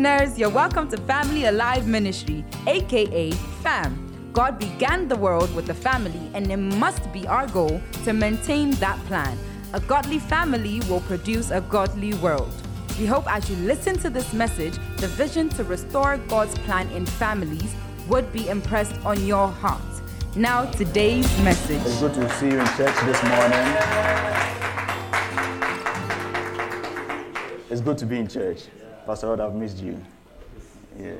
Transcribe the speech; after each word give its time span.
listeners, 0.00 0.38
you're 0.38 0.48
welcome 0.48 0.88
to 0.88 0.96
Family 0.96 1.44
Alive 1.44 1.86
Ministry, 1.86 2.42
aka 2.66 3.32
FAM. 3.62 4.30
God 4.32 4.58
began 4.58 5.08
the 5.08 5.16
world 5.16 5.54
with 5.54 5.68
a 5.68 5.74
family, 5.74 6.30
and 6.32 6.50
it 6.50 6.56
must 6.56 7.12
be 7.12 7.26
our 7.26 7.46
goal 7.48 7.82
to 8.04 8.14
maintain 8.14 8.70
that 8.76 8.98
plan. 9.04 9.36
A 9.74 9.80
godly 9.80 10.18
family 10.18 10.80
will 10.88 11.02
produce 11.02 11.50
a 11.50 11.60
godly 11.60 12.14
world. 12.14 12.50
We 12.98 13.04
hope 13.04 13.30
as 13.30 13.50
you 13.50 13.56
listen 13.56 13.98
to 13.98 14.08
this 14.08 14.32
message, 14.32 14.78
the 14.96 15.08
vision 15.08 15.50
to 15.50 15.64
restore 15.64 16.16
God's 16.28 16.56
plan 16.60 16.88
in 16.92 17.04
families 17.04 17.74
would 18.08 18.32
be 18.32 18.48
impressed 18.48 18.96
on 19.04 19.26
your 19.26 19.48
heart. 19.48 19.82
Now, 20.34 20.64
today's 20.64 21.28
message. 21.42 21.82
It's 21.84 22.00
good 22.00 22.14
to 22.14 22.30
see 22.36 22.46
you 22.46 22.58
in 22.58 22.66
church 22.68 22.96
this 23.04 23.22
morning. 23.24 23.66
It's 27.68 27.82
good 27.82 27.98
to 27.98 28.06
be 28.06 28.18
in 28.18 28.28
church. 28.28 28.60
Pastor 29.06 29.28
Rod, 29.28 29.40
I've 29.40 29.54
missed 29.54 29.78
you. 29.78 30.02
Yeah. 30.98 31.14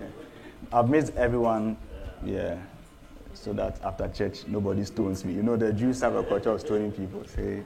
I've 0.72 0.88
missed 0.88 1.14
everyone, 1.16 1.76
yeah, 2.24 2.56
so 3.34 3.52
that 3.54 3.80
after 3.82 4.08
church, 4.08 4.46
nobody 4.46 4.84
stones 4.84 5.24
me. 5.24 5.32
You 5.32 5.42
know, 5.42 5.56
the 5.56 5.72
Jews 5.72 6.00
have 6.02 6.14
a 6.14 6.22
culture 6.22 6.50
of 6.50 6.60
stoning 6.60 6.92
people. 6.92 7.24
Say, 7.26 7.62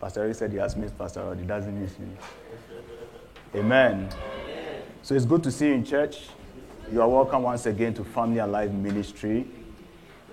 Pastor 0.00 0.26
Rod 0.26 0.36
said 0.36 0.52
he 0.52 0.58
has 0.58 0.76
missed 0.76 0.96
Pastor 0.96 1.24
Rod, 1.24 1.38
he 1.38 1.44
doesn't 1.44 1.80
miss 1.80 1.98
me. 1.98 2.08
Amen. 3.54 4.08
So 5.02 5.14
it's 5.14 5.24
good 5.24 5.42
to 5.44 5.50
see 5.50 5.68
you 5.68 5.74
in 5.74 5.84
church. 5.84 6.28
You 6.90 7.02
are 7.02 7.08
welcome 7.08 7.42
once 7.42 7.66
again 7.66 7.94
to 7.94 8.04
Family 8.04 8.38
Alive 8.38 8.72
Ministry. 8.72 9.46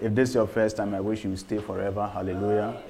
If 0.01 0.15
this 0.15 0.29
is 0.29 0.35
your 0.35 0.47
first 0.47 0.77
time, 0.77 0.93
I 0.93 0.99
wish 0.99 1.23
you 1.23 1.35
stay 1.35 1.59
forever. 1.59 2.09
Hallelujah. 2.11 2.81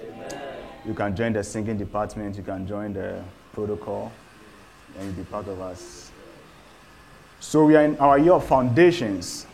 You 0.86 0.94
can 0.94 1.16
join 1.16 1.34
the 1.34 1.44
singing 1.44 1.78
department, 1.78 2.38
you 2.38 2.44
can 2.44 2.68
join 2.68 2.94
the 2.94 3.24
protocol, 3.54 4.12
and 5.00 5.16
be 5.16 5.24
part 5.24 5.48
of 5.48 5.60
us. 5.60 6.05
So 7.46 7.64
we 7.64 7.76
are 7.76 7.84
in 7.84 7.96
our 8.00 8.18
year 8.18 8.34
of 8.34 8.48
foundations. 8.48 9.46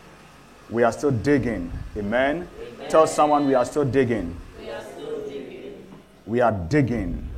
We 0.70 0.82
are 0.82 0.92
still 0.92 1.10
digging. 1.10 1.70
Amen. 1.94 2.48
Amen. 2.58 2.90
Tell 2.90 3.06
someone 3.06 3.46
we 3.46 3.52
are 3.52 3.66
still 3.66 3.84
digging. 3.84 4.34
We 4.58 4.70
are 4.70 4.82
still 4.82 5.20
digging. 5.28 5.86
We 6.24 6.40
are 6.40 6.52
digging. 6.52 7.28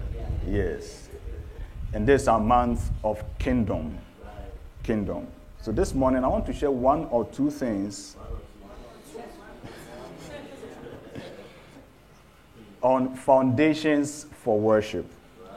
Yes. 0.47 1.09
And 1.93 2.07
this 2.07 2.23
is 2.23 2.29
our 2.29 2.39
month 2.39 2.89
of 3.03 3.21
kingdom. 3.41 3.99
Kingdom. 4.85 5.27
So 5.61 5.73
this 5.73 5.93
morning 5.93 6.23
I 6.23 6.29
want 6.29 6.47
to 6.47 6.53
share 6.53 6.71
one 6.71 7.07
or 7.07 7.25
two 7.25 7.51
things 7.51 8.17
on 12.81 13.17
foundations 13.17 14.27
for 14.45 14.61
worship. 14.61 15.11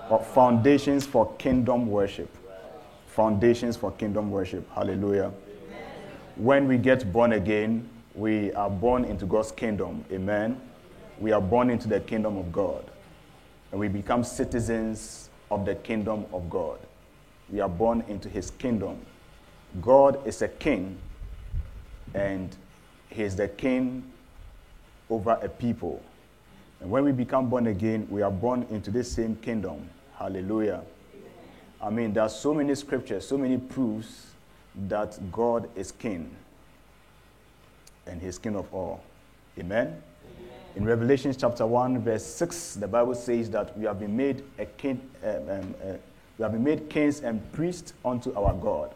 Or 0.10 0.24
foundations 0.24 1.06
for 1.06 1.32
kingdom 1.36 1.86
worship. 1.86 2.36
Foundations 3.18 3.76
for 3.76 3.92
kingdom 3.94 4.30
worship. 4.30 4.72
Hallelujah. 4.76 5.32
When 6.36 6.68
we 6.68 6.78
get 6.78 7.12
born 7.12 7.34
again, 7.34 7.90
we 8.14 8.54
are 8.54 8.70
born 8.70 9.06
into 9.06 9.26
God's 9.26 9.52
kingdom. 9.52 10.06
Amen. 10.12 10.62
We 11.20 11.32
are 11.32 11.42
born 11.42 11.72
into 11.72 11.88
the 11.88 12.00
kingdom 12.00 12.38
of 12.38 12.52
God. 12.52 12.86
And 13.72 13.80
we 13.80 13.88
become 13.88 14.24
citizens 14.24 15.32
of 15.50 15.66
the 15.66 15.74
kingdom 15.74 16.28
of 16.32 16.48
God. 16.48 16.78
We 17.52 17.60
are 17.60 17.68
born 17.68 18.04
into 18.08 18.30
his 18.30 18.52
kingdom. 18.52 19.04
God 19.82 20.20
is 20.28 20.44
a 20.44 20.48
king, 20.48 21.00
and 22.14 22.56
he 23.10 23.24
is 23.24 23.36
the 23.36 23.48
king 23.48 24.04
over 25.10 25.40
a 25.42 25.50
people. 25.50 26.04
And 26.82 26.92
when 26.92 27.04
we 27.04 27.14
become 27.14 27.50
born 27.50 27.66
again, 27.66 28.08
we 28.12 28.22
are 28.22 28.30
born 28.30 28.68
into 28.70 28.92
this 28.92 29.12
same 29.12 29.38
kingdom. 29.38 29.90
Hallelujah. 30.20 30.84
I 31.82 31.90
mean, 31.90 32.14
there 32.14 32.24
are 32.24 32.30
so 32.30 32.54
many 32.54 32.74
scriptures, 32.76 33.28
so 33.28 33.38
many 33.38 33.58
proofs 33.58 34.28
that 34.88 35.20
God 35.32 35.70
is 35.76 35.92
king, 35.92 36.36
and 38.06 38.22
he's 38.22 38.38
king 38.38 38.56
of 38.56 38.74
all. 38.74 39.02
Amen. 39.60 40.02
In 40.76 40.86
Revelation 40.86 41.34
chapter 41.36 41.66
1, 41.66 42.02
verse 42.02 42.24
6, 42.24 42.76
the 42.76 42.88
Bible 42.88 43.16
says 43.16 43.50
that 43.50 43.76
we 43.78 43.86
have 43.86 44.00
been 44.00 44.16
made 44.16 44.44
a 44.60 44.66
king, 44.66 45.02
um, 45.24 45.50
um, 45.50 45.76
uh, 45.84 45.94
we 46.38 46.44
have 46.44 46.52
been 46.52 46.64
made 46.64 46.90
kings 46.90 47.22
and 47.22 47.52
priests 47.52 47.94
unto 48.06 48.32
our 48.36 48.54
God. 48.54 48.94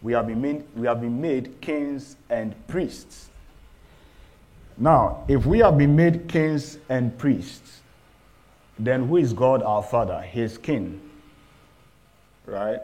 We 0.00 0.14
have 0.14 0.26
been 0.26 0.40
made, 0.40 0.64
we 0.74 0.86
have 0.86 1.00
been 1.00 1.20
made 1.20 1.60
kings 1.60 2.16
and 2.30 2.54
priests. 2.68 3.28
Now, 4.78 5.24
if 5.28 5.44
we 5.44 5.58
have 5.58 5.76
been 5.76 5.94
made 5.94 6.26
kings 6.26 6.78
and 6.88 7.16
priests, 7.18 7.82
then 8.78 9.06
who 9.06 9.18
is 9.18 9.34
God 9.34 9.62
our 9.62 9.82
Father? 9.82 10.22
He 10.22 10.40
is 10.40 10.56
king. 10.56 11.00
Right? 12.46 12.80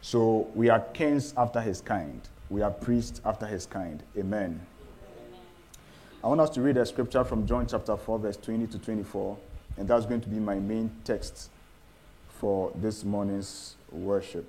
So 0.00 0.48
we 0.54 0.68
are 0.68 0.80
kings 0.80 1.32
after 1.36 1.60
his 1.60 1.80
kind. 1.80 2.20
We 2.50 2.62
are 2.62 2.70
priests 2.70 3.20
after 3.24 3.46
his 3.46 3.66
kind. 3.66 4.02
Amen. 4.16 4.60
I 6.22 6.26
want 6.28 6.40
us 6.40 6.50
to 6.50 6.62
read 6.62 6.76
a 6.76 6.86
scripture 6.86 7.24
from 7.24 7.46
John 7.46 7.66
chapter 7.66 7.96
4, 7.96 8.18
verse 8.18 8.36
20 8.36 8.66
to 8.68 8.78
24, 8.78 9.36
and 9.76 9.88
that's 9.88 10.06
going 10.06 10.20
to 10.22 10.28
be 10.28 10.38
my 10.38 10.56
main 10.56 10.90
text 11.04 11.50
for 12.28 12.72
this 12.76 13.04
morning's 13.04 13.76
worship. 13.90 14.46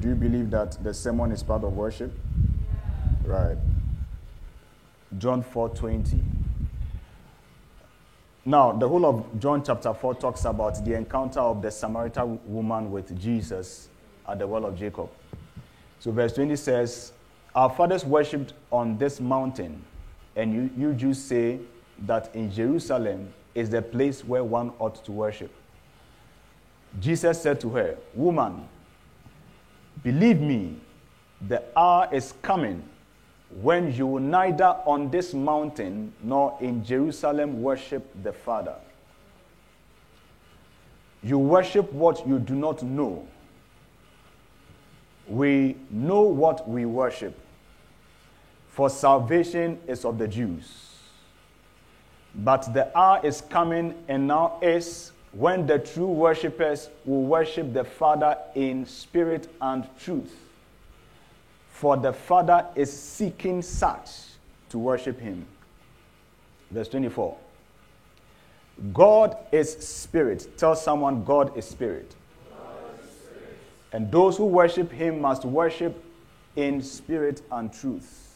Do 0.00 0.08
you 0.08 0.14
believe 0.14 0.50
that 0.50 0.82
the 0.82 0.94
sermon 0.94 1.32
is 1.32 1.42
part 1.42 1.62
of 1.64 1.76
worship? 1.76 2.12
Right. 3.24 3.58
John 5.18 5.42
4:20. 5.42 6.22
Now, 8.50 8.72
the 8.72 8.88
whole 8.88 9.06
of 9.06 9.38
John 9.38 9.62
chapter 9.62 9.94
4 9.94 10.16
talks 10.16 10.44
about 10.44 10.84
the 10.84 10.94
encounter 10.94 11.38
of 11.38 11.62
the 11.62 11.70
Samaritan 11.70 12.40
woman 12.44 12.90
with 12.90 13.16
Jesus 13.16 13.88
at 14.28 14.40
the 14.40 14.46
well 14.48 14.66
of 14.66 14.76
Jacob. 14.76 15.08
So 16.00 16.10
verse 16.10 16.32
20 16.32 16.56
says, 16.56 17.12
our 17.54 17.70
fathers 17.70 18.04
worshipped 18.04 18.54
on 18.72 18.98
this 18.98 19.20
mountain, 19.20 19.84
and 20.34 20.52
you, 20.52 20.68
you 20.76 20.94
Jews 20.94 21.22
say 21.22 21.60
that 22.06 22.34
in 22.34 22.50
Jerusalem 22.50 23.32
is 23.54 23.70
the 23.70 23.82
place 23.82 24.24
where 24.24 24.42
one 24.42 24.72
ought 24.80 25.04
to 25.04 25.12
worship. 25.12 25.54
Jesus 26.98 27.40
said 27.40 27.60
to 27.60 27.70
her, 27.70 27.96
Woman, 28.14 28.66
believe 30.02 30.40
me, 30.40 30.76
the 31.46 31.62
hour 31.78 32.08
is 32.12 32.34
coming 32.42 32.82
when 33.62 33.92
you 33.92 34.20
neither 34.20 34.76
on 34.86 35.10
this 35.10 35.34
mountain 35.34 36.12
nor 36.22 36.56
in 36.60 36.84
Jerusalem 36.84 37.62
worship 37.62 38.06
the 38.22 38.32
Father. 38.32 38.76
You 41.22 41.38
worship 41.38 41.92
what 41.92 42.26
you 42.26 42.38
do 42.38 42.54
not 42.54 42.82
know 42.82 43.26
we 45.30 45.76
know 45.90 46.22
what 46.22 46.68
we 46.68 46.84
worship, 46.84 47.38
for 48.68 48.90
salvation 48.90 49.78
is 49.86 50.04
of 50.04 50.18
the 50.18 50.26
Jews. 50.26 50.88
But 52.34 52.74
the 52.74 52.96
hour 52.98 53.20
is 53.24 53.40
coming, 53.40 53.94
and 54.08 54.26
now 54.26 54.58
is 54.60 55.12
when 55.32 55.66
the 55.66 55.78
true 55.78 56.08
worshippers 56.08 56.90
will 57.04 57.22
worship 57.22 57.72
the 57.72 57.84
Father 57.84 58.36
in 58.56 58.84
spirit 58.86 59.48
and 59.60 59.88
truth. 59.98 60.34
For 61.80 61.96
the 61.96 62.12
Father 62.12 62.66
is 62.74 62.92
seeking 62.92 63.62
such 63.62 64.10
to 64.68 64.78
worship 64.78 65.18
him. 65.18 65.46
Verse 66.70 66.88
24. 66.88 67.38
God 68.92 69.34
is 69.50 69.78
spirit. 69.78 70.58
Tell 70.58 70.76
someone, 70.76 71.24
God 71.24 71.56
is 71.56 71.64
spirit. 71.64 72.14
And 73.94 74.12
those 74.12 74.36
who 74.36 74.44
worship 74.44 74.92
him 74.92 75.22
must 75.22 75.46
worship 75.46 76.04
in 76.54 76.82
spirit 76.82 77.40
and 77.50 77.72
truth. 77.72 78.28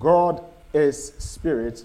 God 0.00 0.42
is 0.74 1.12
spirit, 1.18 1.84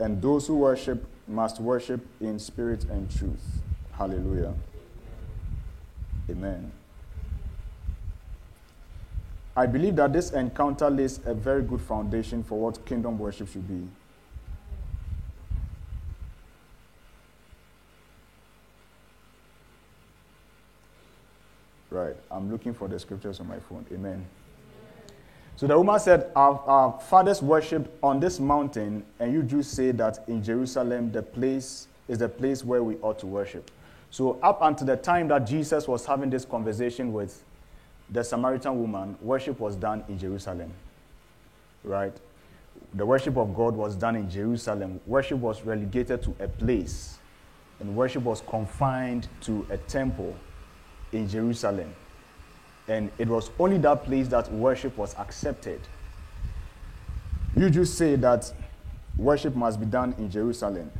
and 0.00 0.20
those 0.20 0.48
who 0.48 0.56
worship 0.56 1.06
must 1.28 1.60
worship 1.60 2.04
in 2.20 2.40
spirit 2.40 2.82
and 2.86 3.08
truth. 3.16 3.60
Hallelujah. 3.92 4.54
Amen. 6.28 6.72
I 9.56 9.64
believe 9.64 9.96
that 9.96 10.12
this 10.12 10.32
encounter 10.32 10.90
lays 10.90 11.18
a 11.24 11.32
very 11.32 11.62
good 11.62 11.80
foundation 11.80 12.42
for 12.42 12.60
what 12.60 12.84
kingdom 12.84 13.18
worship 13.18 13.50
should 13.50 13.66
be. 13.66 13.88
Right. 21.88 22.16
I'm 22.30 22.50
looking 22.50 22.74
for 22.74 22.86
the 22.88 22.98
scriptures 22.98 23.40
on 23.40 23.48
my 23.48 23.58
phone. 23.58 23.86
Amen. 23.90 24.26
So 25.56 25.66
the 25.66 25.78
woman 25.78 25.98
said, 25.98 26.30
our, 26.36 26.60
our, 26.66 27.00
fathers 27.00 27.40
worshipped 27.40 27.88
on 28.02 28.20
this 28.20 28.38
mountain, 28.38 29.02
and 29.18 29.32
you 29.32 29.42
Jews 29.42 29.66
say 29.66 29.90
that 29.92 30.18
in 30.28 30.42
Jerusalem 30.44 31.10
the 31.10 31.22
place 31.22 31.88
is 32.08 32.18
the 32.18 32.28
place 32.28 32.62
where 32.62 32.82
we 32.82 32.96
ought 32.96 33.18
to 33.20 33.26
worship. 33.26 33.70
So 34.10 34.38
up 34.42 34.58
until 34.60 34.86
the 34.86 34.98
time 34.98 35.28
that 35.28 35.46
Jesus 35.46 35.88
was 35.88 36.04
having 36.04 36.28
this 36.28 36.44
conversation 36.44 37.14
with 37.14 37.42
the 38.10 38.22
Samaritan 38.22 38.80
woman, 38.80 39.16
worship 39.20 39.58
was 39.58 39.76
done 39.76 40.04
in 40.08 40.18
Jerusalem. 40.18 40.72
Right? 41.82 42.12
The 42.94 43.04
worship 43.04 43.36
of 43.36 43.54
God 43.54 43.74
was 43.74 43.96
done 43.96 44.16
in 44.16 44.30
Jerusalem. 44.30 45.00
Worship 45.06 45.38
was 45.38 45.62
relegated 45.62 46.22
to 46.22 46.34
a 46.40 46.48
place. 46.48 47.18
And 47.80 47.96
worship 47.96 48.22
was 48.22 48.42
confined 48.42 49.28
to 49.42 49.66
a 49.70 49.76
temple 49.76 50.34
in 51.12 51.28
Jerusalem. 51.28 51.94
And 52.88 53.10
it 53.18 53.28
was 53.28 53.50
only 53.58 53.78
that 53.78 54.04
place 54.04 54.28
that 54.28 54.50
worship 54.52 54.96
was 54.96 55.14
accepted. 55.16 55.80
You 57.56 57.70
just 57.70 57.98
say 57.98 58.16
that 58.16 58.52
worship 59.16 59.54
must 59.56 59.80
be 59.80 59.86
done 59.86 60.14
in 60.18 60.30
Jerusalem. 60.30 60.90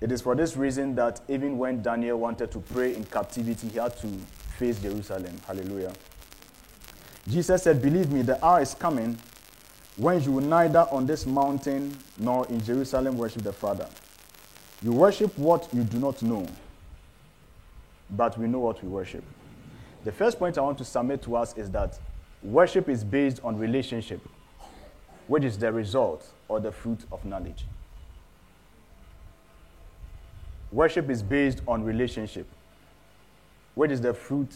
It 0.00 0.12
is 0.12 0.22
for 0.22 0.34
this 0.34 0.56
reason 0.56 0.94
that 0.94 1.20
even 1.28 1.58
when 1.58 1.82
Daniel 1.82 2.18
wanted 2.18 2.50
to 2.52 2.60
pray 2.60 2.94
in 2.94 3.04
captivity, 3.04 3.68
he 3.68 3.78
had 3.78 3.96
to 3.98 4.08
face 4.58 4.80
Jerusalem. 4.80 5.36
Hallelujah. 5.46 5.92
Jesus 7.28 7.62
said, 7.62 7.80
Believe 7.80 8.10
me, 8.10 8.22
the 8.22 8.44
hour 8.44 8.60
is 8.60 8.74
coming 8.74 9.16
when 9.96 10.22
you 10.22 10.32
will 10.32 10.44
neither 10.44 10.86
on 10.90 11.06
this 11.06 11.26
mountain 11.26 11.96
nor 12.18 12.46
in 12.48 12.62
Jerusalem 12.64 13.16
worship 13.16 13.42
the 13.42 13.52
Father. 13.52 13.88
You 14.82 14.92
worship 14.92 15.36
what 15.38 15.68
you 15.72 15.82
do 15.84 15.98
not 15.98 16.22
know, 16.22 16.46
but 18.10 18.38
we 18.38 18.46
know 18.46 18.60
what 18.60 18.82
we 18.82 18.88
worship. 18.88 19.24
The 20.04 20.12
first 20.12 20.38
point 20.38 20.56
I 20.56 20.60
want 20.62 20.78
to 20.78 20.84
submit 20.84 21.22
to 21.22 21.36
us 21.36 21.56
is 21.56 21.70
that 21.70 21.98
worship 22.42 22.88
is 22.88 23.04
based 23.04 23.40
on 23.42 23.58
relationship, 23.58 24.20
which 25.26 25.44
is 25.44 25.58
the 25.58 25.72
result 25.72 26.26
or 26.48 26.60
the 26.60 26.72
fruit 26.72 27.00
of 27.10 27.24
knowledge. 27.24 27.64
Worship 30.70 31.10
is 31.10 31.22
based 31.22 31.60
on 31.66 31.82
relationship, 31.82 32.46
which 33.78 33.92
is 33.92 34.00
the 34.00 34.12
fruit 34.12 34.52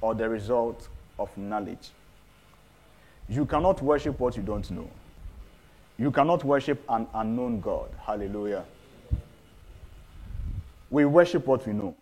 or 0.00 0.12
the 0.12 0.28
result 0.28 0.88
of 1.20 1.30
knowledge. 1.38 1.90
You 3.28 3.46
cannot 3.46 3.80
worship 3.80 4.18
what 4.18 4.36
you 4.36 4.42
don't 4.42 4.68
know. 4.72 4.90
You 5.96 6.10
cannot 6.10 6.42
worship 6.42 6.82
an 6.88 7.06
unknown 7.14 7.60
God. 7.60 7.90
Hallelujah. 8.04 8.64
We 10.90 11.04
worship 11.04 11.46
what 11.46 11.64
we 11.64 11.74
know. 11.74 11.94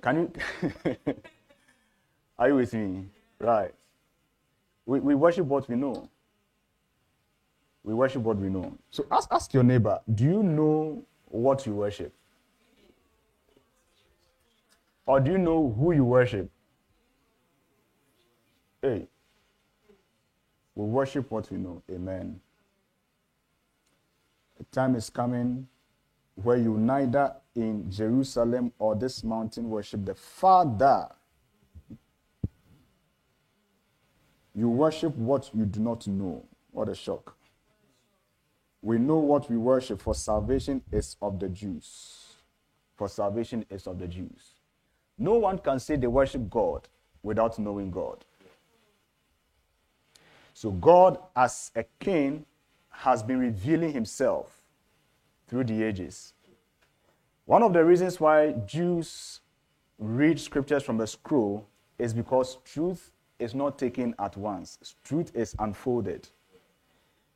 Can 0.00 0.16
you? 0.16 1.04
Are 2.38 2.48
you 2.48 2.54
with 2.54 2.72
me? 2.72 3.04
Right. 3.38 3.74
We, 4.86 5.00
we 5.00 5.14
worship 5.14 5.44
what 5.44 5.68
we 5.68 5.76
know. 5.76 6.08
We 7.84 7.92
worship 7.92 8.22
what 8.22 8.38
we 8.38 8.48
know. 8.48 8.72
So 8.90 9.04
ask, 9.10 9.28
ask 9.30 9.52
your 9.52 9.64
neighbor, 9.64 10.00
do 10.14 10.24
you 10.24 10.42
know 10.42 11.04
what 11.26 11.66
you 11.66 11.74
worship? 11.74 12.14
Or 15.06 15.20
do 15.20 15.32
you 15.32 15.38
know 15.38 15.74
who 15.78 15.92
you 15.92 16.04
worship? 16.04 16.50
Hey, 18.80 19.06
we 20.74 20.84
worship 20.84 21.30
what 21.30 21.50
we 21.50 21.58
know. 21.58 21.82
Amen. 21.90 22.40
The 24.58 24.64
time 24.64 24.94
is 24.94 25.10
coming 25.10 25.68
where 26.36 26.56
you 26.56 26.76
neither 26.78 27.34
in 27.54 27.90
Jerusalem 27.90 28.72
or 28.78 28.94
this 28.94 29.22
mountain 29.22 29.68
worship 29.68 30.04
the 30.04 30.14
Father. 30.14 31.08
You 34.54 34.68
worship 34.68 35.16
what 35.16 35.50
you 35.54 35.64
do 35.64 35.80
not 35.80 36.06
know. 36.06 36.44
What 36.70 36.88
a 36.88 36.94
shock. 36.94 37.36
We 38.82 38.98
know 38.98 39.18
what 39.18 39.50
we 39.50 39.56
worship, 39.56 40.00
for 40.00 40.14
salvation 40.14 40.82
is 40.90 41.16
of 41.22 41.38
the 41.38 41.48
Jews. 41.48 42.34
For 42.96 43.08
salvation 43.08 43.64
is 43.70 43.86
of 43.86 43.98
the 43.98 44.08
Jews. 44.08 44.61
No 45.22 45.34
one 45.34 45.58
can 45.58 45.78
say 45.78 45.94
they 45.94 46.08
worship 46.08 46.50
God 46.50 46.88
without 47.22 47.56
knowing 47.56 47.92
God. 47.92 48.24
So, 50.52 50.72
God, 50.72 51.16
as 51.36 51.70
a 51.76 51.84
king, 52.00 52.44
has 52.90 53.22
been 53.22 53.38
revealing 53.38 53.92
himself 53.92 54.60
through 55.46 55.64
the 55.64 55.80
ages. 55.80 56.34
One 57.44 57.62
of 57.62 57.72
the 57.72 57.84
reasons 57.84 58.18
why 58.18 58.50
Jews 58.66 59.40
read 60.00 60.40
scriptures 60.40 60.82
from 60.82 60.98
the 60.98 61.06
scroll 61.06 61.68
is 62.00 62.12
because 62.12 62.56
truth 62.64 63.12
is 63.38 63.54
not 63.54 63.78
taken 63.78 64.16
at 64.18 64.36
once, 64.36 64.96
truth 65.04 65.30
is 65.36 65.54
unfolded. 65.60 66.28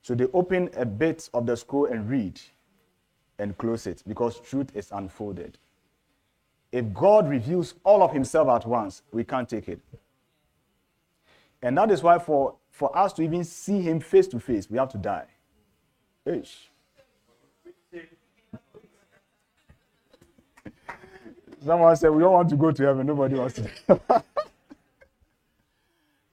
So 0.03 0.17
they 0.17 0.27
open 0.35 0.71
a 0.77 0.85
bit 0.85 1.31
of 1.33 1.47
the 1.47 1.57
scroll 1.57 1.87
and 1.87 2.11
read 2.11 2.41
and 3.39 3.57
close 3.57 3.87
it 3.87 4.03
because 4.09 4.41
truth 4.41 4.75
is 4.75 4.91
unfolded. 4.91 5.59
If 6.77 6.93
God 6.93 7.27
reveals 7.27 7.73
all 7.85 8.03
of 8.03 8.13
himself 8.13 8.49
at 8.49 8.67
once, 8.67 9.01
we 9.11 9.25
can't 9.25 9.49
take 9.49 9.67
it. 9.67 9.81
And 11.63 11.79
that 11.79 11.91
is 11.91 12.03
why 12.03 12.19
for, 12.19 12.57
for 12.71 12.95
us 12.95 13.15
to 13.15 13.23
even 13.23 13.45
see 13.45 13.81
him 13.81 13.99
face 13.99 14.27
to 14.29 14.39
face, 14.39 14.69
we 14.69 14.77
have 14.77 14.91
to 14.91 14.99
die. 14.99 15.25
Ish. 16.27 16.69
Someone 21.65 21.97
said, 21.97 22.11
We 22.11 22.21
don't 22.21 22.35
want 22.35 22.51
to 22.51 22.57
go 22.57 22.71
to 22.71 22.83
heaven. 22.85 23.07
Nobody 23.07 23.37
wants 23.37 23.55
to. 23.55 24.01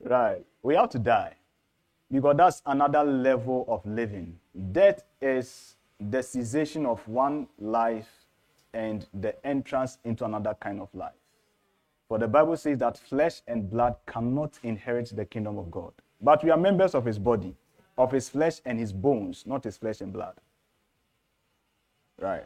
right. 0.04 0.46
We 0.62 0.76
have 0.76 0.90
to 0.90 1.00
die. 1.00 1.36
Because 2.12 2.36
that's 2.36 2.62
another 2.66 3.06
level 3.06 3.64
of 3.70 3.86
living. 3.86 4.38
Death 4.74 5.04
is 5.22 5.78
the 6.02 6.22
cessation 6.22 6.86
of 6.86 7.08
one 7.08 7.48
life 7.58 8.23
and 8.74 9.06
the 9.14 9.46
entrance 9.46 9.98
into 10.04 10.26
another 10.26 10.56
kind 10.60 10.82
of 10.82 10.90
life. 10.94 11.14
For 12.08 12.20
the 12.20 12.28
Bible 12.28 12.58
says 12.58 12.80
that 12.80 12.98
flesh 12.98 13.42
and 13.48 13.70
blood 13.70 13.96
cannot 14.06 14.60
inherit 14.64 15.16
the 15.16 15.26
kingdom 15.26 15.58
of 15.58 15.72
God. 15.72 15.94
But 16.22 16.44
we 16.44 16.52
are 16.52 16.58
members 16.58 16.96
of 16.96 17.06
his 17.06 17.18
body, 17.18 17.56
of 17.98 18.12
his 18.12 18.30
flesh 18.30 18.62
and 18.66 18.80
his 18.80 18.94
bones, 18.94 19.46
not 19.46 19.64
his 19.64 19.78
flesh 19.78 20.02
and 20.02 20.14
blood. 20.14 20.36
Right. 22.20 22.46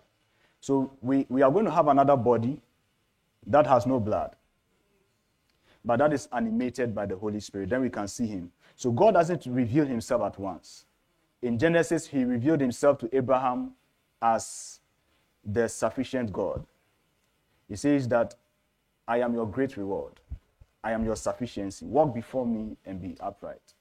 So 0.61 0.91
we, 1.01 1.25
we 1.29 1.41
are 1.41 1.51
going 1.51 1.65
to 1.65 1.71
have 1.71 1.87
another 1.87 2.15
body 2.15 2.61
that 3.45 3.67
has 3.67 3.85
no 3.85 3.99
blood. 3.99 4.35
But 5.85 5.99
that 5.99 6.13
is 6.13 6.27
animated 6.31 6.93
by 6.93 7.05
the 7.05 7.15
Holy 7.15 7.39
Spirit. 7.39 7.69
Then 7.69 7.81
we 7.81 7.89
can 7.89 8.07
see 8.07 8.27
him. 8.27 8.51
So 8.75 8.91
God 8.91 9.13
doesn't 9.13 9.45
reveal 9.45 9.85
himself 9.85 10.21
at 10.21 10.39
once. 10.39 10.85
In 11.41 11.57
Genesis, 11.57 12.07
he 12.07 12.23
revealed 12.23 12.59
himself 12.61 12.97
to 12.99 13.15
Abraham 13.15 13.71
as 14.21 14.79
the 15.47 15.69
sufficient 15.69 16.33
God. 16.33 16.65
He 17.69 17.75
says 17.77 18.07
that 18.09 18.35
I 19.07 19.21
am 19.21 19.33
your 19.33 19.47
great 19.47 19.77
reward. 19.77 20.19
I 20.83 20.91
am 20.91 21.05
your 21.05 21.15
sufficiency. 21.15 21.85
Walk 21.85 22.13
before 22.13 22.45
me 22.45 22.75
and 22.85 23.01
be 23.01 23.15
upright. 23.19 23.73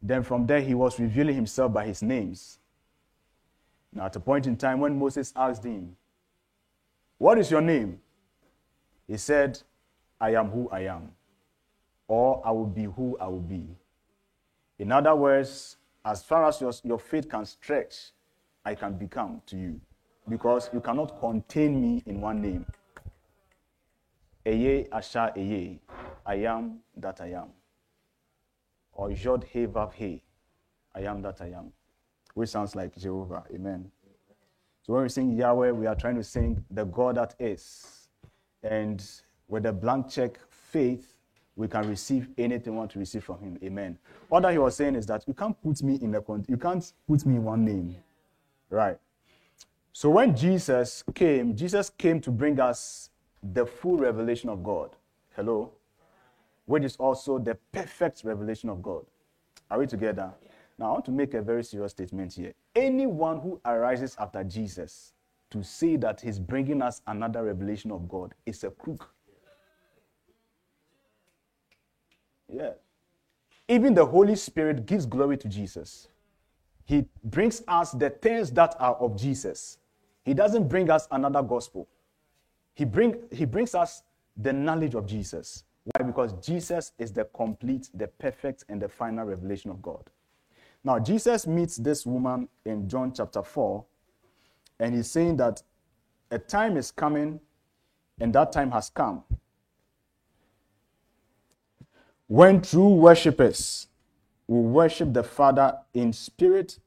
Then 0.00 0.22
from 0.22 0.46
there, 0.46 0.60
he 0.60 0.74
was 0.74 0.98
revealing 0.98 1.34
himself 1.34 1.72
by 1.72 1.86
his 1.86 2.02
names. 2.02 2.58
Now, 3.92 4.06
at 4.06 4.16
a 4.16 4.20
point 4.20 4.46
in 4.46 4.56
time 4.56 4.80
when 4.80 4.98
Moses 4.98 5.32
asked 5.36 5.64
him, 5.64 5.96
What 7.18 7.38
is 7.38 7.50
your 7.50 7.60
name? 7.60 8.00
He 9.06 9.16
said, 9.16 9.60
I 10.20 10.34
am 10.34 10.50
who 10.50 10.68
I 10.70 10.80
am, 10.80 11.12
or 12.06 12.42
I 12.44 12.50
will 12.50 12.66
be 12.66 12.84
who 12.84 13.16
I 13.20 13.26
will 13.28 13.40
be. 13.40 13.66
In 14.78 14.92
other 14.92 15.14
words, 15.14 15.76
as 16.04 16.22
far 16.22 16.46
as 16.46 16.60
your, 16.60 16.72
your 16.84 16.98
faith 16.98 17.28
can 17.28 17.44
stretch, 17.44 18.12
I 18.64 18.74
can 18.74 18.94
become 18.94 19.42
to 19.46 19.56
you. 19.56 19.80
Because 20.28 20.70
you 20.72 20.80
cannot 20.80 21.18
contain 21.20 21.80
me 21.80 22.02
in 22.06 22.20
one 22.20 22.42
name. 22.42 22.66
Ehyeh 24.44 24.88
Asher 24.92 25.32
Ehyeh, 25.36 25.78
I 26.24 26.34
am 26.36 26.80
that 26.96 27.20
I 27.20 27.32
am. 27.32 27.48
Or 28.92 29.10
Jod 29.10 29.44
He 29.44 29.66
Vav 29.66 29.92
He, 29.94 30.22
I 30.94 31.00
am 31.02 31.22
that 31.22 31.40
I 31.40 31.46
am. 31.46 31.72
Which 32.34 32.50
sounds 32.50 32.74
like 32.76 32.96
Jehovah. 32.96 33.44
Amen. 33.52 33.90
So 34.82 34.94
when 34.94 35.02
we 35.02 35.08
sing 35.08 35.36
Yahweh, 35.36 35.70
we 35.72 35.86
are 35.86 35.94
trying 35.94 36.16
to 36.16 36.24
sing 36.24 36.64
the 36.70 36.84
God 36.84 37.16
that 37.16 37.34
is. 37.38 38.08
And 38.62 39.04
with 39.48 39.66
a 39.66 39.72
blank 39.72 40.08
check 40.08 40.38
faith, 40.50 41.14
we 41.56 41.68
can 41.68 41.88
receive 41.88 42.28
anything 42.38 42.74
we 42.74 42.78
want 42.78 42.92
to 42.92 42.98
receive 42.98 43.24
from 43.24 43.40
him. 43.40 43.58
Amen. 43.62 43.98
All 44.30 44.40
that 44.40 44.52
he 44.52 44.58
was 44.58 44.76
saying 44.76 44.94
is 44.94 45.06
that 45.06 45.24
you 45.26 45.34
can't 45.34 45.60
put 45.62 45.82
me 45.82 45.98
in 46.00 46.14
a 46.14 46.22
you 46.46 46.56
can't 46.56 46.92
put 47.06 47.26
me 47.26 47.36
in 47.36 47.44
one 47.44 47.64
name. 47.64 47.96
Right. 48.70 48.98
So 49.98 50.10
when 50.10 50.36
Jesus 50.36 51.02
came, 51.12 51.56
Jesus 51.56 51.90
came 51.90 52.20
to 52.20 52.30
bring 52.30 52.60
us 52.60 53.10
the 53.42 53.66
full 53.66 53.96
revelation 53.96 54.48
of 54.48 54.62
God. 54.62 54.90
Hello? 55.34 55.72
Which 56.66 56.84
is 56.84 56.94
also 56.98 57.40
the 57.40 57.56
perfect 57.72 58.22
revelation 58.22 58.70
of 58.70 58.80
God. 58.80 59.04
Are 59.68 59.80
we 59.80 59.88
together? 59.88 60.30
Now, 60.78 60.86
I 60.86 60.92
want 60.92 61.04
to 61.06 61.10
make 61.10 61.34
a 61.34 61.42
very 61.42 61.64
serious 61.64 61.90
statement 61.90 62.32
here. 62.32 62.52
Anyone 62.76 63.40
who 63.40 63.60
arises 63.64 64.14
after 64.20 64.44
Jesus 64.44 65.14
to 65.50 65.64
say 65.64 65.96
that 65.96 66.20
he's 66.20 66.38
bringing 66.38 66.80
us 66.80 67.02
another 67.08 67.42
revelation 67.42 67.90
of 67.90 68.08
God 68.08 68.34
is 68.46 68.62
a 68.62 68.70
crook. 68.70 69.12
Yeah. 72.48 72.74
Even 73.66 73.94
the 73.94 74.06
Holy 74.06 74.36
Spirit 74.36 74.86
gives 74.86 75.06
glory 75.06 75.36
to 75.38 75.48
Jesus. 75.48 76.06
He 76.84 77.04
brings 77.24 77.64
us 77.66 77.90
the 77.90 78.10
things 78.10 78.52
that 78.52 78.76
are 78.78 78.94
of 78.94 79.16
Jesus. 79.16 79.78
He 80.28 80.34
doesn't 80.34 80.68
bring 80.68 80.90
us 80.90 81.08
another 81.10 81.42
gospel. 81.42 81.88
He, 82.74 82.84
bring, 82.84 83.16
he 83.32 83.46
brings 83.46 83.74
us 83.74 84.02
the 84.36 84.52
knowledge 84.52 84.94
of 84.94 85.06
Jesus. 85.06 85.64
Why? 85.84 86.04
Because 86.04 86.34
Jesus 86.46 86.92
is 86.98 87.14
the 87.14 87.24
complete, 87.24 87.88
the 87.94 88.08
perfect, 88.08 88.64
and 88.68 88.82
the 88.82 88.90
final 88.90 89.24
revelation 89.24 89.70
of 89.70 89.80
God. 89.80 90.04
Now, 90.84 90.98
Jesus 90.98 91.46
meets 91.46 91.76
this 91.76 92.04
woman 92.04 92.46
in 92.66 92.86
John 92.90 93.10
chapter 93.16 93.42
4, 93.42 93.82
and 94.80 94.94
he's 94.94 95.10
saying 95.10 95.38
that 95.38 95.62
a 96.30 96.38
time 96.38 96.76
is 96.76 96.90
coming, 96.90 97.40
and 98.20 98.30
that 98.34 98.52
time 98.52 98.70
has 98.72 98.90
come, 98.90 99.24
when 102.26 102.60
true 102.60 102.96
worshippers 102.96 103.86
will 104.46 104.64
worship 104.64 105.14
the 105.14 105.22
Father 105.22 105.78
in 105.94 106.12
spirit 106.12 106.78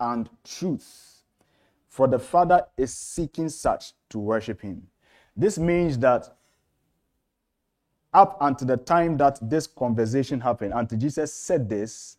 and 0.00 0.28
truth. 0.42 1.13
For 1.94 2.08
the 2.08 2.18
Father 2.18 2.66
is 2.76 2.92
seeking 2.92 3.48
such 3.48 3.92
to 4.10 4.18
worship 4.18 4.60
him. 4.62 4.82
This 5.36 5.60
means 5.60 5.96
that 6.00 6.28
up 8.12 8.36
until 8.40 8.66
the 8.66 8.78
time 8.78 9.16
that 9.18 9.38
this 9.40 9.68
conversation 9.68 10.40
happened, 10.40 10.72
until 10.74 10.98
Jesus 10.98 11.32
said 11.32 11.68
this, 11.68 12.16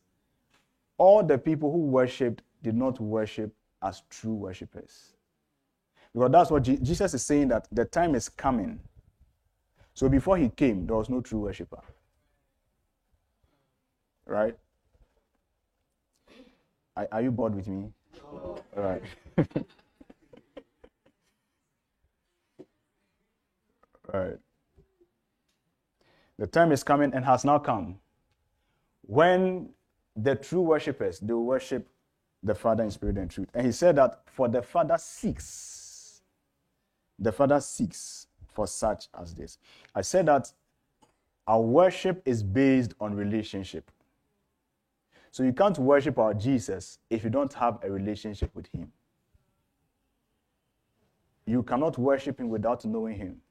all 0.97 1.21
the 1.21 1.37
people 1.37 1.73
who 1.73 1.79
worshipped 1.79 2.41
did 2.63 2.73
not 2.73 3.01
worship 3.01 3.53
as 3.83 4.03
true 4.09 4.35
worshippers. 4.35 5.11
Because 6.13 6.31
that's 6.31 6.51
what 6.51 6.63
Je- 6.63 6.77
Jesus 6.77 7.13
is 7.13 7.23
saying 7.23 7.49
that 7.49 7.67
the 7.69 7.83
time 7.83 8.15
is 8.15 8.29
coming. 8.29 8.79
So 9.93 10.07
before 10.07 10.37
he 10.37 10.47
came, 10.47 10.87
there 10.87 10.95
was 10.95 11.09
no 11.09 11.19
true 11.19 11.39
worshiper. 11.39 11.81
Right? 14.25 14.57
Are 17.11 17.21
you 17.21 17.31
bored 17.31 17.55
with 17.55 17.67
me? 17.67 17.91
All 18.31 18.61
right. 18.75 19.01
right. 24.13 24.37
The 26.37 26.47
time 26.47 26.71
is 26.71 26.83
coming 26.83 27.13
and 27.13 27.23
has 27.23 27.45
now 27.45 27.59
come 27.59 27.99
when 29.01 29.69
the 30.15 30.35
true 30.35 30.61
worshippers 30.61 31.21
will 31.21 31.43
worship 31.43 31.87
the 32.43 32.55
Father 32.55 32.83
in 32.83 32.91
spirit 32.91 33.17
and 33.17 33.29
truth. 33.29 33.49
And 33.53 33.65
he 33.65 33.71
said 33.71 33.95
that 33.95 34.21
for 34.25 34.47
the 34.47 34.61
Father 34.61 34.97
seeks, 34.97 36.21
the 37.17 37.31
Father 37.31 37.59
seeks 37.59 38.27
for 38.53 38.67
such 38.67 39.07
as 39.19 39.33
this. 39.33 39.57
I 39.93 40.01
said 40.01 40.25
that 40.27 40.51
our 41.47 41.61
worship 41.61 42.21
is 42.25 42.43
based 42.43 42.93
on 42.99 43.15
relationship. 43.15 43.91
So 45.35 45.43
you 45.43 45.51
can't 45.51 45.77
worship 45.77 46.17
our 46.17 46.33
Jesus 46.33 46.97
if 47.09 47.25
you 47.25 47.29
don't 47.29 47.53
have 47.55 47.79
a 47.83 47.91
relationship 47.91 48.51
with 48.55 48.67
him. 48.67 48.89
You 51.45 51.61
cannot 51.61 51.97
worship 51.97 52.39
him 52.39 52.47
without 52.47 52.85
knowing 52.85 53.17
him. 53.17 53.41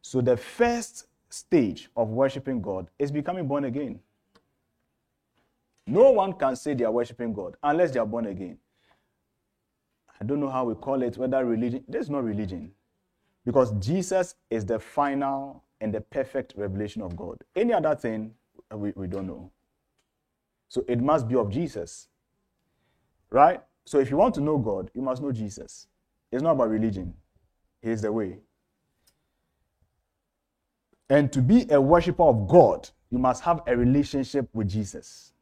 So 0.00 0.22
the 0.22 0.38
first 0.38 1.08
stage 1.28 1.90
of 1.98 2.08
worshiping 2.08 2.62
God 2.62 2.88
is 2.98 3.10
becoming 3.10 3.46
born 3.46 3.66
again. 3.66 4.00
No 5.86 6.12
one 6.12 6.32
can 6.32 6.56
say 6.56 6.72
they 6.72 6.84
are 6.84 6.90
worshiping 6.90 7.34
God 7.34 7.56
unless 7.62 7.90
they 7.90 7.98
are 7.98 8.06
born 8.06 8.24
again. 8.24 8.56
I 10.18 10.24
don't 10.24 10.40
know 10.40 10.48
how 10.48 10.64
we 10.64 10.74
call 10.76 11.02
it, 11.02 11.18
whether 11.18 11.44
religion. 11.44 11.84
There's 11.86 12.08
no 12.08 12.20
religion. 12.20 12.72
Because 13.44 13.70
Jesus 13.72 14.36
is 14.48 14.64
the 14.64 14.78
final 14.78 15.62
and 15.78 15.92
the 15.92 16.00
perfect 16.00 16.54
revelation 16.56 17.02
of 17.02 17.14
God. 17.18 17.36
Any 17.54 17.74
other 17.74 17.94
thing, 17.94 18.32
we, 18.72 18.94
we 18.96 19.06
don't 19.06 19.26
know. 19.26 19.50
So 20.68 20.84
it 20.88 21.00
must 21.00 21.28
be 21.28 21.36
of 21.36 21.50
Jesus. 21.50 22.08
Right? 23.30 23.60
So 23.84 23.98
if 23.98 24.10
you 24.10 24.16
want 24.16 24.34
to 24.34 24.40
know 24.40 24.58
God, 24.58 24.90
you 24.94 25.02
must 25.02 25.22
know 25.22 25.32
Jesus. 25.32 25.86
It's 26.32 26.42
not 26.42 26.52
about 26.52 26.70
religion, 26.70 27.14
He 27.82 27.90
is 27.90 28.02
the 28.02 28.12
way. 28.12 28.38
And 31.08 31.32
to 31.32 31.40
be 31.40 31.66
a 31.70 31.80
worshiper 31.80 32.24
of 32.24 32.48
God, 32.48 32.88
you 33.10 33.18
must 33.18 33.44
have 33.44 33.62
a 33.66 33.76
relationship 33.76 34.48
with 34.52 34.68
Jesus. 34.68 35.32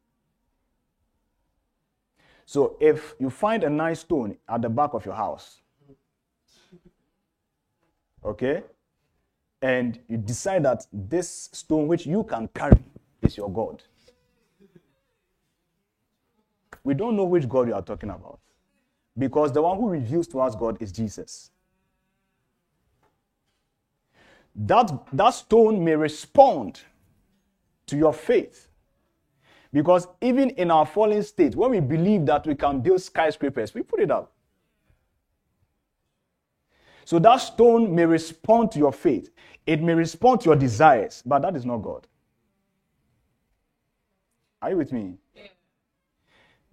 So 2.45 2.77
if 2.79 3.15
you 3.19 3.31
find 3.31 3.63
a 3.63 3.69
nice 3.69 4.01
stone 4.01 4.37
at 4.47 4.61
the 4.61 4.69
back 4.69 4.93
of 4.93 5.03
your 5.05 5.15
house, 5.15 5.61
okay, 8.23 8.63
and 9.61 9.99
you 10.07 10.17
decide 10.17 10.63
that 10.63 10.85
this 10.93 11.49
stone 11.51 11.87
which 11.87 12.05
you 12.05 12.23
can 12.23 12.47
carry 12.49 12.83
is 13.23 13.35
your 13.35 13.51
God, 13.51 13.81
we 16.85 16.93
don't 16.93 17.17
know 17.17 17.25
which 17.25 17.49
God 17.49 17.67
you 17.67 17.73
are 17.73 17.81
talking 17.81 18.11
about. 18.11 18.39
Because 19.17 19.51
the 19.51 19.61
one 19.61 19.77
who 19.77 19.89
reveals 19.89 20.27
to 20.29 20.39
us 20.39 20.55
God 20.55 20.77
is 20.79 20.91
Jesus. 20.91 21.49
That, 24.55 24.91
that 25.11 25.31
stone 25.31 25.83
may 25.83 25.95
respond 25.95 26.79
to 27.87 27.97
your 27.97 28.13
faith. 28.13 28.69
Because 29.73 30.07
even 30.21 30.51
in 30.51 30.71
our 30.71 30.85
fallen 30.85 31.23
state, 31.23 31.55
when 31.55 31.71
we 31.71 31.79
believe 31.81 32.25
that 32.27 32.45
we 32.45 32.55
can 32.55 32.79
build 32.79 33.01
skyscrapers, 33.01 33.73
we 33.73 33.81
put 33.81 33.99
it 33.99 34.11
up. 34.11 34.31
So 37.03 37.19
that 37.19 37.37
stone 37.37 37.93
may 37.93 38.05
respond 38.05 38.71
to 38.71 38.79
your 38.79 38.93
faith. 38.93 39.31
It 39.65 39.81
may 39.81 39.93
respond 39.93 40.41
to 40.41 40.45
your 40.51 40.55
desires, 40.55 41.23
but 41.25 41.41
that 41.41 41.55
is 41.55 41.65
not 41.65 41.79
God. 41.79 42.07
Are 44.61 44.69
you 44.69 44.77
with 44.77 44.91
me? 44.91 45.17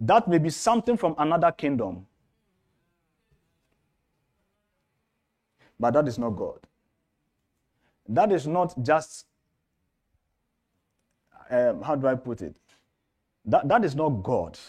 That 0.05 0.27
may 0.27 0.37
be 0.37 0.49
something 0.49 0.97
from 0.97 1.15
another 1.17 1.51
kingdom. 1.53 2.05
But 5.79 5.93
that 5.93 6.07
is 6.09 6.19
not 6.19 6.31
God. 6.31 6.59
That 8.09 8.33
is 8.33 8.45
not 8.45 8.73
just, 8.83 9.25
um, 11.49 11.81
how 11.81 11.95
do 11.95 12.07
I 12.07 12.15
put 12.15 12.41
it? 12.41 12.57
That, 13.45 13.65
that 13.69 13.85
is 13.85 13.95
not 13.95 14.09
God. 14.09 14.59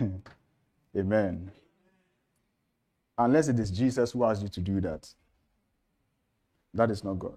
Amen. 0.96 1.50
Unless 3.18 3.48
it 3.48 3.60
is 3.60 3.70
Jesus 3.70 4.12
who 4.12 4.24
asked 4.24 4.42
you 4.42 4.48
to 4.48 4.60
do 4.60 4.80
that. 4.80 5.12
That 6.72 6.90
is 6.90 7.04
not 7.04 7.18
God. 7.18 7.36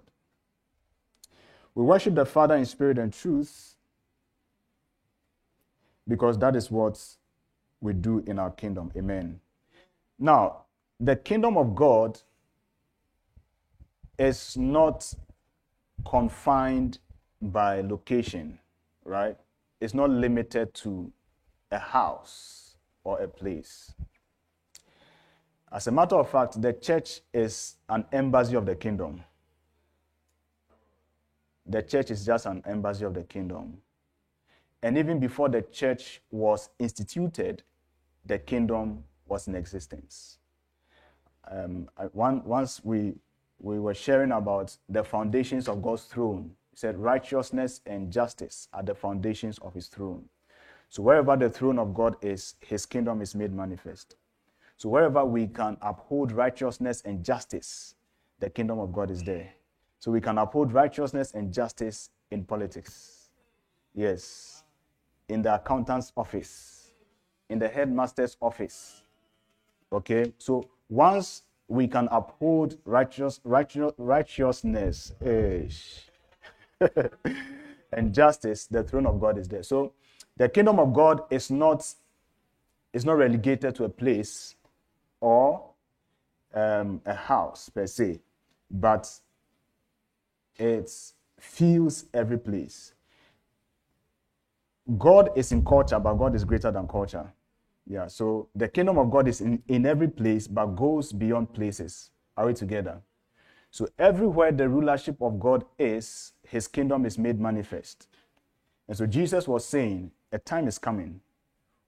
We 1.74 1.84
worship 1.84 2.14
the 2.14 2.24
Father 2.24 2.56
in 2.56 2.64
spirit 2.64 2.98
and 2.98 3.12
truth 3.12 3.74
because 6.08 6.38
that 6.38 6.56
is 6.56 6.70
what 6.70 7.00
we 7.80 7.92
do 7.92 8.24
in 8.26 8.38
our 8.38 8.50
kingdom. 8.50 8.90
Amen. 8.96 9.38
Now, 10.18 10.64
the 10.98 11.14
kingdom 11.14 11.56
of 11.56 11.76
God 11.76 12.18
is 14.18 14.56
not 14.56 15.14
confined 16.08 16.98
by 17.40 17.82
location, 17.82 18.58
right? 19.04 19.36
It's 19.80 19.94
not 19.94 20.10
limited 20.10 20.74
to 20.74 21.12
a 21.70 21.78
house 21.78 22.74
or 23.04 23.20
a 23.20 23.28
place. 23.28 23.94
As 25.70 25.86
a 25.86 25.92
matter 25.92 26.16
of 26.16 26.30
fact, 26.30 26.60
the 26.60 26.72
church 26.72 27.20
is 27.32 27.76
an 27.88 28.06
embassy 28.10 28.56
of 28.56 28.66
the 28.66 28.74
kingdom. 28.74 29.22
The 31.66 31.82
church 31.82 32.10
is 32.10 32.24
just 32.24 32.46
an 32.46 32.62
embassy 32.66 33.04
of 33.04 33.12
the 33.14 33.22
kingdom. 33.22 33.78
And 34.82 34.96
even 34.96 35.18
before 35.18 35.48
the 35.48 35.62
church 35.62 36.22
was 36.30 36.70
instituted, 36.78 37.62
the 38.24 38.38
kingdom 38.38 39.04
was 39.26 39.48
in 39.48 39.54
existence. 39.54 40.38
Um, 41.50 41.88
one, 42.12 42.44
once 42.44 42.84
we, 42.84 43.14
we 43.58 43.80
were 43.80 43.94
sharing 43.94 44.32
about 44.32 44.76
the 44.88 45.02
foundations 45.02 45.68
of 45.68 45.82
God's 45.82 46.04
throne, 46.04 46.52
he 46.70 46.76
said, 46.76 46.98
Righteousness 46.98 47.80
and 47.86 48.12
justice 48.12 48.68
are 48.72 48.82
the 48.82 48.94
foundations 48.94 49.58
of 49.58 49.74
his 49.74 49.88
throne. 49.88 50.26
So 50.90 51.02
wherever 51.02 51.36
the 51.36 51.50
throne 51.50 51.78
of 51.78 51.94
God 51.94 52.16
is, 52.22 52.54
his 52.60 52.86
kingdom 52.86 53.20
is 53.20 53.34
made 53.34 53.52
manifest. 53.52 54.16
So 54.76 54.88
wherever 54.88 55.24
we 55.24 55.48
can 55.48 55.76
uphold 55.82 56.32
righteousness 56.32 57.02
and 57.04 57.24
justice, 57.24 57.94
the 58.38 58.48
kingdom 58.48 58.78
of 58.78 58.92
God 58.92 59.10
is 59.10 59.22
there. 59.24 59.50
So 59.98 60.12
we 60.12 60.20
can 60.20 60.38
uphold 60.38 60.72
righteousness 60.72 61.32
and 61.34 61.52
justice 61.52 62.10
in 62.30 62.44
politics. 62.44 63.30
Yes. 63.94 64.57
In 65.28 65.42
the 65.42 65.54
accountant's 65.54 66.12
office, 66.16 66.92
in 67.50 67.58
the 67.58 67.68
headmaster's 67.68 68.36
office. 68.40 69.02
Okay? 69.92 70.32
So 70.38 70.68
once 70.88 71.42
we 71.68 71.86
can 71.86 72.08
uphold 72.10 72.78
righteous, 72.84 73.40
righteous 73.44 73.92
righteousness 73.98 75.12
and 77.92 78.14
justice, 78.14 78.66
the 78.66 78.82
throne 78.82 79.06
of 79.06 79.20
God 79.20 79.38
is 79.38 79.48
there. 79.48 79.62
So 79.62 79.92
the 80.36 80.48
kingdom 80.48 80.78
of 80.78 80.94
God 80.94 81.22
is 81.30 81.50
not 81.50 81.86
is 82.92 83.04
not 83.04 83.18
relegated 83.18 83.74
to 83.76 83.84
a 83.84 83.88
place 83.88 84.56
or 85.20 85.70
um, 86.54 87.00
a 87.04 87.14
house 87.14 87.68
per 87.68 87.86
se, 87.86 88.20
but 88.70 89.10
it 90.58 90.90
fills 91.38 92.06
every 92.14 92.38
place. 92.38 92.94
God 94.96 95.30
is 95.36 95.52
in 95.52 95.64
culture, 95.64 95.98
but 95.98 96.14
God 96.14 96.34
is 96.34 96.44
greater 96.44 96.70
than 96.70 96.88
culture. 96.88 97.30
Yeah, 97.86 98.06
so 98.06 98.48
the 98.54 98.68
kingdom 98.68 98.98
of 98.98 99.10
God 99.10 99.28
is 99.28 99.40
in, 99.40 99.62
in 99.68 99.86
every 99.86 100.08
place, 100.08 100.46
but 100.46 100.66
goes 100.66 101.12
beyond 101.12 101.52
places. 101.52 102.10
Are 102.36 102.46
we 102.46 102.54
together? 102.54 103.00
So 103.70 103.88
everywhere 103.98 104.52
the 104.52 104.68
rulership 104.68 105.20
of 105.20 105.38
God 105.38 105.64
is, 105.78 106.32
his 106.46 106.68
kingdom 106.68 107.04
is 107.04 107.18
made 107.18 107.38
manifest. 107.38 108.08
And 108.86 108.96
so 108.96 109.06
Jesus 109.06 109.46
was 109.46 109.64
saying, 109.66 110.10
a 110.32 110.38
time 110.38 110.68
is 110.68 110.78
coming 110.78 111.20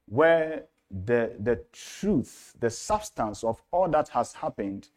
where 0.06 0.64
the, 1.06 1.32
the 1.38 1.62
truth, 1.72 2.54
the 2.60 2.68
substance 2.68 3.44
of 3.44 3.62
all 3.70 3.88
that 3.88 4.08
has 4.08 4.32
happened 4.32 4.88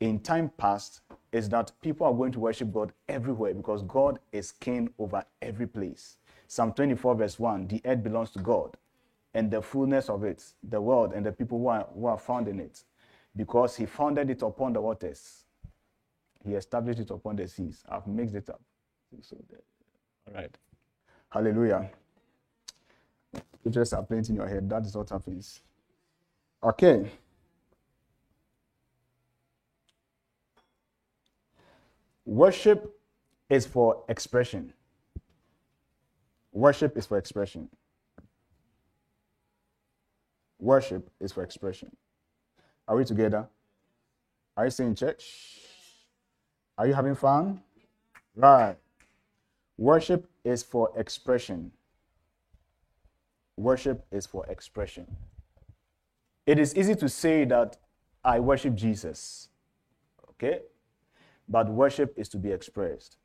in 0.00 0.20
time 0.20 0.50
past 0.58 1.00
is 1.32 1.48
that 1.48 1.72
people 1.80 2.06
are 2.06 2.12
going 2.12 2.32
to 2.32 2.40
worship 2.40 2.72
God 2.72 2.92
everywhere 3.08 3.54
because 3.54 3.82
God 3.82 4.20
is 4.30 4.52
king 4.52 4.90
over 4.98 5.24
every 5.42 5.66
place. 5.66 6.17
Psalm 6.48 6.72
24, 6.72 7.14
verse 7.14 7.38
1 7.38 7.68
the 7.68 7.80
earth 7.84 8.02
belongs 8.02 8.30
to 8.30 8.40
God 8.40 8.76
and 9.34 9.50
the 9.50 9.60
fullness 9.60 10.08
of 10.08 10.24
it, 10.24 10.42
the 10.62 10.80
world 10.80 11.12
and 11.12 11.24
the 11.24 11.30
people 11.30 11.58
who 11.58 11.68
are, 11.68 11.86
who 11.94 12.06
are 12.06 12.18
found 12.18 12.48
in 12.48 12.58
it, 12.58 12.82
because 13.36 13.76
he 13.76 13.84
founded 13.86 14.30
it 14.30 14.42
upon 14.42 14.72
the 14.72 14.80
waters. 14.80 15.44
He 16.44 16.54
established 16.54 17.00
it 17.00 17.10
upon 17.10 17.36
the 17.36 17.46
seas. 17.46 17.84
I've 17.88 18.06
mixed 18.06 18.34
it 18.34 18.48
up. 18.48 18.62
So, 19.20 19.36
all 20.26 20.34
right. 20.34 20.56
Hallelujah. 21.28 21.90
Pictures 23.62 23.92
are 23.92 24.02
playing 24.02 24.24
in 24.30 24.36
your 24.36 24.48
head. 24.48 24.68
That 24.70 24.86
is 24.86 24.96
what 24.96 25.10
happens. 25.10 25.60
Okay. 26.62 27.10
Worship 32.24 32.98
is 33.50 33.66
for 33.66 34.04
expression. 34.08 34.72
Worship 36.58 36.96
is 36.96 37.06
for 37.06 37.16
expression. 37.18 37.68
Worship 40.58 41.08
is 41.20 41.30
for 41.30 41.44
expression. 41.44 41.96
Are 42.88 42.96
we 42.96 43.04
together? 43.04 43.46
Are 44.56 44.64
you 44.64 44.72
saying 44.72 44.96
church? 44.96 45.60
Are 46.76 46.88
you 46.88 46.94
having 46.94 47.14
fun? 47.14 47.60
Right. 48.34 48.74
Worship 49.76 50.28
is 50.42 50.64
for 50.64 50.90
expression. 50.96 51.70
Worship 53.56 54.04
is 54.10 54.26
for 54.26 54.44
expression. 54.46 55.06
It 56.44 56.58
is 56.58 56.74
easy 56.74 56.96
to 56.96 57.08
say 57.08 57.44
that 57.44 57.76
I 58.24 58.40
worship 58.40 58.74
Jesus. 58.74 59.48
Okay? 60.30 60.62
But 61.48 61.68
worship 61.68 62.14
is 62.16 62.28
to 62.30 62.36
be 62.36 62.50
expressed. 62.50 63.16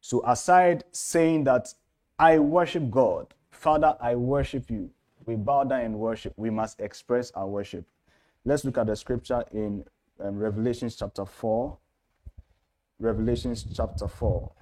So, 0.00 0.20
aside 0.26 0.82
saying 0.90 1.44
that 1.44 1.72
I 2.18 2.38
worship 2.38 2.90
God, 2.90 3.34
Father, 3.50 3.96
I 4.00 4.14
worship 4.14 4.70
you, 4.70 4.90
we 5.26 5.36
bow 5.36 5.64
down 5.64 5.82
and 5.82 5.98
worship, 5.98 6.32
we 6.36 6.48
must 6.48 6.80
express 6.80 7.30
our 7.32 7.46
worship. 7.46 7.84
Let's 8.44 8.64
look 8.64 8.78
at 8.78 8.86
the 8.86 8.96
scripture 8.96 9.44
in 9.52 9.84
um, 10.20 10.38
Revelation 10.38 10.88
chapter 10.88 11.26
4. 11.26 11.76
Revelation 12.98 13.54
chapter 13.74 14.08
4. 14.08 14.52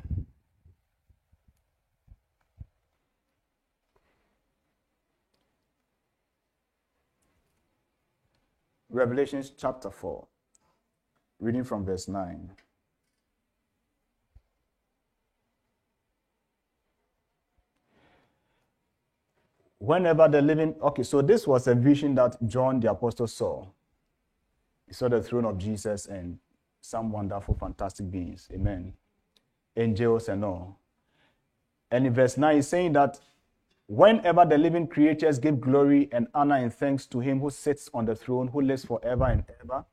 Revelation 8.94 9.42
chapter 9.58 9.90
4, 9.90 10.24
reading 11.40 11.64
from 11.64 11.84
verse 11.84 12.06
9. 12.06 12.48
Whenever 19.84 20.28
the 20.28 20.40
living, 20.40 20.74
okay, 20.80 21.02
so 21.02 21.20
this 21.20 21.46
was 21.46 21.66
a 21.66 21.74
vision 21.74 22.14
that 22.14 22.36
John 22.46 22.80
the 22.80 22.90
Apostle 22.90 23.26
saw. 23.26 23.66
He 24.86 24.94
saw 24.94 25.08
the 25.08 25.22
throne 25.22 25.44
of 25.44 25.58
Jesus 25.58 26.06
and 26.06 26.38
some 26.80 27.12
wonderful, 27.12 27.54
fantastic 27.54 28.10
beings. 28.10 28.48
Amen. 28.50 28.94
Angels 29.76 30.30
and 30.30 30.42
all. 30.42 30.78
And 31.90 32.06
in 32.06 32.14
verse 32.14 32.38
9, 32.38 32.56
he's 32.56 32.68
saying 32.68 32.94
that 32.94 33.20
Whenever 33.86 34.46
the 34.46 34.56
living 34.56 34.86
creatures 34.86 35.38
give 35.38 35.60
glory 35.60 36.08
and 36.10 36.26
honor 36.32 36.56
and 36.56 36.72
thanks 36.72 37.04
to 37.04 37.20
him 37.20 37.40
who 37.40 37.50
sits 37.50 37.90
on 37.92 38.06
the 38.06 38.14
throne, 38.14 38.48
who 38.48 38.62
lives 38.62 38.86
forever 38.86 39.24
and 39.24 39.44
ever, 39.60 39.84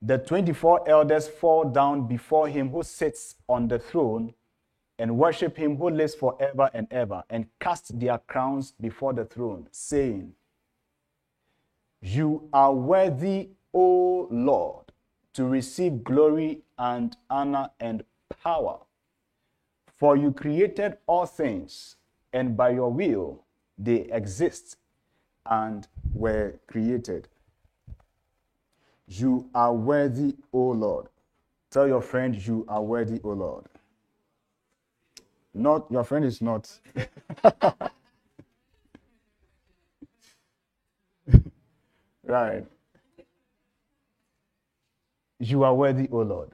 the 0.00 0.18
24 0.18 0.88
elders 0.88 1.26
fall 1.26 1.64
down 1.64 2.06
before 2.06 2.46
him 2.46 2.70
who 2.70 2.84
sits 2.84 3.34
on 3.48 3.66
the 3.66 3.80
throne 3.80 4.32
and 4.98 5.16
worship 5.16 5.56
him 5.56 5.76
who 5.76 5.90
lives 5.90 6.14
forever 6.14 6.70
and 6.74 6.86
ever, 6.90 7.22
and 7.30 7.46
cast 7.60 7.98
their 7.98 8.18
crowns 8.18 8.74
before 8.80 9.12
the 9.12 9.24
throne, 9.24 9.68
saying, 9.70 10.32
You 12.00 12.48
are 12.52 12.74
worthy, 12.74 13.50
O 13.72 14.28
Lord, 14.30 14.92
to 15.34 15.44
receive 15.44 16.02
glory 16.04 16.62
and 16.78 17.16
honor 17.30 17.70
and 17.80 18.04
power 18.42 18.80
for 19.98 20.16
you 20.16 20.32
created 20.32 20.96
all 21.08 21.26
things, 21.26 21.96
and 22.32 22.56
by 22.56 22.70
your 22.70 22.92
will 22.92 23.44
they 23.76 24.08
exist 24.12 24.76
and 25.44 25.88
were 26.12 26.54
created. 26.68 27.28
You 29.08 29.50
are 29.54 29.74
worthy, 29.74 30.36
O 30.52 30.70
Lord. 30.70 31.08
Tell 31.70 31.88
your 31.88 32.02
friend, 32.02 32.34
You 32.46 32.64
are 32.68 32.82
worthy, 32.82 33.20
O 33.24 33.30
Lord. 33.30 33.66
Not 35.58 35.90
your 35.90 36.04
friend 36.04 36.24
is 36.24 36.40
not. 36.40 36.70
right. 42.24 42.64
You 45.40 45.64
are 45.64 45.74
worthy, 45.74 46.08
O 46.12 46.18
Lord. 46.18 46.52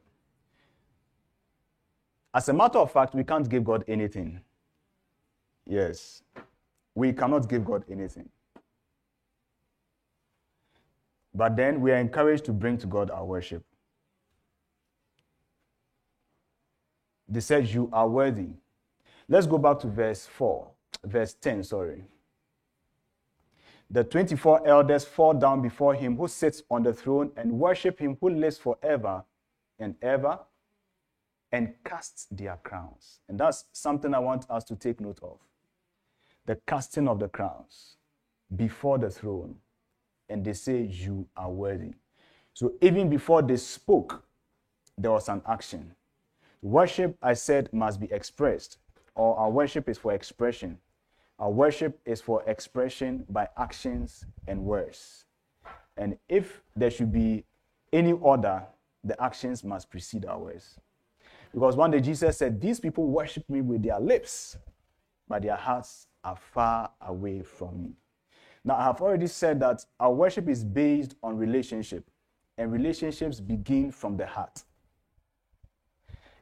As 2.33 2.49
a 2.49 2.55
matter 2.55 2.79
of 2.79 2.91
fact, 2.91 3.15
we 3.15 3.25
can't 3.25 3.47
give 3.49 3.65
God 3.65 3.85
anything. 3.87 4.41
Yes. 5.69 6.23
We 6.95 7.13
cannot 7.13 7.49
give 7.49 7.65
God 7.65 7.85
anything. 7.91 8.31
But 11.35 11.57
then 11.57 11.83
we 11.83 11.93
are 11.93 11.97
encouraged 11.99 12.47
to 12.47 12.53
bring 12.53 12.79
to 12.79 12.87
God 12.87 13.11
our 13.11 13.25
worship. 13.25 13.65
They 17.29 17.41
said, 17.41 17.69
You 17.69 17.91
are 17.93 18.09
worthy. 18.09 18.49
Let's 19.29 19.47
go 19.47 19.59
back 19.59 19.79
to 19.81 19.87
verse 19.87 20.27
4, 20.27 20.69
verse 21.05 21.35
10, 21.35 21.63
sorry. 21.65 22.05
The 23.91 24.05
24 24.05 24.67
elders 24.67 25.05
fall 25.05 25.35
down 25.35 25.63
before 25.63 25.95
him 25.95 26.17
who 26.17 26.29
sits 26.29 26.63
on 26.71 26.83
the 26.83 26.93
throne 26.93 27.31
and 27.37 27.53
worship 27.53 27.99
him 27.99 28.17
who 28.21 28.31
lives 28.31 28.59
forever 28.59 29.25
and 29.79 29.95
ever 30.03 30.39
and 31.53 31.73
cast 31.85 32.37
their 32.37 32.59
crowns. 32.65 33.21
And 33.29 33.39
that's 33.39 33.67
something 33.73 34.13
I 34.13 34.19
want 34.19 34.47
us 34.51 34.65
to 34.65 34.77
take 34.77 35.01
note 35.01 35.21
of. 35.23 35.39
The 36.47 36.57
casting 36.67 37.09
of 37.09 37.21
the 37.21 37.29
crowns 37.29 37.97
before 38.57 38.99
the 38.99 39.11
throne. 39.11 39.57
And 40.29 40.45
they 40.45 40.55
say, 40.55 40.83
You 40.83 41.27
are 41.37 41.51
worthy. 41.51 41.93
So 42.55 42.73
even 42.81 43.09
before 43.09 43.43
they 43.43 43.57
spoke, 43.57 44.25
there 44.97 45.13
was 45.13 45.29
an 45.29 45.43
action. 45.47 45.95
Worship, 46.63 47.17
I 47.23 47.35
said, 47.35 47.73
must 47.73 48.01
be 48.01 48.11
expressed, 48.11 48.79
or 49.15 49.37
our 49.39 49.51
worship 49.51 49.89
is 49.89 49.99
for 49.99 50.13
expression. 50.13 50.79
Our 51.39 51.51
worship 51.51 52.01
is 52.05 52.21
for 52.21 52.43
expression 52.47 53.25
by 53.29 53.49
actions 53.57 54.25
and 54.47 54.65
words. 54.65 55.25
And 55.97 56.17
if 56.29 56.63
there 56.77 56.91
should 56.91 57.13
be 57.13 57.45
any 57.93 58.13
order, 58.13 58.65
the 59.03 59.21
actions 59.23 59.63
must 59.65 59.91
precede 59.91 60.27
our 60.27 60.39
words. 60.39 60.79
Because 61.53 61.77
one 61.77 61.91
day 61.91 62.01
Jesus 62.01 62.37
said, 62.37 62.61
These 62.61 62.81
people 62.81 63.07
worship 63.07 63.49
me 63.49 63.61
with 63.61 63.83
their 63.83 64.01
lips, 64.01 64.57
but 65.29 65.43
their 65.43 65.57
hearts 65.57 66.09
are 66.25 66.37
far 66.37 66.91
away 67.01 67.43
from 67.43 67.83
me. 67.83 67.93
Now, 68.65 68.77
I 68.77 68.85
have 68.85 69.01
already 69.01 69.27
said 69.27 69.61
that 69.61 69.85
our 70.01 70.13
worship 70.13 70.49
is 70.49 70.65
based 70.65 71.15
on 71.23 71.37
relationship, 71.37 72.11
and 72.57 72.73
relationships 72.73 73.41
begin 73.41 73.93
from 73.93 74.17
the 74.17 74.27
heart. 74.27 74.65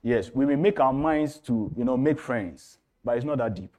Yes, 0.02 0.30
we 0.34 0.44
may 0.44 0.56
make 0.56 0.80
our 0.80 0.92
minds 0.92 1.38
to, 1.38 1.72
you 1.76 1.84
know, 1.84 1.96
make 1.96 2.18
friends, 2.18 2.78
but 3.04 3.16
it's 3.16 3.24
not 3.24 3.38
that 3.38 3.54
deep 3.54 3.74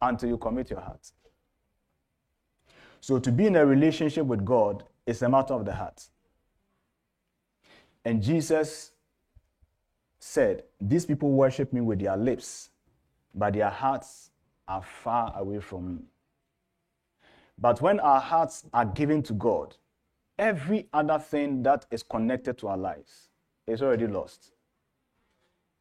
until 0.00 0.28
you 0.28 0.36
commit 0.36 0.70
your 0.70 0.80
heart. 0.80 1.10
So, 3.00 3.18
to 3.18 3.32
be 3.32 3.46
in 3.46 3.56
a 3.56 3.64
relationship 3.64 4.26
with 4.26 4.44
God 4.44 4.84
is 5.06 5.22
a 5.22 5.28
matter 5.28 5.54
of 5.54 5.64
the 5.64 5.74
heart. 5.74 6.06
And 8.04 8.22
Jesus 8.22 8.92
said, 10.18 10.64
These 10.80 11.06
people 11.06 11.30
worship 11.30 11.72
me 11.72 11.80
with 11.80 12.00
their 12.00 12.16
lips, 12.16 12.70
but 13.34 13.54
their 13.54 13.70
hearts 13.70 14.30
are 14.66 14.82
far 14.82 15.32
away 15.36 15.60
from 15.60 15.96
me. 15.96 16.02
But 17.56 17.80
when 17.80 17.98
our 18.00 18.20
hearts 18.20 18.64
are 18.72 18.84
given 18.84 19.22
to 19.24 19.32
God, 19.32 19.76
every 20.38 20.88
other 20.92 21.18
thing 21.18 21.62
that 21.62 21.86
is 21.90 22.02
connected 22.02 22.58
to 22.58 22.68
our 22.68 22.76
lives 22.76 23.28
is 23.66 23.82
already 23.82 24.06
lost. 24.06 24.52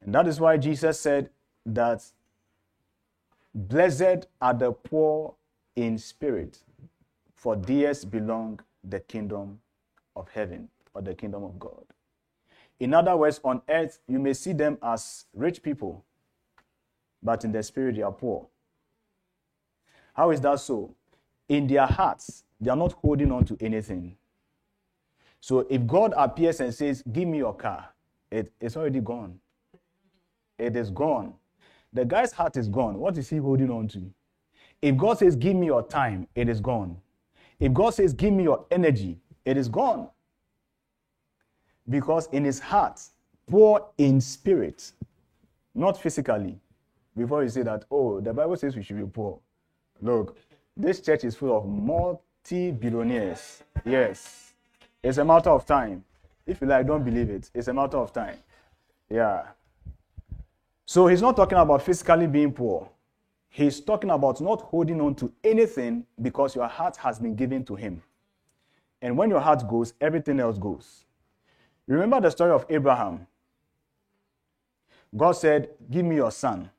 And 0.04 0.14
that 0.16 0.28
is 0.28 0.40
why 0.40 0.58
Jesus 0.58 1.00
said 1.00 1.30
that 1.66 2.04
blessed 3.54 4.28
are 4.42 4.54
the 4.54 4.72
poor 4.72 5.36
in 5.76 5.98
spirit, 5.98 6.60
for 7.36 7.56
theirs 7.56 8.06
belong 8.06 8.60
the 8.84 9.00
kingdom 9.00 9.60
of 10.16 10.30
heaven 10.30 10.70
or 10.94 11.02
the 11.02 11.14
kingdom 11.14 11.44
of 11.44 11.60
God. 11.60 11.84
In 12.80 12.94
other 12.94 13.16
words, 13.18 13.40
on 13.44 13.62
earth, 13.70 14.00
you 14.08 14.20
may 14.20 14.34
see 14.34 14.54
them 14.54 14.78
as 14.82 15.26
rich 15.34 15.64
people, 15.64 16.06
but 17.24 17.44
in 17.44 17.52
their 17.52 17.64
spirit, 17.64 17.96
they 17.96 18.02
are 18.04 18.12
poor. 18.12 18.48
How 20.14 20.32
is 20.32 20.42
that 20.42 20.60
so? 20.60 20.96
In 21.50 21.68
their 21.68 21.86
hearts, 21.86 22.44
they 22.60 22.70
are 22.70 22.76
not 22.76 22.94
holding 22.94 23.32
on 23.32 23.46
to 23.46 23.58
anything. 23.60 24.18
So 25.40 25.66
if 25.70 25.86
God 25.86 26.14
appears 26.18 26.60
and 26.60 26.74
says, 26.74 27.04
Give 27.12 27.28
me 27.28 27.38
your 27.40 27.56
car, 27.56 27.90
it, 28.32 28.52
it's 28.60 28.76
already 28.76 29.00
gone. 29.00 29.40
It 30.60 30.76
is 30.76 30.90
gone. 30.90 31.34
The 31.94 32.06
guy's 32.06 32.32
heart 32.32 32.58
is 32.58 32.68
gone. 32.68 32.98
What 33.00 33.18
is 33.18 33.30
he 33.30 33.38
holding 33.38 33.72
on 33.72 33.88
to? 33.90 34.02
If 34.82 34.98
God 34.98 35.20
says, 35.20 35.36
Give 35.36 35.56
me 35.56 35.68
your 35.68 35.84
time, 35.84 36.28
it 36.36 36.50
is 36.50 36.60
gone. 36.60 36.98
If 37.60 37.74
God 37.74 37.92
says, 37.92 38.14
Give 38.14 38.34
me 38.34 38.44
your 38.44 38.66
energy, 38.72 39.18
it 39.46 39.58
is 39.58 39.70
gone. 39.70 40.10
Because 41.90 42.28
in 42.32 42.44
his 42.44 42.60
heart, 42.60 43.02
poor 43.48 43.88
in 43.98 44.20
spirit, 44.20 44.92
not 45.74 46.00
physically. 46.00 46.60
Before 47.16 47.44
you 47.44 47.50
say 47.50 47.64
that, 47.64 47.86
oh, 47.90 48.20
the 48.20 48.34
Bible 48.34 48.58
says 48.58 48.76
we 48.76 48.84
should 48.84 48.98
be 48.98 49.06
poor. 49.06 49.40
Look, 50.02 50.38
this 50.76 51.00
church 51.02 51.24
is 51.24 51.36
full 51.36 51.58
of 51.58 51.66
multi 51.66 52.72
billionaires. 52.72 53.64
Yes. 53.86 54.54
It's 55.02 55.18
a 55.18 55.26
matter 55.26 55.50
of 55.50 55.66
time. 55.66 56.04
If 56.46 56.62
you 56.62 56.68
like, 56.68 56.86
don't 56.86 57.04
believe 57.04 57.30
it. 57.30 57.50
It's 57.54 57.68
a 57.68 57.74
matter 57.74 57.98
of 57.98 58.14
time. 58.14 58.38
Yeah. 59.10 59.44
So 60.90 61.08
he's 61.08 61.22
not 61.22 61.36
talking 61.36 61.58
about 61.58 61.82
physically 61.82 62.28
being 62.28 62.54
poor. 62.54 62.90
He's 63.50 63.82
talking 63.82 64.10
about 64.10 64.40
not 64.40 64.62
holding 64.62 65.02
on 65.02 65.16
to 65.16 65.34
anything 65.44 66.06
because 66.22 66.56
your 66.56 66.66
heart 66.68 66.96
has 66.96 67.20
been 67.20 67.36
given 67.36 67.66
to 67.66 67.76
him. 67.76 68.02
And 69.02 69.18
when 69.18 69.30
your 69.30 69.42
heart 69.42 69.68
goes, 69.68 69.94
everything 70.00 70.40
else 70.40 70.58
goes. 70.58 71.04
Remember 71.88 72.22
the 72.22 72.32
story 72.32 72.52
of 72.52 72.66
Abraham. 72.70 73.28
God 75.16 75.34
said, 75.34 75.72
Give 75.92 76.06
me 76.06 76.16
your 76.16 76.32
son, 76.32 76.70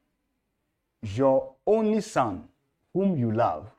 your 1.02 1.52
only 1.66 2.00
son, 2.00 2.48
whom 2.94 3.14
you 3.14 3.30
love. 3.30 3.70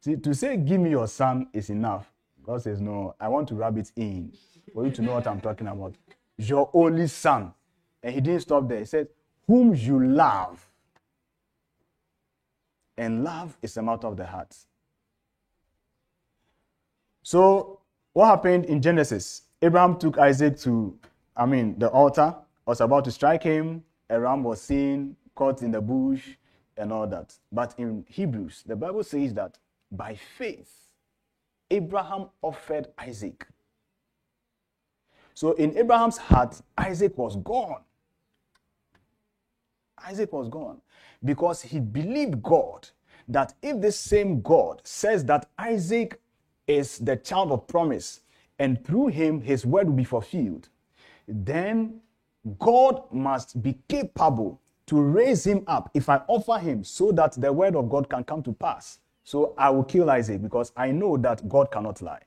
See, 0.00 0.16
to 0.16 0.34
say, 0.34 0.58
Give 0.58 0.82
me 0.82 0.90
your 0.90 1.08
son 1.08 1.48
is 1.54 1.70
enough. 1.70 2.12
God 2.42 2.60
says, 2.60 2.78
No, 2.78 3.14
I 3.18 3.28
want 3.28 3.48
to 3.48 3.54
rub 3.54 3.78
it 3.78 3.90
in 3.96 4.34
for 4.74 4.84
you 4.84 4.90
to 4.92 5.00
know 5.00 5.14
what 5.14 5.26
I'm 5.26 5.40
talking 5.40 5.66
about. 5.66 5.94
Your 6.36 6.68
only 6.74 7.06
son. 7.06 7.54
And 8.02 8.14
he 8.14 8.20
didn't 8.20 8.42
stop 8.42 8.68
there. 8.68 8.80
He 8.80 8.84
said, 8.84 9.08
Whom 9.48 9.74
you 9.74 10.04
love. 10.06 10.64
And 12.96 13.24
love 13.24 13.56
is 13.62 13.76
a 13.76 13.82
matter 13.82 14.06
of 14.06 14.16
the 14.16 14.26
heart. 14.26 14.54
So, 17.22 17.80
what 18.12 18.26
happened 18.26 18.66
in 18.66 18.80
Genesis? 18.80 19.42
Abraham 19.60 19.98
took 19.98 20.18
Isaac 20.18 20.58
to, 20.60 20.96
I 21.36 21.46
mean, 21.46 21.78
the 21.78 21.88
altar, 21.88 22.34
was 22.66 22.80
about 22.80 23.04
to 23.04 23.10
strike 23.10 23.42
him. 23.42 23.82
A 24.10 24.20
ram 24.20 24.44
was 24.44 24.60
seen, 24.60 25.16
caught 25.34 25.62
in 25.62 25.70
the 25.70 25.80
bush, 25.80 26.36
and 26.76 26.92
all 26.92 27.06
that. 27.06 27.34
But 27.50 27.74
in 27.78 28.04
Hebrews, 28.08 28.64
the 28.66 28.76
Bible 28.76 29.02
says 29.02 29.34
that 29.34 29.58
by 29.90 30.14
faith, 30.36 30.72
Abraham 31.70 32.28
offered 32.42 32.88
Isaac. 32.98 33.46
So 35.34 35.52
in 35.52 35.76
Abraham's 35.76 36.18
heart, 36.18 36.60
Isaac 36.76 37.16
was 37.16 37.36
gone. 37.36 37.82
Isaac 40.06 40.32
was 40.32 40.48
gone 40.48 40.80
because 41.24 41.62
he 41.62 41.80
believed 41.80 42.42
God 42.42 42.88
that 43.28 43.54
if 43.62 43.80
this 43.80 43.98
same 43.98 44.40
God 44.40 44.80
says 44.84 45.24
that 45.26 45.48
Isaac 45.58 46.20
is 46.66 46.98
the 46.98 47.16
child 47.16 47.52
of 47.52 47.66
promise 47.66 48.20
and 48.58 48.84
through 48.84 49.08
him 49.08 49.40
his 49.40 49.66
word 49.66 49.86
will 49.88 49.94
be 49.94 50.04
fulfilled, 50.04 50.68
then 51.26 52.00
God 52.58 53.02
must 53.12 53.62
be 53.62 53.78
capable 53.88 54.60
to 54.86 55.00
raise 55.00 55.46
him 55.46 55.64
up 55.66 55.90
if 55.92 56.08
I 56.08 56.22
offer 56.28 56.58
him 56.58 56.82
so 56.82 57.12
that 57.12 57.32
the 57.32 57.52
word 57.52 57.76
of 57.76 57.90
God 57.90 58.08
can 58.08 58.24
come 58.24 58.42
to 58.44 58.52
pass. 58.52 59.00
So 59.24 59.54
I 59.58 59.68
will 59.68 59.84
kill 59.84 60.08
Isaac 60.10 60.40
because 60.40 60.72
I 60.76 60.90
know 60.90 61.18
that 61.18 61.46
God 61.48 61.70
cannot 61.70 62.00
lie. 62.00 62.22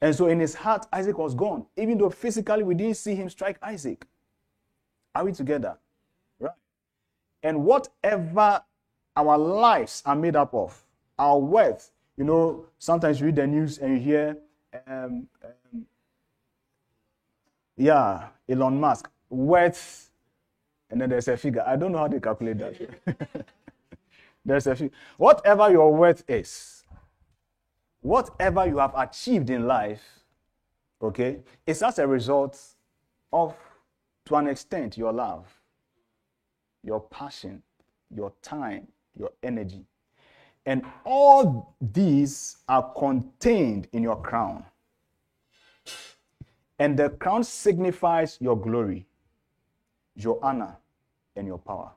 And 0.00 0.14
so 0.14 0.26
in 0.28 0.40
his 0.40 0.54
heart, 0.54 0.86
Isaac 0.92 1.18
was 1.18 1.34
gone, 1.34 1.66
even 1.76 1.98
though 1.98 2.10
physically 2.10 2.62
we 2.62 2.74
didn't 2.74 2.96
see 2.96 3.14
him 3.14 3.28
strike 3.28 3.58
Isaac. 3.62 4.06
Are 5.16 5.24
we 5.24 5.32
together? 5.32 5.78
Right. 6.38 6.52
And 7.42 7.64
whatever 7.64 8.62
our 9.16 9.38
lives 9.38 10.02
are 10.04 10.14
made 10.14 10.36
up 10.36 10.52
of, 10.52 10.78
our 11.18 11.38
wealth, 11.38 11.90
you 12.18 12.24
know, 12.24 12.66
sometimes 12.78 13.18
you 13.18 13.26
read 13.26 13.36
the 13.36 13.46
news 13.46 13.78
and 13.78 13.94
you 13.94 14.04
hear, 14.04 14.36
um, 14.86 15.26
um, 15.42 15.86
yeah, 17.78 18.28
Elon 18.46 18.78
Musk, 18.78 19.08
worth, 19.30 20.10
and 20.90 21.00
then 21.00 21.08
there's 21.08 21.28
a 21.28 21.36
figure. 21.38 21.64
I 21.66 21.76
don't 21.76 21.92
know 21.92 21.98
how 21.98 22.08
they 22.08 22.20
calculate 22.20 22.58
that. 22.58 23.16
there's 24.44 24.66
a 24.66 24.76
figure. 24.76 24.94
Whatever 25.16 25.70
your 25.70 25.94
worth 25.94 26.24
is, 26.28 26.84
whatever 28.02 28.66
you 28.66 28.76
have 28.76 28.92
achieved 28.94 29.48
in 29.48 29.66
life, 29.66 30.02
okay, 31.00 31.38
it's 31.66 31.80
as 31.80 31.98
a 31.98 32.06
result 32.06 32.60
of 33.32 33.54
to 34.26 34.34
an 34.34 34.48
extent, 34.48 34.98
your 34.98 35.12
love, 35.12 35.46
your 36.82 37.00
passion, 37.00 37.62
your 38.14 38.32
time, 38.42 38.86
your 39.18 39.30
energy. 39.42 39.86
And 40.66 40.82
all 41.04 41.76
these 41.80 42.58
are 42.68 42.92
contained 42.98 43.88
in 43.92 44.02
your 44.02 44.20
crown. 44.20 44.64
And 46.78 46.98
the 46.98 47.10
crown 47.10 47.44
signifies 47.44 48.36
your 48.40 48.60
glory, 48.60 49.06
your 50.16 50.44
honor, 50.44 50.76
and 51.36 51.46
your 51.46 51.58
power. 51.58 51.92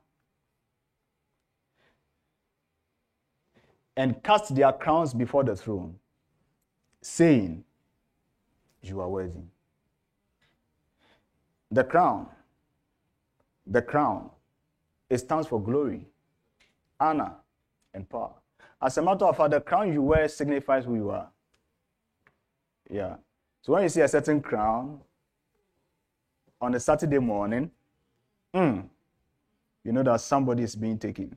And 3.97 4.23
cast 4.23 4.55
their 4.55 4.71
crowns 4.71 5.13
before 5.13 5.43
the 5.43 5.55
throne, 5.55 5.95
saying, 7.01 7.65
You 8.81 9.01
are 9.01 9.09
worthy 9.09 9.41
the 11.71 11.83
crown, 11.83 12.27
the 13.67 13.81
crown, 13.81 14.29
it 15.09 15.19
stands 15.19 15.47
for 15.47 15.61
glory, 15.61 16.05
honor, 16.99 17.33
and 17.93 18.09
power. 18.09 18.33
As 18.81 18.97
a 18.97 19.01
matter 19.01 19.25
of 19.25 19.37
fact, 19.37 19.51
the 19.51 19.61
crown 19.61 19.91
you 19.91 20.01
wear 20.01 20.27
signifies 20.27 20.85
who 20.85 20.95
you 20.95 21.09
are. 21.09 21.29
Yeah. 22.89 23.15
So 23.61 23.73
when 23.73 23.83
you 23.83 23.89
see 23.89 24.01
a 24.01 24.07
certain 24.07 24.41
crown 24.41 24.99
on 26.61 26.73
a 26.75 26.79
Saturday 26.79 27.19
morning, 27.19 27.71
mm, 28.53 28.83
you 29.83 29.91
know 29.91 30.03
that 30.03 30.21
somebody 30.21 30.63
is 30.63 30.75
being 30.75 30.97
taken, 30.97 31.35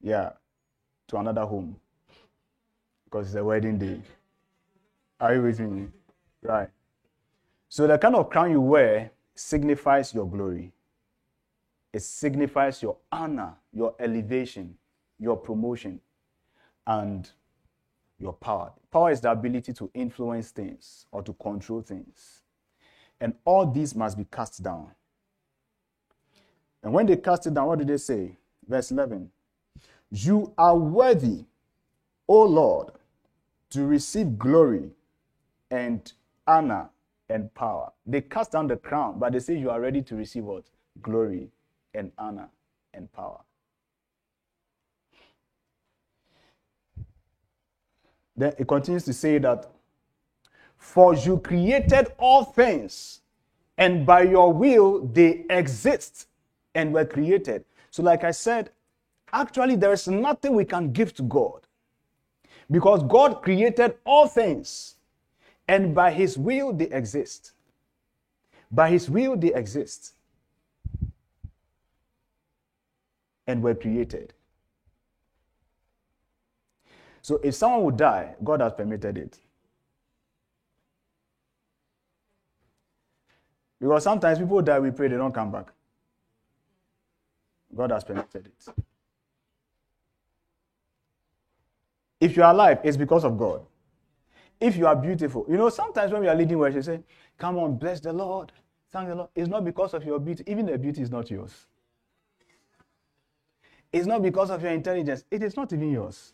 yeah, 0.00 0.30
to 1.08 1.16
another 1.18 1.44
home 1.44 1.76
because 3.04 3.28
it's 3.28 3.36
a 3.36 3.44
wedding 3.44 3.78
day. 3.78 4.00
Are 5.20 5.34
you 5.34 5.42
with 5.42 5.60
me? 5.60 5.86
Right. 6.42 6.68
So 7.68 7.86
the 7.86 7.96
kind 7.96 8.16
of 8.16 8.28
crown 8.28 8.50
you 8.50 8.60
wear 8.60 9.10
signifies 9.34 10.14
your 10.14 10.28
glory. 10.28 10.72
It 11.92 12.02
signifies 12.02 12.82
your 12.82 12.96
honor, 13.12 13.54
your 13.72 13.94
elevation, 13.98 14.76
your 15.18 15.36
promotion, 15.36 16.00
and 16.86 17.30
your 18.18 18.32
power. 18.32 18.72
Power 18.90 19.10
is 19.10 19.20
the 19.20 19.30
ability 19.30 19.72
to 19.74 19.90
influence 19.94 20.50
things 20.50 21.06
or 21.12 21.22
to 21.22 21.32
control 21.34 21.82
things. 21.82 22.42
And 23.20 23.34
all 23.44 23.66
these 23.70 23.94
must 23.94 24.16
be 24.18 24.26
cast 24.30 24.62
down. 24.62 24.90
And 26.82 26.92
when 26.92 27.06
they 27.06 27.16
cast 27.16 27.46
it 27.46 27.54
down, 27.54 27.66
what 27.68 27.78
did 27.78 27.88
they 27.88 27.96
say? 27.96 28.36
Verse 28.68 28.90
11 28.90 29.30
You 30.10 30.52
are 30.58 30.76
worthy, 30.76 31.44
O 32.28 32.42
Lord, 32.42 32.92
to 33.70 33.86
receive 33.86 34.38
glory 34.38 34.90
and 35.70 36.12
honor 36.46 36.90
and 37.28 37.52
power. 37.54 37.90
They 38.06 38.20
cast 38.20 38.52
down 38.52 38.66
the 38.68 38.76
crown, 38.76 39.18
but 39.18 39.32
they 39.32 39.38
say 39.38 39.56
you 39.56 39.70
are 39.70 39.80
ready 39.80 40.02
to 40.02 40.16
receive 40.16 40.44
what? 40.44 40.64
Glory 41.02 41.48
and 41.94 42.12
honor 42.18 42.48
and 42.92 43.10
power. 43.12 43.40
Then 48.36 48.52
it 48.58 48.66
continues 48.68 49.04
to 49.04 49.12
say 49.12 49.38
that, 49.38 49.70
For 50.76 51.14
you 51.14 51.38
created 51.38 52.08
all 52.18 52.44
things, 52.44 53.20
and 53.78 54.04
by 54.04 54.22
your 54.22 54.52
will 54.52 55.06
they 55.06 55.44
exist 55.50 56.28
and 56.74 56.92
were 56.92 57.04
created. 57.04 57.64
So, 57.90 58.02
like 58.02 58.24
I 58.24 58.32
said, 58.32 58.70
actually, 59.32 59.76
there 59.76 59.92
is 59.92 60.08
nothing 60.08 60.54
we 60.54 60.64
can 60.64 60.92
give 60.92 61.14
to 61.14 61.22
God 61.22 61.60
because 62.70 63.02
God 63.04 63.42
created 63.42 63.96
all 64.04 64.26
things 64.26 64.93
and 65.66 65.94
by 65.94 66.10
his 66.10 66.36
will, 66.36 66.72
they 66.72 66.86
exist. 66.86 67.52
By 68.70 68.90
his 68.90 69.08
will, 69.08 69.36
they 69.36 69.54
exist. 69.54 70.12
And 73.46 73.62
were 73.62 73.74
created. 73.74 74.32
So 77.22 77.40
if 77.42 77.54
someone 77.54 77.84
would 77.84 77.96
die, 77.96 78.34
God 78.42 78.60
has 78.60 78.72
permitted 78.72 79.16
it. 79.16 79.38
Because 83.80 84.02
sometimes 84.02 84.38
people 84.38 84.62
die, 84.62 84.78
we 84.78 84.90
pray, 84.90 85.08
they 85.08 85.16
don't 85.16 85.34
come 85.34 85.50
back. 85.50 85.66
God 87.74 87.90
has 87.90 88.04
permitted 88.04 88.46
it. 88.46 88.74
If 92.20 92.36
you 92.36 92.42
are 92.42 92.52
alive, 92.52 92.78
it's 92.84 92.96
because 92.96 93.24
of 93.24 93.36
God. 93.36 93.62
If 94.64 94.78
you 94.78 94.86
are 94.86 94.96
beautiful, 94.96 95.44
you 95.46 95.58
know, 95.58 95.68
sometimes 95.68 96.10
when 96.10 96.22
we 96.22 96.28
are 96.28 96.34
leading 96.34 96.56
worship, 96.56 96.84
say, 96.84 97.00
Come 97.36 97.58
on, 97.58 97.76
bless 97.76 98.00
the 98.00 98.14
Lord. 98.14 98.50
Thank 98.90 99.10
the 99.10 99.14
Lord. 99.14 99.28
It's 99.34 99.46
not 99.46 99.62
because 99.62 99.92
of 99.92 100.04
your 100.04 100.18
beauty. 100.18 100.42
Even 100.46 100.64
the 100.64 100.78
beauty 100.78 101.02
is 101.02 101.10
not 101.10 101.30
yours. 101.30 101.66
It's 103.92 104.06
not 104.06 104.22
because 104.22 104.48
of 104.48 104.62
your 104.62 104.72
intelligence. 104.72 105.22
It 105.30 105.42
is 105.42 105.54
not 105.54 105.70
even 105.74 105.90
yours. 105.90 106.32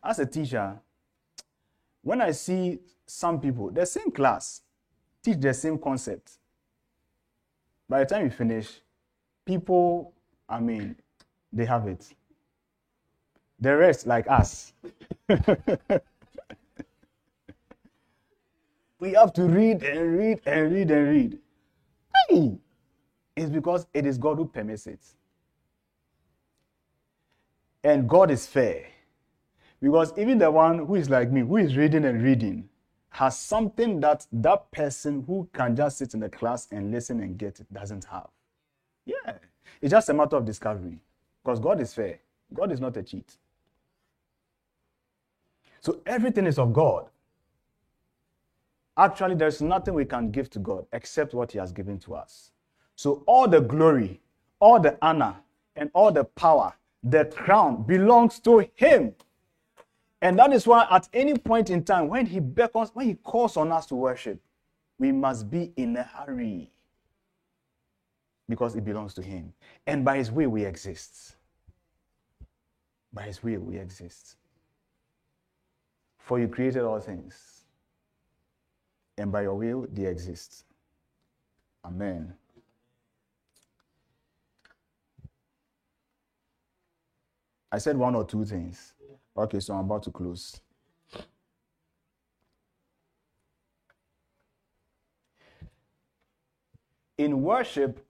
As 0.00 0.20
a 0.20 0.26
teacher, 0.26 0.78
when 2.02 2.20
I 2.20 2.30
see 2.30 2.78
some 3.04 3.40
people, 3.40 3.72
the 3.72 3.84
same 3.84 4.12
class, 4.12 4.62
teach 5.20 5.40
the 5.40 5.52
same 5.52 5.78
concept, 5.78 6.38
by 7.88 8.04
the 8.04 8.06
time 8.06 8.22
you 8.22 8.30
finish, 8.30 8.70
people, 9.44 10.12
I 10.48 10.60
mean, 10.60 10.94
they 11.52 11.64
have 11.64 11.88
it. 11.88 12.06
The 13.58 13.76
rest, 13.76 14.06
like 14.06 14.30
us, 14.30 14.72
we 18.98 19.12
have 19.12 19.32
to 19.34 19.44
read 19.44 19.82
and 19.82 20.18
read 20.18 20.40
and 20.46 20.72
read 20.72 20.90
and 20.90 21.08
read. 21.08 21.38
It's 23.36 23.50
because 23.50 23.86
it 23.94 24.06
is 24.06 24.18
God 24.18 24.38
who 24.38 24.46
permits 24.46 24.86
it. 24.86 25.00
And 27.84 28.08
God 28.08 28.30
is 28.30 28.46
fair. 28.46 28.86
Because 29.80 30.12
even 30.18 30.38
the 30.38 30.50
one 30.50 30.78
who 30.78 30.96
is 30.96 31.08
like 31.08 31.30
me, 31.30 31.42
who 31.42 31.58
is 31.58 31.76
reading 31.76 32.04
and 32.04 32.22
reading, 32.22 32.68
has 33.10 33.38
something 33.38 34.00
that 34.00 34.26
that 34.32 34.70
person 34.72 35.22
who 35.26 35.48
can 35.52 35.76
just 35.76 35.98
sit 35.98 36.14
in 36.14 36.20
the 36.20 36.28
class 36.28 36.66
and 36.70 36.90
listen 36.90 37.20
and 37.20 37.38
get 37.38 37.60
it 37.60 37.72
doesn't 37.72 38.04
have. 38.04 38.28
Yeah. 39.06 39.34
It's 39.80 39.92
just 39.92 40.08
a 40.08 40.14
matter 40.14 40.36
of 40.36 40.44
discovery. 40.44 40.98
Because 41.44 41.60
God 41.60 41.80
is 41.80 41.94
fair. 41.94 42.18
God 42.52 42.72
is 42.72 42.80
not 42.80 42.96
a 42.96 43.02
cheat. 43.02 43.36
So 45.88 46.02
everything 46.04 46.46
is 46.46 46.58
of 46.58 46.74
God. 46.74 47.06
Actually, 48.98 49.36
there's 49.36 49.62
nothing 49.62 49.94
we 49.94 50.04
can 50.04 50.30
give 50.30 50.50
to 50.50 50.58
God 50.58 50.84
except 50.92 51.32
what 51.32 51.50
He 51.52 51.56
has 51.56 51.72
given 51.72 51.98
to 52.00 52.14
us. 52.14 52.50
So 52.94 53.22
all 53.26 53.48
the 53.48 53.60
glory, 53.62 54.20
all 54.60 54.78
the 54.78 54.98
honor, 55.00 55.36
and 55.76 55.88
all 55.94 56.12
the 56.12 56.24
power, 56.24 56.74
the 57.02 57.24
crown 57.24 57.84
belongs 57.84 58.38
to 58.40 58.68
Him. 58.74 59.14
And 60.20 60.38
that 60.38 60.52
is 60.52 60.66
why 60.66 60.86
at 60.90 61.08
any 61.14 61.38
point 61.38 61.70
in 61.70 61.82
time, 61.82 62.08
when 62.08 62.26
He 62.26 62.38
beckons, 62.38 62.90
when 62.92 63.06
He 63.06 63.14
calls 63.14 63.56
on 63.56 63.72
us 63.72 63.86
to 63.86 63.94
worship, 63.94 64.38
we 64.98 65.10
must 65.10 65.48
be 65.48 65.72
in 65.76 65.96
a 65.96 66.02
hurry 66.02 66.70
because 68.46 68.76
it 68.76 68.84
belongs 68.84 69.14
to 69.14 69.22
Him. 69.22 69.54
And 69.86 70.04
by 70.04 70.18
His 70.18 70.30
will, 70.30 70.50
we 70.50 70.66
exist. 70.66 71.36
By 73.10 73.22
His 73.22 73.42
will, 73.42 73.60
we 73.60 73.78
exist. 73.78 74.36
For 76.28 76.38
you 76.38 76.46
created 76.46 76.82
all 76.82 77.00
things, 77.00 77.64
and 79.16 79.32
by 79.32 79.40
your 79.44 79.54
will, 79.54 79.86
they 79.90 80.04
exist. 80.04 80.66
Amen. 81.82 82.34
I 87.72 87.78
said 87.78 87.96
one 87.96 88.14
or 88.14 88.26
two 88.26 88.44
things. 88.44 88.92
Okay, 89.38 89.58
so 89.58 89.72
I'm 89.72 89.86
about 89.86 90.02
to 90.02 90.10
close. 90.10 90.60
In 97.16 97.40
worship, 97.40 98.06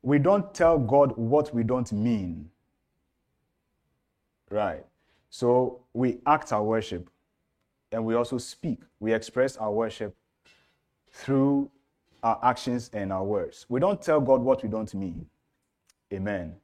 we 0.00 0.18
don't 0.18 0.54
tell 0.54 0.78
God 0.78 1.12
what 1.18 1.54
we 1.54 1.62
don't 1.62 1.92
mean. 1.92 2.48
Right. 4.48 4.86
So 5.32 5.80
we 5.94 6.18
act 6.26 6.52
our 6.52 6.62
worship 6.62 7.08
and 7.90 8.04
we 8.04 8.14
also 8.14 8.36
speak. 8.36 8.80
We 9.00 9.14
express 9.14 9.56
our 9.56 9.72
worship 9.72 10.14
through 11.10 11.70
our 12.22 12.38
actions 12.42 12.90
and 12.92 13.10
our 13.10 13.24
words. 13.24 13.64
We 13.70 13.80
don't 13.80 14.00
tell 14.02 14.20
God 14.20 14.42
what 14.42 14.62
we 14.62 14.68
don't 14.68 14.92
mean. 14.92 15.24
Amen. 16.12 16.54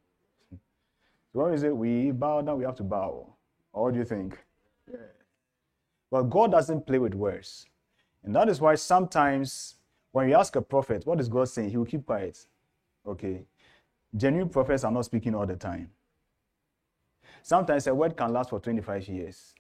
So 1.33 1.41
when 1.41 1.53
we 1.53 1.57
say 1.57 1.71
we 1.71 2.11
bow 2.11 2.43
down, 2.43 2.59
we 2.59 2.65
have 2.65 2.75
to 2.77 2.83
bow. 2.83 3.33
Or 3.73 3.85
what 3.85 3.95
do 3.95 4.01
you 4.01 4.05
think? 4.05 4.39
Yeah. 4.87 4.99
But 6.11 6.25
God 6.25 6.51
doesn't 6.51 6.87
play 6.87 6.99
with 6.99 7.15
words. 7.15 7.65
And 8.23 8.37
that 8.37 8.51
is 8.51 8.61
why 8.61 8.75
sometimes 8.75 9.77
when 10.13 10.29
you 10.29 10.35
ask 10.35 10.55
a 10.57 10.63
prophet, 10.63 11.07
what 11.07 11.21
is 11.21 11.29
God 11.31 11.49
saying? 11.49 11.71
He 11.71 11.79
will 11.79 11.87
keep 11.87 12.05
quiet. 12.05 12.47
Okay. 13.07 13.47
Genuine 14.15 14.51
prophets 14.51 14.85
are 14.85 14.93
not 14.93 15.07
speaking 15.07 15.35
all 15.35 15.47
the 15.47 15.57
time. 15.57 15.91
Sometimes 17.43 17.87
a 17.87 17.95
word 17.95 18.17
can 18.17 18.33
last 18.33 18.51
for 18.51 18.61
25 18.61 19.09
years. 19.09 19.55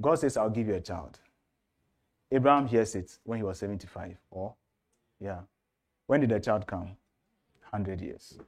God 0.00 0.18
says, 0.18 0.36
I'll 0.36 0.50
give 0.50 0.66
you 0.66 0.74
a 0.74 0.80
child. 0.80 1.18
Abraham 2.32 2.66
hears 2.66 2.94
it 2.94 3.18
when 3.24 3.38
he 3.38 3.42
was 3.42 3.58
75. 3.58 4.16
Or, 4.30 4.54
yeah. 5.20 5.40
When 6.06 6.20
did 6.20 6.30
the 6.30 6.40
child 6.40 6.66
come? 6.66 6.96
100 7.70 8.00
years. 8.00 8.38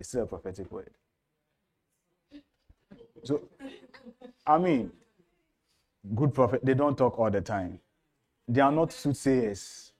It's 0.00 0.08
still 0.08 0.24
a 0.24 0.26
prophetic 0.26 0.70
word. 0.70 0.90
So, 3.22 3.42
I 4.46 4.58
mean, 4.58 4.90
good 6.14 6.34
prophet, 6.34 6.60
they 6.64 6.74
don't 6.74 6.96
talk 6.96 7.18
all 7.18 7.30
the 7.30 7.40
time. 7.40 7.80
They 8.46 8.60
are 8.60 8.72
not 8.72 8.92
soothsayers. 8.92 9.92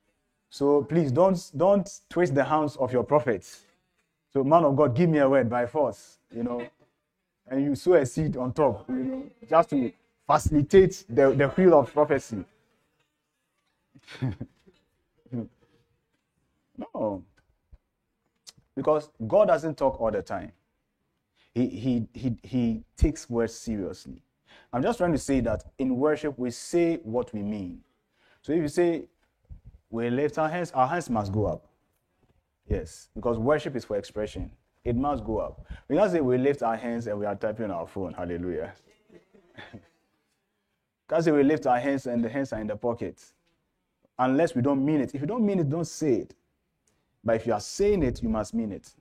So 0.50 0.82
please 0.82 1.10
don't 1.10 1.50
don't 1.56 1.88
twist 2.10 2.34
the 2.34 2.44
hands 2.44 2.76
of 2.76 2.92
your 2.92 3.02
prophets. 3.02 3.62
So, 4.32 4.44
man 4.44 4.64
of 4.64 4.76
God, 4.76 4.94
give 4.94 5.08
me 5.08 5.18
a 5.18 5.28
word 5.28 5.48
by 5.48 5.66
force, 5.66 6.18
you 6.34 6.42
know, 6.42 6.66
and 7.48 7.64
you 7.64 7.74
sow 7.74 7.94
a 7.94 8.06
seed 8.06 8.36
on 8.36 8.52
top, 8.52 8.88
you 8.88 8.94
know, 8.94 9.24
just 9.48 9.70
to 9.70 9.92
facilitate 10.26 11.04
the, 11.08 11.30
the 11.32 11.48
wheel 11.48 11.78
of 11.78 11.92
prophecy. 11.92 12.44
no. 16.94 17.22
Because 18.74 19.10
God 19.26 19.46
doesn't 19.48 19.76
talk 19.76 20.00
all 20.00 20.10
the 20.10 20.22
time. 20.22 20.52
He, 21.54 21.68
he, 21.68 22.08
he, 22.12 22.36
he 22.42 22.84
takes 22.96 23.30
words 23.30 23.54
seriously. 23.54 24.20
I'm 24.72 24.82
just 24.82 24.98
trying 24.98 25.12
to 25.12 25.18
say 25.18 25.40
that 25.40 25.64
in 25.78 25.96
worship, 25.96 26.36
we 26.38 26.50
say 26.50 26.96
what 27.04 27.32
we 27.32 27.42
mean. 27.42 27.82
So 28.42 28.52
if 28.52 28.60
you 28.60 28.68
say, 28.68 29.04
we 29.90 30.10
lift 30.10 30.38
our 30.38 30.48
hands, 30.48 30.72
our 30.72 30.88
hands 30.88 31.08
must 31.08 31.32
go 31.32 31.46
up. 31.46 31.66
Yes, 32.66 33.08
because 33.14 33.38
worship 33.38 33.76
is 33.76 33.84
for 33.84 33.96
expression. 33.96 34.50
It 34.84 34.96
must 34.96 35.24
go 35.24 35.38
up. 35.38 35.66
We 35.88 35.96
don't 35.96 36.10
say 36.10 36.20
we 36.20 36.36
lift 36.36 36.62
our 36.62 36.76
hands 36.76 37.06
and 37.06 37.18
we 37.18 37.26
are 37.26 37.34
typing 37.34 37.66
on 37.66 37.70
our 37.70 37.86
phone. 37.86 38.12
Hallelujah. 38.12 38.74
Say 41.20 41.30
we 41.30 41.44
lift 41.44 41.66
our 41.66 41.78
hands 41.78 42.06
and 42.06 42.24
the 42.24 42.28
hands 42.28 42.52
are 42.52 42.60
in 42.60 42.66
the 42.66 42.76
pocket. 42.76 43.22
Unless 44.18 44.54
we 44.54 44.62
don't 44.62 44.84
mean 44.84 45.00
it. 45.00 45.14
If 45.14 45.20
you 45.20 45.26
don't 45.26 45.46
mean 45.46 45.60
it, 45.60 45.68
don't 45.68 45.86
say 45.86 46.14
it. 46.14 46.34
But 47.22 47.36
if 47.36 47.46
you 47.46 47.52
are 47.52 47.60
saying 47.60 48.02
it, 48.02 48.22
you 48.22 48.28
must 48.28 48.52
mean 48.54 48.72
it. 48.72 48.92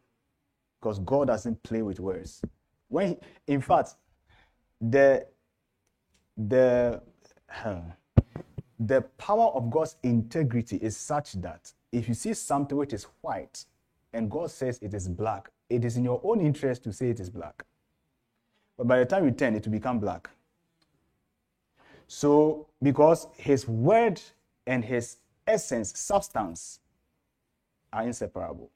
Because 0.79 0.99
God 0.99 1.27
doesn't 1.27 1.63
play 1.63 1.81
with 1.81 1.99
words. 1.99 2.41
When 2.87 3.07
he, 3.07 3.17
in 3.47 3.61
fact, 3.61 3.95
the 4.79 5.25
the 6.37 7.01
the 8.79 9.01
power 9.17 9.47
of 9.53 9.69
God's 9.69 9.95
integrity 10.03 10.77
is 10.77 10.97
such 10.97 11.33
that 11.33 11.71
if 11.91 12.07
you 12.07 12.13
see 12.13 12.33
something 12.33 12.77
which 12.77 12.93
is 12.93 13.07
white 13.21 13.65
and 14.13 14.29
God 14.29 14.51
says 14.51 14.79
it 14.81 14.93
is 14.93 15.07
black, 15.07 15.49
it 15.75 15.85
is 15.85 15.97
in 15.97 16.03
your 16.03 16.21
own 16.23 16.39
interest 16.39 16.83
to 16.83 16.93
say 16.93 17.09
it 17.09 17.19
is 17.19 17.29
black. 17.29 17.63
But 18.77 18.87
by 18.87 18.99
the 18.99 19.05
time 19.05 19.25
you 19.25 19.31
turn, 19.31 19.55
it 19.55 19.65
will 19.65 19.71
become 19.71 19.99
black. 19.99 20.29
So, 22.07 22.67
because 22.81 23.27
his 23.37 23.67
word 23.67 24.21
and 24.67 24.83
his 24.83 25.17
essence, 25.47 25.97
substance, 25.97 26.79
are 27.91 28.03
inseparable. 28.03 28.71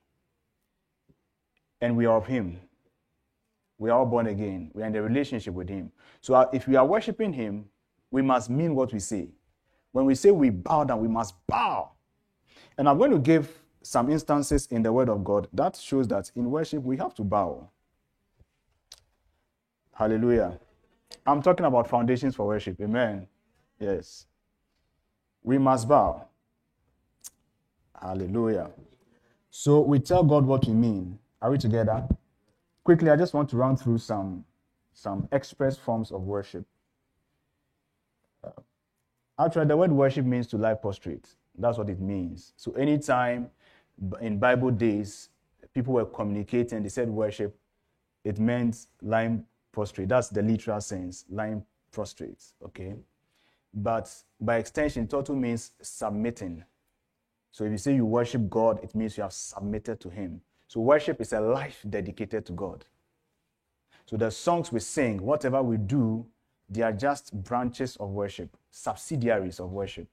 And 1.82 1.96
we 1.96 2.06
are 2.06 2.18
of 2.18 2.26
him. 2.26 2.60
We 3.78 3.90
are 3.90 4.00
all 4.00 4.06
born 4.06 4.28
again. 4.28 4.72
We 4.74 4.82
are 4.82 4.88
in 4.88 4.96
a 4.96 5.02
relationship 5.02 5.54
with 5.54 5.70
him. 5.70 5.92
So, 6.22 6.34
uh, 6.34 6.48
if 6.52 6.68
we 6.68 6.76
are 6.76 6.86
worshiping 6.86 7.34
him, 7.34 7.66
we 8.10 8.22
must 8.22 8.50
mean 8.50 8.74
what 8.74 8.94
we 8.94 9.00
say. 9.00 9.30
When 9.92 10.06
we 10.06 10.16
say 10.16 10.32
we 10.32 10.50
bow 10.50 10.84
down, 10.84 11.02
we 11.02 11.08
must 11.08 11.36
bow. 11.48 11.92
And 12.78 12.88
I'm 12.88 12.98
going 12.98 13.12
to 13.12 13.20
give 13.20 13.52
some 13.82 14.10
instances 14.12 14.68
in 14.68 14.84
the 14.84 14.92
Word 14.92 15.10
of 15.10 15.24
God 15.24 15.48
that 15.54 15.76
shows 15.76 16.08
that 16.10 16.32
in 16.36 16.50
worship 16.52 16.84
we 16.84 16.98
have 16.98 17.14
to 17.16 17.24
bow. 17.24 17.70
Hallelujah. 19.94 20.60
I'm 21.26 21.42
talking 21.42 21.66
about 21.66 21.88
foundations 21.90 22.36
for 22.36 22.46
worship. 22.46 22.80
Amen. 22.82 23.28
Yes. 23.80 24.28
We 25.44 25.58
must 25.58 25.88
bow. 25.88 26.26
Hallelujah. 28.00 28.70
So 29.50 29.82
we 29.82 30.00
tell 30.00 30.24
God 30.24 30.46
what 30.46 30.68
we 30.68 30.74
mean. 30.74 31.18
Are 31.42 31.50
we 31.50 31.58
together? 31.58 32.08
Quickly, 32.84 33.10
I 33.10 33.16
just 33.16 33.34
want 33.34 33.50
to 33.50 33.58
run 33.58 33.76
through 33.76 33.98
some, 33.98 34.46
some 34.94 35.28
express 35.32 35.78
forms 35.78 36.12
of 36.12 36.22
worship. 36.22 36.66
Uh, 38.44 38.52
actually, 39.40 39.66
the 39.66 39.76
word 39.76 39.92
worship 39.92 40.26
means 40.26 40.48
to 40.48 40.58
lie 40.58 40.74
prostrate. 40.74 41.28
That's 41.58 41.78
what 41.78 41.90
it 41.90 42.00
means. 42.00 42.54
So 42.56 42.72
anytime 42.74 43.50
in 44.22 44.40
Bible 44.40 44.72
days, 44.72 45.30
people 45.74 45.94
were 45.94 46.06
communicating, 46.06 46.84
they 46.84 46.90
said 46.90 47.10
worship, 47.10 47.58
it 48.24 48.40
meant 48.40 48.88
lying 49.02 49.46
prostrate. 49.72 50.10
That's 50.10 50.30
the 50.30 50.42
literal 50.42 50.82
sense, 50.82 51.26
lying 51.30 51.64
prostrate. 51.92 52.44
Okay. 52.64 52.96
But 53.74 54.14
by 54.40 54.58
extension, 54.58 55.08
total 55.08 55.36
means 55.36 55.72
submitting. 55.82 56.64
So 57.52 57.64
if 57.64 57.72
you 57.72 57.78
say 57.78 57.96
you 57.96 58.06
worship 58.06 58.50
God, 58.50 58.84
it 58.84 58.96
means 58.96 59.18
you 59.18 59.24
have 59.24 59.34
submitted 59.34 60.00
to 60.02 60.10
Him. 60.10 60.42
So 60.68 60.82
worship 60.82 61.22
is 61.22 61.34
a 61.34 61.40
life 61.40 61.84
dedicated 61.90 62.46
to 62.48 62.54
God. 62.54 62.86
So 64.06 64.18
the 64.18 64.32
songs 64.32 64.72
we 64.72 64.80
sing, 64.80 65.22
whatever 65.22 65.62
we 65.62 65.78
do, 65.78 66.26
they 66.70 66.82
are 66.82 66.94
just 66.94 67.34
branches 67.44 67.96
of 67.98 68.10
worship, 68.10 68.56
subsidiaries 68.72 69.60
of 69.60 69.72
worship. 69.72 70.08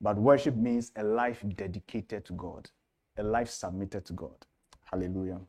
But 0.00 0.16
worship 0.18 0.56
means 0.56 0.92
a 0.96 1.02
life 1.02 1.42
dedicated 1.54 2.24
to 2.26 2.32
God, 2.34 2.70
a 3.16 3.22
life 3.22 3.48
submitted 3.48 4.04
to 4.06 4.12
God. 4.12 4.46
Hallelujah. 4.84 5.40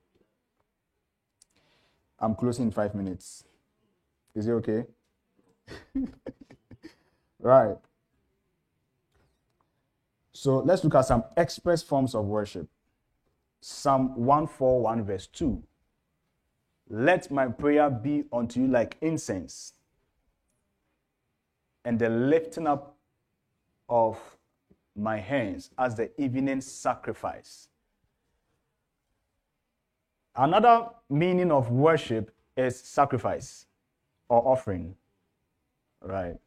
I'm 2.19 2.35
closing 2.35 2.65
in 2.65 2.71
five 2.71 2.95
minutes. 2.95 3.43
Is 4.33 4.47
it 4.47 4.51
okay? 4.53 4.85
right. 7.39 7.77
So 10.31 10.59
let's 10.59 10.83
look 10.83 10.95
at 10.95 11.01
some 11.05 11.23
express 11.35 11.83
forms 11.83 12.15
of 12.15 12.25
worship. 12.25 12.67
Psalm 13.59 14.15
141, 14.15 15.03
verse 15.03 15.27
2. 15.27 15.61
Let 16.89 17.29
my 17.31 17.47
prayer 17.47 17.89
be 17.89 18.23
unto 18.31 18.61
you 18.61 18.67
like 18.67 18.97
incense, 19.01 19.73
and 21.83 21.99
the 21.99 22.07
lifting 22.07 22.65
up 22.65 22.97
of 23.89 24.36
my 24.97 25.17
hands 25.17 25.69
as 25.77 25.95
the 25.95 26.09
evening 26.19 26.61
sacrifice. 26.61 27.69
Another 30.35 30.89
meaning 31.09 31.51
of 31.51 31.71
worship 31.71 32.31
is 32.55 32.79
sacrifice 32.79 33.65
or 34.29 34.45
offering. 34.47 34.95
Right. 36.01 36.37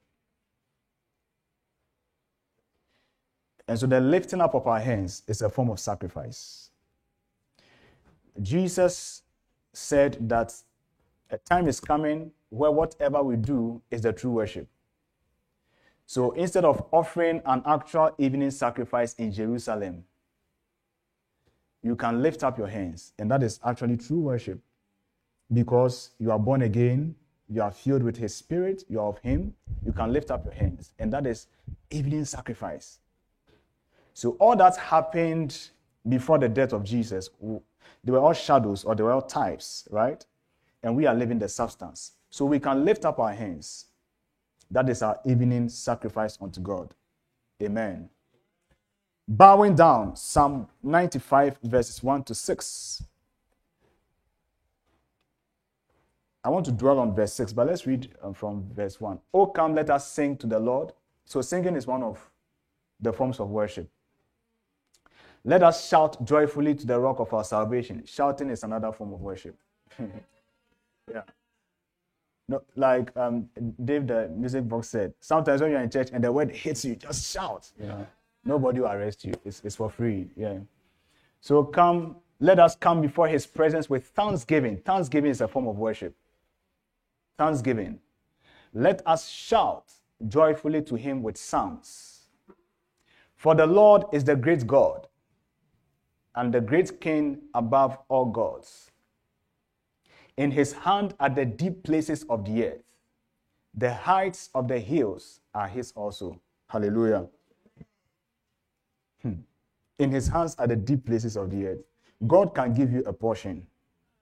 And 3.67 3.79
so 3.79 3.87
the 3.87 4.01
lifting 4.01 4.41
up 4.41 4.55
of 4.55 4.67
our 4.67 4.81
hands 4.81 5.23
is 5.29 5.43
a 5.43 5.49
form 5.49 5.71
of 5.71 5.79
sacrifice. 5.79 6.71
Jesus 8.43 9.23
said 9.73 10.17
that 10.29 10.55
a 11.31 11.39
time 11.39 11.69
is 11.69 11.79
coming 11.79 12.33
where 12.49 12.71
whatever 12.71 13.23
we 13.23 13.37
do 13.37 13.81
is 13.91 14.03
the 14.03 14.13
true 14.13 14.33
worship. 14.33 14.69
So 16.11 16.33
instead 16.33 16.65
of 16.65 16.85
offering 16.91 17.41
an 17.47 17.63
actual 17.65 18.11
evening 18.19 18.51
sacrifice 18.51 19.15
in 19.15 19.31
Jerusalem, 19.31 20.03
you 21.85 21.95
can 21.95 22.21
lift 22.21 22.43
up 22.43 22.59
your 22.59 22.67
hands, 22.67 23.13
and 23.17 23.31
that 23.31 23.45
is 23.45 23.61
actually 23.65 23.97
true 23.97 24.19
worship 24.19 24.59
because 25.53 26.11
you 26.19 26.33
are 26.33 26.39
born 26.41 26.63
again, 26.63 27.15
you 27.49 27.63
are 27.63 27.71
filled 27.71 28.03
with 28.03 28.17
His 28.17 28.35
Spirit, 28.35 28.83
you 28.89 28.99
are 28.99 29.07
of 29.07 29.19
Him, 29.19 29.55
you 29.87 29.93
can 29.93 30.13
lift 30.13 30.33
up 30.33 30.45
your 30.45 30.53
hands, 30.53 30.91
and 30.99 31.13
that 31.13 31.29
is 31.29 31.47
evening 31.93 32.25
sacrifice. 32.25 32.99
So 34.13 34.31
all 34.41 34.57
that 34.57 34.77
happened 34.79 35.57
before 36.09 36.41
the 36.41 36.49
death 36.49 36.73
of 36.73 36.83
Jesus, 36.83 37.31
they 38.03 38.11
were 38.11 38.19
all 38.19 38.33
shadows 38.33 38.83
or 38.83 38.97
they 38.97 39.05
were 39.05 39.13
all 39.13 39.23
types, 39.23 39.87
right? 39.93 40.27
And 40.83 40.97
we 40.97 41.07
are 41.07 41.15
living 41.15 41.39
the 41.39 41.49
substance. 41.49 42.15
So 42.31 42.47
we 42.47 42.59
can 42.59 42.85
lift 42.85 43.05
up 43.05 43.21
our 43.21 43.33
hands. 43.33 43.87
That 44.71 44.89
is 44.89 45.03
our 45.03 45.19
evening 45.25 45.69
sacrifice 45.69 46.39
unto 46.41 46.61
God. 46.61 46.95
Amen. 47.63 48.09
Bowing 49.27 49.75
down, 49.75 50.17
Psalm 50.17 50.69
95, 50.83 51.59
verses 51.63 52.03
1 52.03 52.25
to 52.25 52.35
6. 52.35 53.05
I 56.43 56.49
want 56.49 56.65
to 56.67 56.73
dwell 56.73 56.99
on 56.99 57.15
verse 57.15 57.33
6, 57.35 57.53
but 57.53 57.67
let's 57.67 57.87
read 57.87 58.13
um, 58.23 58.33
from 58.33 58.69
verse 58.73 59.01
1. 59.01 59.21
Oh, 59.35 59.47
come, 59.47 59.75
let 59.75 59.91
us 59.91 60.11
sing 60.11 60.37
to 60.39 60.47
the 60.47 60.59
Lord. 60.59 60.93
So, 61.27 61.43
singing 61.43 61.77
is 61.77 61.87
one 61.87 62.03
of 62.03 62.19
the 62.99 63.13
forms 63.13 63.41
of 63.41 63.51
worship. 63.51 63.89
Let 65.45 65.63
us 65.63 65.89
shout 65.89 66.23
joyfully 66.25 66.75
to 66.75 66.87
the 66.87 66.99
rock 66.99 67.21
of 67.21 67.33
our 67.33 67.45
salvation. 67.45 68.03
Shouting 68.07 68.51
is 68.51 68.63
another 68.63 68.93
form 68.93 69.13
of 69.13 69.21
worship. 69.21 69.57
yeah. 70.01 71.23
No, 72.51 72.61
like 72.75 73.17
um, 73.17 73.49
Dave, 73.85 74.09
the 74.09 74.29
music 74.37 74.69
box 74.69 74.89
said, 74.89 75.15
sometimes 75.21 75.63
when 75.63 75.71
you're 75.71 75.83
in 75.83 75.89
church 75.89 76.09
and 76.13 76.25
the 76.25 76.33
word 76.33 76.51
hits 76.51 76.85
you, 76.85 76.97
just 76.97 77.33
shout. 77.33 77.71
Yeah. 77.81 78.05
Nobody 78.45 78.81
will 78.81 78.89
arrest 78.89 79.25
you. 79.25 79.35
It's, 79.45 79.63
it's 79.65 79.77
for 79.77 79.89
free. 79.89 80.27
Yeah. 80.37 80.59
So 81.41 81.63
come, 81.63 82.17
let 82.41 82.59
us 82.59 82.75
come 82.75 83.01
before 83.01 83.29
his 83.29 83.47
presence 83.47 83.89
with 83.89 84.05
thanksgiving. 84.09 84.79
Thanksgiving 84.79 85.31
is 85.31 85.41
a 85.41 85.47
form 85.47 85.69
of 85.69 85.79
worship. 85.79 86.13
Thanksgiving. 87.39 88.01
Let 88.75 89.01
us 89.07 89.29
shout 89.29 89.85
joyfully 90.27 90.83
to 90.83 90.97
him 90.97 91.23
with 91.23 91.37
songs. 91.37 92.27
For 93.37 93.55
the 93.55 93.67
Lord 93.67 94.07
is 94.13 94.25
the 94.25 94.35
great 94.35 94.67
God 94.67 95.07
and 96.35 96.53
the 96.53 96.61
great 96.61 97.01
king 97.01 97.43
above 97.55 97.97
all 98.09 98.25
gods. 98.25 98.90
In 100.37 100.51
his 100.51 100.73
hand 100.73 101.15
are 101.21 101.29
the 101.29 101.45
deep 101.45 101.83
places 101.83 102.25
of 102.29 102.45
the 102.45 102.67
earth. 102.67 102.83
The 103.75 103.93
heights 103.93 104.51
of 104.55 104.69
the 104.69 104.79
hills 104.79 105.41
are 105.55 105.69
his 105.69 105.93
also. 105.93 106.41
Hallelujah. 106.69 107.27
Hmm. 109.23 109.35
In 109.99 110.11
his 110.11 110.29
hands 110.29 110.57
are 110.59 110.67
the 110.67 110.77
deep 110.77 111.07
places 111.07 111.37
of 111.37 111.51
the 111.51 111.67
earth. 111.67 111.81
God 112.27 112.55
can 112.55 112.75
give 112.75 112.93
you 112.93 113.03
a 113.07 113.13
portion. 113.13 113.67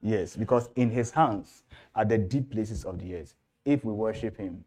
Yes, 0.01 0.37
because 0.37 0.69
in 0.77 0.91
his 0.91 1.11
hands 1.11 1.63
are 1.95 2.05
the 2.05 2.19
deep 2.19 2.51
places 2.51 2.85
of 2.85 2.99
the 2.99 3.17
earth 3.17 3.35
if 3.65 3.85
we 3.85 3.93
worship 3.93 4.37
him 4.37 4.65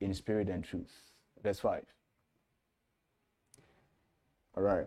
in 0.00 0.14
spirit 0.14 0.48
and 0.48 0.64
truth. 0.64 0.92
Verse 1.42 1.58
5. 1.58 1.84
All 4.56 4.62
right. 4.62 4.86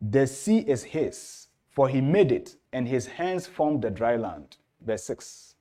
The 0.00 0.26
sea 0.26 0.58
is 0.58 0.82
his, 0.82 1.48
for 1.70 1.88
he 1.88 2.00
made 2.00 2.32
it, 2.32 2.56
and 2.74 2.88
his 2.88 3.06
hands 3.06 3.46
formed 3.46 3.82
the 3.82 3.90
dry 3.90 4.16
land. 4.16 4.56
Verse 4.84 5.04
6. 5.04 5.54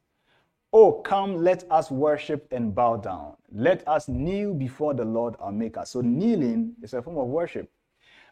Oh, 0.74 0.92
come, 0.92 1.38
let 1.38 1.64
us 1.70 1.92
worship 1.92 2.48
and 2.52 2.74
bow 2.74 2.98
down. 2.98 3.36
Let 3.52 3.88
us 3.88 4.08
kneel 4.08 4.56
before 4.56 4.96
the 4.96 5.06
Lord 5.06 5.36
our 5.40 5.52
Maker. 5.52 5.84
So, 5.86 6.02
kneeling 6.02 6.74
is 6.82 6.96
a 6.96 7.04
form 7.04 7.20
of 7.20 7.28
worship. 7.28 7.72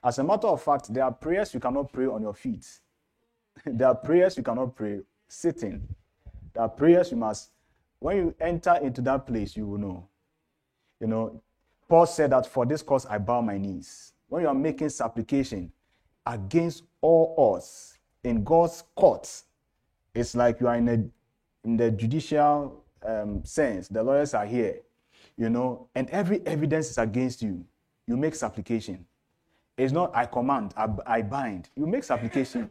As 0.03 0.17
a 0.17 0.23
matter 0.23 0.47
of 0.47 0.63
fact, 0.63 0.91
there 0.91 1.03
are 1.03 1.11
prayers 1.11 1.53
you 1.53 1.59
cannot 1.59 1.93
pray 1.93 2.07
on 2.07 2.23
your 2.23 2.33
feet. 2.33 2.67
there 3.65 3.87
are 3.87 3.95
prayers 3.95 4.35
you 4.35 4.41
cannot 4.41 4.75
pray 4.75 5.01
sitting. 5.27 5.87
There 6.53 6.63
are 6.63 6.69
prayers 6.69 7.11
you 7.11 7.17
must, 7.17 7.51
when 7.99 8.17
you 8.17 8.35
enter 8.41 8.79
into 8.81 9.01
that 9.01 9.27
place, 9.27 9.55
you 9.55 9.67
will 9.67 9.77
know. 9.77 10.07
You 10.99 11.05
know, 11.05 11.41
Paul 11.87 12.07
said 12.07 12.31
that 12.31 12.47
for 12.47 12.65
this 12.65 12.81
cause 12.81 13.05
I 13.05 13.19
bow 13.19 13.41
my 13.41 13.59
knees. 13.59 14.13
When 14.27 14.41
you 14.41 14.47
are 14.47 14.55
making 14.55 14.89
supplication, 14.89 15.71
against 16.25 16.83
all 17.01 17.35
odds 17.37 17.99
in 18.23 18.43
God's 18.43 18.83
court. 18.95 19.43
It's 20.13 20.35
like 20.35 20.59
you 20.59 20.67
are 20.67 20.75
in 20.75 20.89
a 20.89 21.67
in 21.67 21.77
the 21.77 21.91
judicial 21.91 22.83
um, 23.05 23.43
sense. 23.45 23.87
The 23.87 24.03
lawyers 24.03 24.33
are 24.33 24.45
here, 24.45 24.79
you 25.37 25.49
know, 25.49 25.87
and 25.95 26.09
every 26.09 26.45
evidence 26.45 26.89
is 26.89 26.97
against 26.97 27.41
you. 27.41 27.65
You 28.07 28.17
make 28.17 28.35
supplication. 28.35 29.05
It's 29.77 29.93
not 29.93 30.15
I 30.15 30.25
command, 30.25 30.73
I, 30.75 30.87
I 31.05 31.21
bind. 31.21 31.69
You 31.75 31.85
make 31.87 32.03
supplication. 32.03 32.69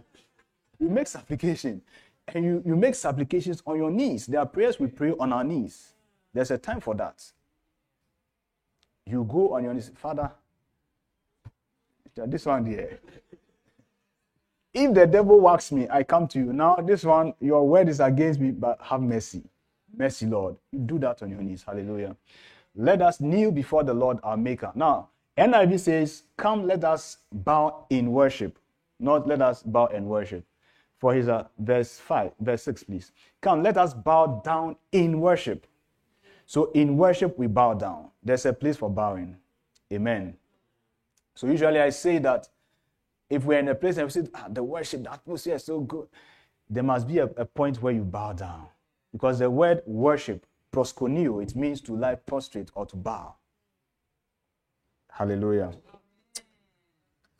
you 0.78 0.88
make 0.88 1.06
supplication. 1.06 1.82
And 2.28 2.44
you, 2.44 2.62
you 2.64 2.76
make 2.76 2.94
supplications 2.94 3.62
on 3.66 3.76
your 3.76 3.90
knees. 3.90 4.26
There 4.26 4.38
are 4.38 4.46
prayers 4.46 4.78
we 4.78 4.86
pray 4.86 5.12
on 5.18 5.32
our 5.32 5.42
knees. 5.42 5.94
There's 6.32 6.50
a 6.52 6.58
time 6.58 6.80
for 6.80 6.94
that. 6.94 7.24
You 9.06 9.24
go 9.24 9.54
on 9.54 9.64
your 9.64 9.74
knees, 9.74 9.90
Father, 9.96 10.30
this 12.14 12.46
one 12.46 12.66
here. 12.66 13.00
If 14.72 14.94
the 14.94 15.06
devil 15.06 15.40
whacks 15.40 15.72
me, 15.72 15.88
I 15.90 16.02
come 16.02 16.28
to 16.28 16.38
you. 16.38 16.52
Now, 16.52 16.76
this 16.76 17.04
one, 17.04 17.34
your 17.40 17.66
word 17.66 17.88
is 17.88 18.00
against 18.00 18.38
me, 18.40 18.50
but 18.52 18.78
have 18.80 19.02
mercy. 19.02 19.42
Mercy, 19.96 20.26
Lord. 20.26 20.56
You 20.70 20.78
do 20.78 20.98
that 21.00 21.22
on 21.22 21.30
your 21.30 21.42
knees. 21.42 21.64
Hallelujah. 21.66 22.16
Let 22.76 23.02
us 23.02 23.20
kneel 23.20 23.50
before 23.50 23.82
the 23.82 23.94
Lord 23.94 24.18
our 24.22 24.36
Maker. 24.36 24.70
Now, 24.74 25.08
NIV 25.36 25.80
says, 25.80 26.22
Come, 26.36 26.66
let 26.66 26.84
us 26.84 27.18
bow 27.32 27.86
in 27.90 28.12
worship. 28.12 28.58
Not 29.00 29.26
let 29.26 29.42
us 29.42 29.62
bow 29.62 29.86
and 29.86 30.06
worship. 30.06 30.44
For 30.98 31.14
his 31.14 31.28
uh, 31.28 31.48
verse 31.58 31.98
5, 31.98 32.32
verse 32.40 32.62
6, 32.62 32.84
please. 32.84 33.12
Come, 33.40 33.62
let 33.62 33.76
us 33.78 33.94
bow 33.94 34.42
down 34.44 34.76
in 34.92 35.20
worship. 35.20 35.66
So 36.46 36.70
in 36.72 36.96
worship, 36.96 37.38
we 37.38 37.46
bow 37.46 37.74
down. 37.74 38.10
There's 38.22 38.44
a 38.44 38.52
place 38.52 38.76
for 38.76 38.90
bowing. 38.90 39.36
Amen. 39.92 40.36
So 41.34 41.46
usually 41.46 41.80
I 41.80 41.90
say 41.90 42.18
that 42.18 42.48
if 43.30 43.44
we're 43.44 43.60
in 43.60 43.68
a 43.68 43.74
place 43.74 43.96
and 43.96 44.06
we 44.06 44.10
see 44.10 44.28
ah, 44.34 44.48
the 44.50 44.62
worship, 44.62 45.04
the 45.04 45.12
atmosphere 45.12 45.54
is 45.54 45.64
so 45.64 45.80
good, 45.80 46.08
there 46.68 46.82
must 46.82 47.06
be 47.06 47.18
a, 47.18 47.24
a 47.24 47.44
point 47.44 47.80
where 47.80 47.92
you 47.92 48.02
bow 48.02 48.32
down. 48.32 48.66
Because 49.12 49.38
the 49.38 49.48
word 49.48 49.82
worship, 49.86 50.44
proskuneo, 50.72 51.42
it 51.42 51.54
means 51.54 51.80
to 51.82 51.96
lie 51.96 52.16
prostrate 52.16 52.70
or 52.74 52.84
to 52.86 52.96
bow. 52.96 53.36
Hallelujah. 55.10 55.72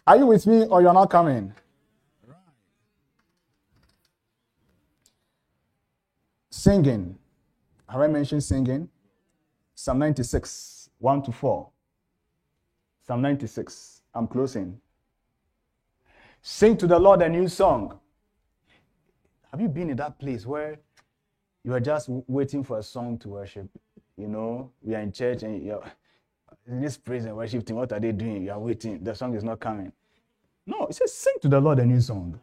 Are 0.07 0.17
you 0.17 0.27
with 0.27 0.47
me 0.47 0.65
or 0.67 0.81
you're 0.81 0.95
not 0.95 1.11
coming? 1.11 1.53
Singing. 6.51 7.17
Have 7.89 8.01
I 8.01 8.07
mentioned 8.07 8.45
singing? 8.45 8.89
Psalm 9.75 9.99
96, 9.99 10.91
1 10.99 11.23
to 11.23 11.33
4. 11.33 11.69
Psalm 13.07 13.23
96. 13.23 14.03
I'm 14.15 14.27
closing. 14.27 14.79
Sing 16.43 16.77
to 16.79 16.87
the 16.87 16.99
Lord 16.99 17.23
a 17.23 17.29
new 17.29 17.49
song. 17.49 17.99
Have 19.51 19.61
you 19.61 19.69
been 19.69 19.91
in 19.91 19.97
that 19.97 20.19
place 20.19 20.47
where 20.47 20.79
you 21.65 21.75
are 21.75 21.81
just 21.81 22.09
waiting 22.09 22.65
for 22.65 22.79
a 22.79 22.83
song 22.83 23.19
to 23.19 23.29
worship? 23.29 23.69
You 24.17 24.29
know, 24.29 24.71
we 24.83 24.95
are 24.95 25.01
in 25.01 25.13
church 25.13 25.43
and 25.43 25.63
you're 25.63 25.85
in 26.67 26.81
this 26.81 26.97
praise 26.97 27.25
and 27.25 27.37
worship 27.37 27.67
team. 27.67 27.77
What 27.77 27.93
are 27.93 28.01
they 28.01 28.13
doing? 28.13 28.45
You 28.45 28.53
are 28.53 28.59
waiting. 28.59 29.03
The 29.03 29.15
song 29.15 29.35
is 29.35 29.45
not 29.45 29.61
coming. 29.61 29.93
No, 30.67 30.87
it 30.87 30.95
says, 30.95 31.13
sing 31.13 31.35
to 31.43 31.49
the 31.49 31.61
Lord 31.61 31.79
a 31.79 31.87
new 31.87 32.01
song. 32.01 32.39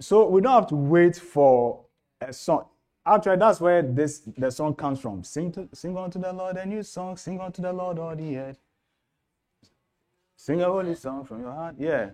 So 0.00 0.28
we 0.28 0.40
don't 0.40 0.52
have 0.52 0.68
to 0.68 0.76
wait 0.76 1.16
for 1.16 1.84
a 2.20 2.32
song. 2.32 2.66
Actually, 3.06 3.36
that's 3.36 3.60
where 3.60 3.82
this 3.82 4.22
the 4.36 4.50
song 4.50 4.74
comes 4.74 5.00
from. 5.00 5.24
Sing 5.24 5.52
to 5.52 5.68
sing 5.72 5.96
unto 5.96 6.18
the 6.18 6.32
Lord 6.32 6.56
a 6.56 6.64
new 6.64 6.82
song, 6.82 7.16
sing 7.16 7.40
unto 7.40 7.60
the 7.60 7.72
Lord 7.72 7.98
all 7.98 8.16
the 8.16 8.38
earth. 8.38 8.58
Sing 10.36 10.62
a 10.62 10.66
holy 10.66 10.94
song 10.94 11.24
from 11.24 11.40
your 11.40 11.52
heart. 11.52 11.76
Yeah. 11.78 12.10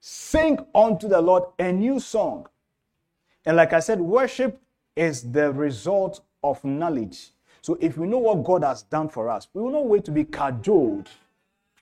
Sing 0.00 0.58
unto 0.74 1.08
the 1.08 1.20
Lord 1.20 1.44
a 1.58 1.72
new 1.72 2.00
song. 2.00 2.48
And 3.44 3.56
like 3.56 3.72
I 3.72 3.80
said, 3.80 4.00
worship 4.00 4.60
is 4.94 5.32
the 5.32 5.52
result 5.52 6.20
of 6.42 6.62
knowledge. 6.64 7.30
So 7.60 7.76
if 7.80 7.98
we 7.98 8.06
know 8.06 8.18
what 8.18 8.44
God 8.44 8.64
has 8.64 8.82
done 8.82 9.08
for 9.08 9.28
us, 9.28 9.48
we 9.52 9.62
will 9.62 9.72
not 9.72 9.86
wait 9.86 10.04
to 10.04 10.12
be 10.12 10.24
cajoled, 10.24 11.08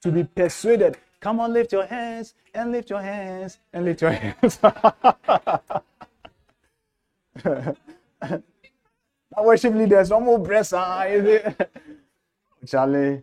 to 0.03 0.11
be 0.11 0.25
persuaded 0.25 0.97
Come 1.21 1.41
on, 1.41 1.53
lift 1.53 1.73
your 1.73 1.87
hands 1.87 2.35
and 2.55 2.71
lift 2.71 2.91
your 2.91 3.01
hands 3.01 3.59
and 3.73 3.85
lift 3.85 4.03
your 4.03 4.13
hands. 4.13 4.61
Now, 9.37 9.45
worship 9.45 9.75
leaders, 9.75 10.11
no 10.11 10.21
more 10.21 10.39
breast, 10.39 10.73
ah, 10.75 11.05
is 11.05 11.25
it? 11.25 11.71
Charlie. 12.67 13.23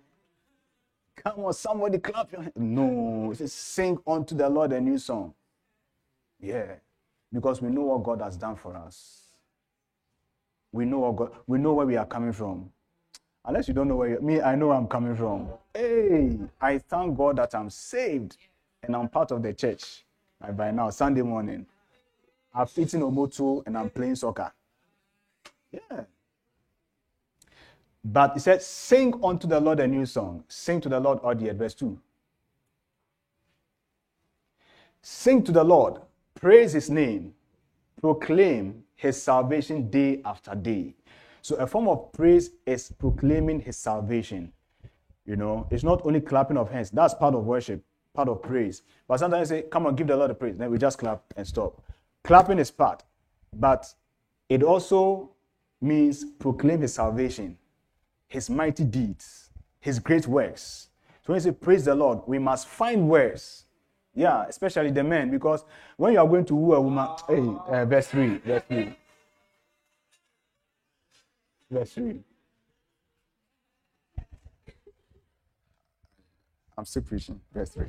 Come 1.15 1.45
on, 1.45 1.53
somebody 1.53 1.97
clap 1.99 2.31
your 2.31 2.41
hands. 2.41 2.53
No, 2.55 3.33
just 3.35 3.57
sing 3.57 3.97
unto 4.05 4.35
the 4.35 4.49
Lord 4.49 4.73
a 4.73 4.81
new 4.81 4.97
song. 4.97 5.33
Yeah, 6.39 6.75
because 7.31 7.61
we 7.61 7.69
know 7.69 7.83
what 7.83 8.03
God 8.03 8.21
has 8.21 8.37
done 8.37 8.55
for 8.55 8.75
us. 8.75 9.27
We 10.71 10.85
know 10.85 10.99
what 10.99 11.15
God, 11.15 11.31
we 11.47 11.57
know 11.59 11.73
where 11.73 11.85
we 11.85 11.97
are 11.97 12.05
coming 12.05 12.33
from. 12.33 12.71
Unless 13.45 13.67
you 13.67 13.73
don't 13.73 13.87
know 13.87 13.97
where 13.97 14.09
you 14.09 14.21
me, 14.21 14.41
I 14.41 14.55
know 14.55 14.67
where 14.67 14.77
I'm 14.77 14.87
coming 14.87 15.15
from. 15.15 15.49
Hey, 15.73 16.37
I 16.61 16.77
thank 16.79 17.17
God 17.17 17.37
that 17.37 17.55
I'm 17.55 17.69
saved 17.69 18.37
and 18.83 18.95
I'm 18.95 19.09
part 19.09 19.31
of 19.31 19.43
the 19.43 19.53
church. 19.53 20.05
Like 20.41 20.57
by 20.57 20.71
now, 20.71 20.89
Sunday 20.89 21.21
morning, 21.21 21.65
I've 22.53 22.71
eaten 22.77 23.01
omoto 23.01 23.63
and 23.65 23.77
I'm 23.77 23.89
playing 23.89 24.15
soccer. 24.15 24.51
Yeah. 25.73 26.01
But 28.03 28.33
he 28.33 28.39
said, 28.39 28.61
Sing 28.61 29.19
unto 29.23 29.47
the 29.47 29.59
Lord 29.59 29.79
a 29.79 29.87
new 29.87 30.05
song. 30.05 30.43
Sing 30.47 30.79
to 30.81 30.89
the 30.89 30.99
Lord, 30.99 31.19
audience. 31.23 31.57
Verse 31.57 31.73
2. 31.73 31.99
Sing 35.01 35.43
to 35.43 35.51
the 35.51 35.63
Lord, 35.63 35.99
praise 36.35 36.71
his 36.71 36.89
name, 36.89 37.33
proclaim 37.99 38.83
his 38.95 39.21
salvation 39.21 39.89
day 39.89 40.21
after 40.23 40.55
day. 40.55 40.95
So 41.41 41.57
a 41.57 41.67
form 41.67 41.89
of 41.89 42.11
praise 42.13 42.51
is 42.65 42.93
proclaiming 42.97 43.59
his 43.59 43.75
salvation. 43.75 44.53
You 45.25 45.35
know, 45.35 45.67
it's 45.71 45.83
not 45.83 46.05
only 46.05 46.21
clapping 46.21 46.57
of 46.57 46.69
hands. 46.69 46.89
That's 46.89 47.13
part 47.13 47.35
of 47.35 47.43
worship, 47.43 47.83
part 48.13 48.29
of 48.29 48.41
praise. 48.41 48.81
But 49.07 49.19
sometimes 49.19 49.49
say, 49.49 49.63
come 49.63 49.85
on, 49.85 49.95
give 49.95 50.07
the 50.07 50.15
Lord 50.15 50.31
a 50.31 50.35
praise. 50.35 50.57
Then 50.57 50.71
we 50.71 50.77
just 50.77 50.97
clap 50.97 51.21
and 51.35 51.45
stop. 51.45 51.81
Clapping 52.23 52.59
is 52.59 52.71
part, 52.71 53.03
but 53.53 53.93
it 54.47 54.63
also 54.63 55.31
means 55.83 56.23
proclaim 56.39 56.81
his 56.81 56.93
salvation, 56.93 57.57
his 58.27 58.49
mighty 58.49 58.83
deeds, 58.83 59.49
his 59.79 59.99
great 59.99 60.27
works. 60.27 60.87
So 61.25 61.33
when 61.33 61.37
you 61.37 61.41
say 61.41 61.51
praise 61.51 61.85
the 61.85 61.95
Lord, 61.95 62.19
we 62.25 62.39
must 62.39 62.67
find 62.67 63.07
words. 63.07 63.65
Yeah, 64.15 64.45
especially 64.47 64.91
the 64.91 65.03
men, 65.03 65.31
because 65.31 65.65
when 65.97 66.13
you 66.13 66.19
are 66.19 66.27
going 66.27 66.45
to 66.45 66.55
woo 66.55 66.73
a 66.73 66.81
woman, 66.81 67.07
hey, 67.27 67.39
uh, 67.67 67.85
verse 67.85 68.07
3, 68.07 68.37
verse 68.37 68.63
3. 68.67 68.95
Verse 71.71 71.93
3. 71.93 72.19
I'm 76.77 76.85
still 76.85 77.01
preaching. 77.01 77.39
Verse 77.53 77.69
3. 77.71 77.85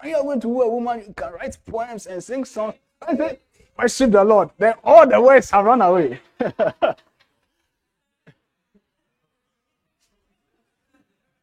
When 0.00 0.10
you 0.10 0.16
are 0.16 0.22
going 0.22 0.40
to 0.40 0.48
woo 0.48 0.62
a 0.62 0.68
woman, 0.68 1.04
you 1.06 1.14
can 1.14 1.32
write 1.32 1.56
poems 1.66 2.06
and 2.06 2.22
sing 2.22 2.44
songs. 2.44 2.74
Worship 3.76 4.12
the 4.12 4.24
Lord. 4.24 4.50
Then 4.58 4.74
all 4.84 5.06
the 5.06 5.20
words 5.20 5.50
have 5.50 5.64
run 5.64 5.82
away. 5.82 6.20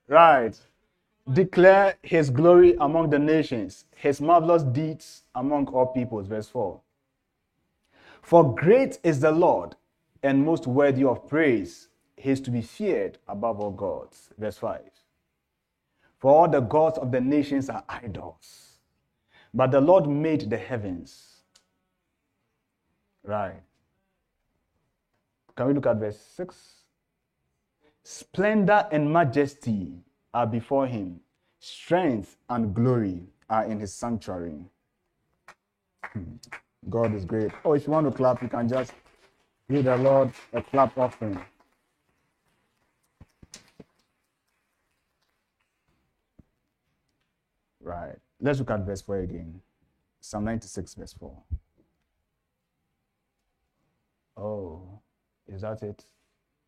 right. 0.08 0.58
Declare 1.32 1.96
his 2.02 2.30
glory 2.30 2.76
among 2.80 3.10
the 3.10 3.20
nations, 3.20 3.86
his 3.96 4.20
marvelous 4.22 4.64
deeds 4.64 5.24
among 5.36 5.68
all 5.68 5.88
peoples. 5.88 6.28
Verse 6.28 6.48
4. 6.48 6.80
For 8.22 8.56
great 8.56 9.00
is 9.04 9.20
the 9.20 9.32
Lord 9.32 9.76
and 10.24 10.46
most 10.46 10.68
worthy 10.68 11.04
of 11.04 11.28
praise. 11.28 11.88
He 12.18 12.30
is 12.32 12.42
to 12.42 12.52
be 12.52 12.62
feared 12.62 13.18
above 13.28 13.60
all 13.60 13.72
gods. 13.72 14.30
Verse 14.38 14.58
5. 14.58 14.82
For 16.20 16.32
all 16.32 16.48
the 16.48 16.60
gods 16.60 17.00
of 17.00 17.12
the 17.12 17.20
nations 17.20 17.70
are 17.70 17.84
idols, 17.90 18.78
but 19.54 19.72
the 19.72 19.82
Lord 19.82 20.08
made 20.08 20.50
the 20.50 20.58
heavens. 20.58 21.31
Right. 23.24 23.62
Can 25.56 25.68
we 25.68 25.74
look 25.74 25.86
at 25.86 25.98
verse 25.98 26.20
6? 26.36 26.56
Splendor 28.04 28.88
and 28.92 29.12
majesty 29.12 29.94
are 30.34 30.48
before 30.48 30.88
him, 30.88 31.20
strength 31.60 32.38
and 32.50 32.74
glory 32.74 33.22
are 33.50 33.66
in 33.66 33.80
his 33.80 33.94
sanctuary. 33.94 34.66
Hmm. 36.04 36.36
God 36.90 37.14
is 37.14 37.26
great. 37.26 37.52
Oh, 37.64 37.74
if 37.74 37.86
you 37.86 37.94
want 37.94 38.10
to 38.10 38.16
clap, 38.16 38.42
you 38.42 38.48
can 38.48 38.68
just 38.68 38.94
give 39.70 39.86
the 39.86 39.98
Lord 39.98 40.32
a 40.54 40.62
clap 40.62 40.98
offering. 40.98 41.40
Right. 47.80 48.16
Let's 48.40 48.60
look 48.60 48.72
at 48.72 48.80
verse 48.86 49.02
4 49.02 49.20
again. 49.20 49.62
Psalm 50.22 50.46
96, 50.46 50.96
verse 50.96 51.14
4. 51.14 51.38
Oh, 54.38 55.00
is 55.52 55.62
that 55.62 55.84
it? 55.84 56.04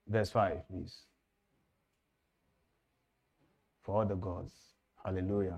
Verse 0.07 0.29
5, 0.29 0.67
please. 0.67 1.03
For 3.81 3.95
all 3.95 4.05
the 4.05 4.15
gods. 4.15 4.53
Hallelujah. 5.03 5.57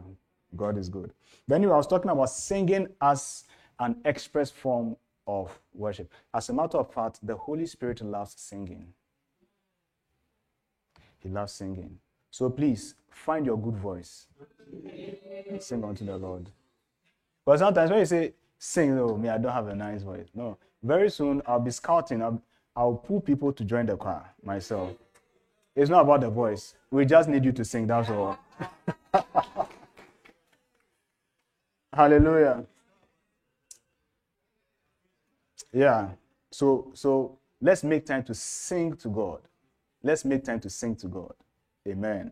God 0.56 0.78
is 0.78 0.90
good. 0.90 1.14
Then 1.48 1.66
I 1.66 1.68
was 1.68 1.88
talking 1.88 2.12
about 2.12 2.30
singing 2.30 2.88
as 3.02 3.46
an 3.80 3.98
express 4.06 4.50
form 4.50 4.96
of 5.28 5.52
worship. 5.74 6.12
As 6.34 6.50
a 6.50 6.54
matter 6.54 6.78
of 6.78 6.94
fact, 6.94 7.20
the 7.26 7.36
Holy 7.36 7.66
Spirit 7.66 8.02
loves 8.02 8.36
singing. 8.38 8.94
He 11.18 11.30
loves 11.30 11.54
singing. 11.54 11.98
So 12.30 12.50
please 12.50 12.96
find 13.10 13.46
your 13.46 13.58
good 13.58 13.78
voice. 13.78 14.28
Sing 15.60 15.84
unto 15.84 16.06
the 16.06 16.18
Lord. 16.18 16.50
But 17.46 17.60
sometimes 17.60 17.90
when 17.90 18.00
you 18.00 18.06
say 18.06 18.34
sing, 18.58 18.98
oh 19.00 19.18
me, 19.18 19.30
I 19.30 19.38
don't 19.38 19.52
have 19.52 19.68
a 19.68 19.76
nice 19.76 20.04
voice. 20.04 20.28
No. 20.34 20.58
Very 20.84 21.10
soon 21.10 21.42
I'll 21.46 21.60
be 21.60 21.72
scouting. 21.72 22.22
I'll, 22.22 22.42
I'll 22.76 22.96
pull 22.96 23.22
people 23.22 23.54
to 23.54 23.64
join 23.64 23.86
the 23.86 23.96
choir 23.96 24.26
myself. 24.44 24.92
It's 25.76 25.90
not 25.90 26.02
about 26.02 26.22
the 26.22 26.30
voice. 26.30 26.76
We 26.92 27.06
just 27.06 27.30
need 27.30 27.46
you 27.46 27.52
to 27.54 27.66
sing. 27.66 27.88
That's 27.88 28.10
all. 28.10 28.38
Hallelujah. 31.94 32.66
Yeah. 35.74 36.10
So 36.52 36.92
so 36.94 37.40
let's 37.62 37.84
make 37.84 38.06
time 38.06 38.24
to 38.24 38.34
sing 38.34 38.96
to 38.98 39.10
God. 39.10 39.42
Let's 40.04 40.26
make 40.26 40.44
time 40.44 40.60
to 40.62 40.70
sing 40.70 40.96
to 40.98 41.08
God. 41.08 41.34
Amen. 41.88 42.32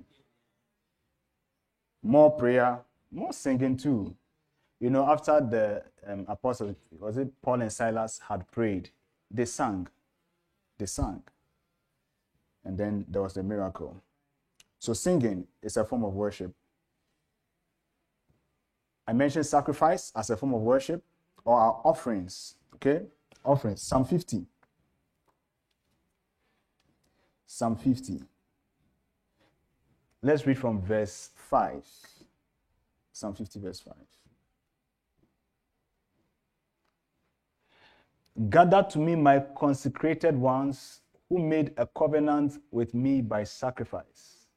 More 2.04 2.32
prayer, 2.32 2.80
more 3.12 3.34
singing 3.34 3.78
too. 3.78 4.16
You 4.80 4.90
know, 4.90 5.10
after 5.10 5.40
the 5.40 5.84
um, 6.06 6.26
apostles, 6.28 6.76
was 7.00 7.18
it 7.18 7.30
Paul 7.42 7.62
and 7.62 7.72
Silas 7.72 8.20
had 8.28 8.50
prayed, 8.52 8.90
they 9.32 9.46
sang. 9.46 9.88
They 10.84 10.88
sang. 10.88 11.24
And 12.66 12.78
then 12.78 13.06
there 13.08 13.22
was 13.22 13.36
the 13.36 13.42
miracle. 13.42 14.04
So 14.80 14.92
singing 14.92 15.48
is 15.62 15.78
a 15.78 15.86
form 15.86 16.04
of 16.04 16.14
worship. 16.14 16.54
I 19.08 19.14
mentioned 19.14 19.46
sacrifice 19.46 20.12
as 20.14 20.30
a 20.30 20.36
form 20.36 20.54
of 20.54 20.60
worship 20.60 21.02
or 21.46 21.58
our 21.58 21.80
offerings. 21.86 22.56
Okay? 22.76 23.04
Offerings. 23.46 23.82
Psalm 23.82 24.04
50. 24.04 24.46
Psalm 27.46 27.78
50. 27.78 28.22
Let's 30.22 30.46
read 30.46 30.58
from 30.58 30.82
verse 30.82 31.30
5. 31.34 31.82
Psalm 33.14 33.36
50, 33.36 33.60
verse 33.62 33.80
5. 33.80 33.94
Gather 38.50 38.84
to 38.90 39.00
me 39.00 39.16
my 39.16 39.44
consecrated 39.56 40.36
ones 40.36 41.02
who 41.30 41.38
made 41.40 41.72
a 41.78 41.88
covenant 41.88 42.60
with 42.72 42.94
me 42.94 43.22
by 43.22 43.44
sacrifice. 43.44 44.48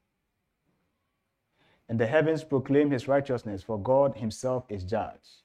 And 1.88 2.00
the 2.00 2.06
heavens 2.06 2.42
proclaim 2.42 2.90
his 2.90 3.06
righteousness, 3.06 3.62
for 3.62 3.78
God 3.78 4.16
himself 4.16 4.64
is 4.68 4.82
judge. 4.82 5.42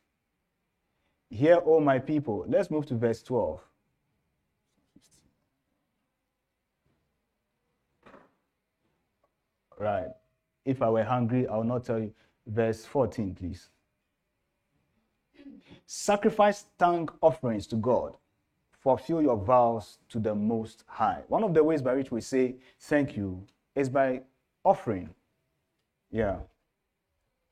Hear, 1.29 1.61
O 1.65 1.79
my 1.79 1.99
people. 1.99 2.45
Let's 2.47 2.71
move 2.71 2.85
to 2.87 2.95
verse 2.95 3.21
12. 3.21 3.61
Right. 9.79 10.09
If 10.65 10.81
I 10.81 10.89
were 10.89 11.03
hungry, 11.03 11.47
I 11.47 11.57
will 11.57 11.63
not 11.63 11.85
tell 11.85 11.99
you. 11.99 12.13
Verse 12.45 12.85
14, 12.85 13.35
please. 13.35 13.69
Sacrifice 15.85 16.65
thank 16.77 17.11
offerings 17.21 17.67
to 17.67 17.75
God. 17.75 18.15
Fulfill 18.81 19.21
your 19.21 19.37
vows 19.37 19.99
to 20.09 20.19
the 20.19 20.33
Most 20.33 20.83
High. 20.87 21.21
One 21.27 21.43
of 21.43 21.53
the 21.53 21.63
ways 21.63 21.83
by 21.83 21.93
which 21.93 22.11
we 22.11 22.19
say 22.19 22.55
thank 22.79 23.15
you 23.15 23.45
is 23.75 23.89
by 23.89 24.21
offering. 24.63 25.09
Yeah. 26.11 26.37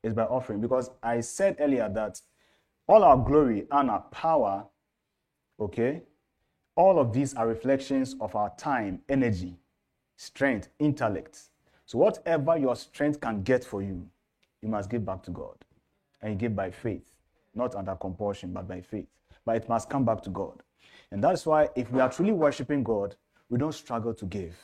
Is 0.02 0.12
by 0.12 0.24
offering. 0.24 0.60
Because 0.60 0.90
I 1.02 1.20
said 1.20 1.56
earlier 1.60 1.88
that 1.94 2.20
all 2.88 3.04
our 3.04 3.16
glory 3.16 3.66
and 3.70 3.90
our 3.90 4.00
power, 4.10 4.66
okay, 5.60 6.02
all 6.74 6.98
of 6.98 7.12
these 7.12 7.34
are 7.34 7.46
reflections 7.46 8.16
of 8.20 8.34
our 8.34 8.52
time, 8.56 9.00
energy, 9.08 9.56
strength, 10.16 10.68
intellect. 10.80 11.38
So, 11.86 11.98
whatever 11.98 12.56
your 12.56 12.74
strength 12.74 13.20
can 13.20 13.42
get 13.42 13.64
for 13.64 13.82
you, 13.82 14.08
you 14.62 14.68
must 14.68 14.90
give 14.90 15.04
back 15.04 15.22
to 15.24 15.30
God. 15.30 15.56
And 16.22 16.32
you 16.32 16.38
give 16.38 16.56
by 16.56 16.70
faith, 16.70 17.12
not 17.54 17.74
under 17.76 17.94
compulsion, 17.94 18.52
but 18.52 18.66
by 18.66 18.80
faith. 18.80 19.06
But 19.44 19.56
it 19.56 19.68
must 19.68 19.88
come 19.88 20.04
back 20.04 20.22
to 20.22 20.30
God. 20.30 20.62
And 21.12 21.22
that's 21.22 21.44
why, 21.44 21.68
if 21.74 21.90
we 21.90 22.00
are 22.00 22.10
truly 22.10 22.32
worshiping 22.32 22.84
God, 22.84 23.16
we 23.48 23.58
don't 23.58 23.72
struggle 23.72 24.14
to 24.14 24.24
give. 24.26 24.56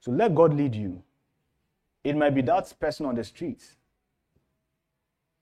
So, 0.00 0.10
let 0.10 0.34
God 0.34 0.54
lead 0.54 0.74
you. 0.74 1.02
It 2.02 2.16
might 2.16 2.34
be 2.34 2.42
that 2.42 2.72
person 2.80 3.06
on 3.06 3.14
the 3.14 3.22
street, 3.22 3.62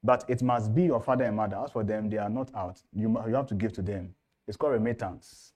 but 0.03 0.25
it 0.29 0.43
must 0.43 0.75
be 0.75 0.85
your 0.85 1.01
father 1.01 1.25
and 1.25 1.37
mother. 1.37 1.57
As 1.57 1.71
for 1.71 1.83
them, 1.83 2.11
they 2.11 2.19
are 2.19 2.29
not 2.29 2.55
out. 2.55 2.81
You, 2.93 3.09
you 3.27 3.35
have 3.35 3.47
to 3.47 3.55
give 3.55 3.73
to 3.75 3.83
them. 3.83 4.15
It's 4.47 4.59
called 4.59 4.75
remittance. 4.75 5.53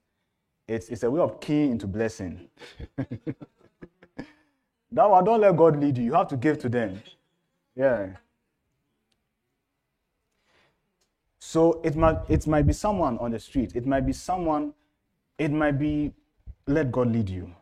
It's, 0.67 0.89
it's 0.89 1.03
a 1.03 1.11
way 1.11 1.21
of 1.21 1.39
keying 1.39 1.71
into 1.71 1.85
blessing. 1.85 2.49
That 4.95 5.09
one, 5.09 5.25
don't 5.25 5.41
let 5.41 5.57
God 5.57 5.77
lead 5.77 5.97
you. 5.97 6.05
You 6.05 6.13
have 6.13 6.29
to 6.29 6.37
give 6.37 6.57
to 6.59 6.69
them. 6.69 7.01
Yeah. 7.75 8.11
So 11.47 11.79
it 11.83 11.95
might 11.95 12.17
it 12.27 12.47
might 12.47 12.65
be 12.65 12.73
someone 12.73 13.19
on 13.19 13.29
the 13.29 13.39
street. 13.39 13.75
It 13.75 13.85
might 13.85 14.03
be 14.03 14.13
someone. 14.13 14.73
It 15.37 15.51
might 15.51 15.77
be 15.77 16.11
let 16.65 16.91
God 16.91 17.11
lead 17.11 17.29
you. 17.29 17.53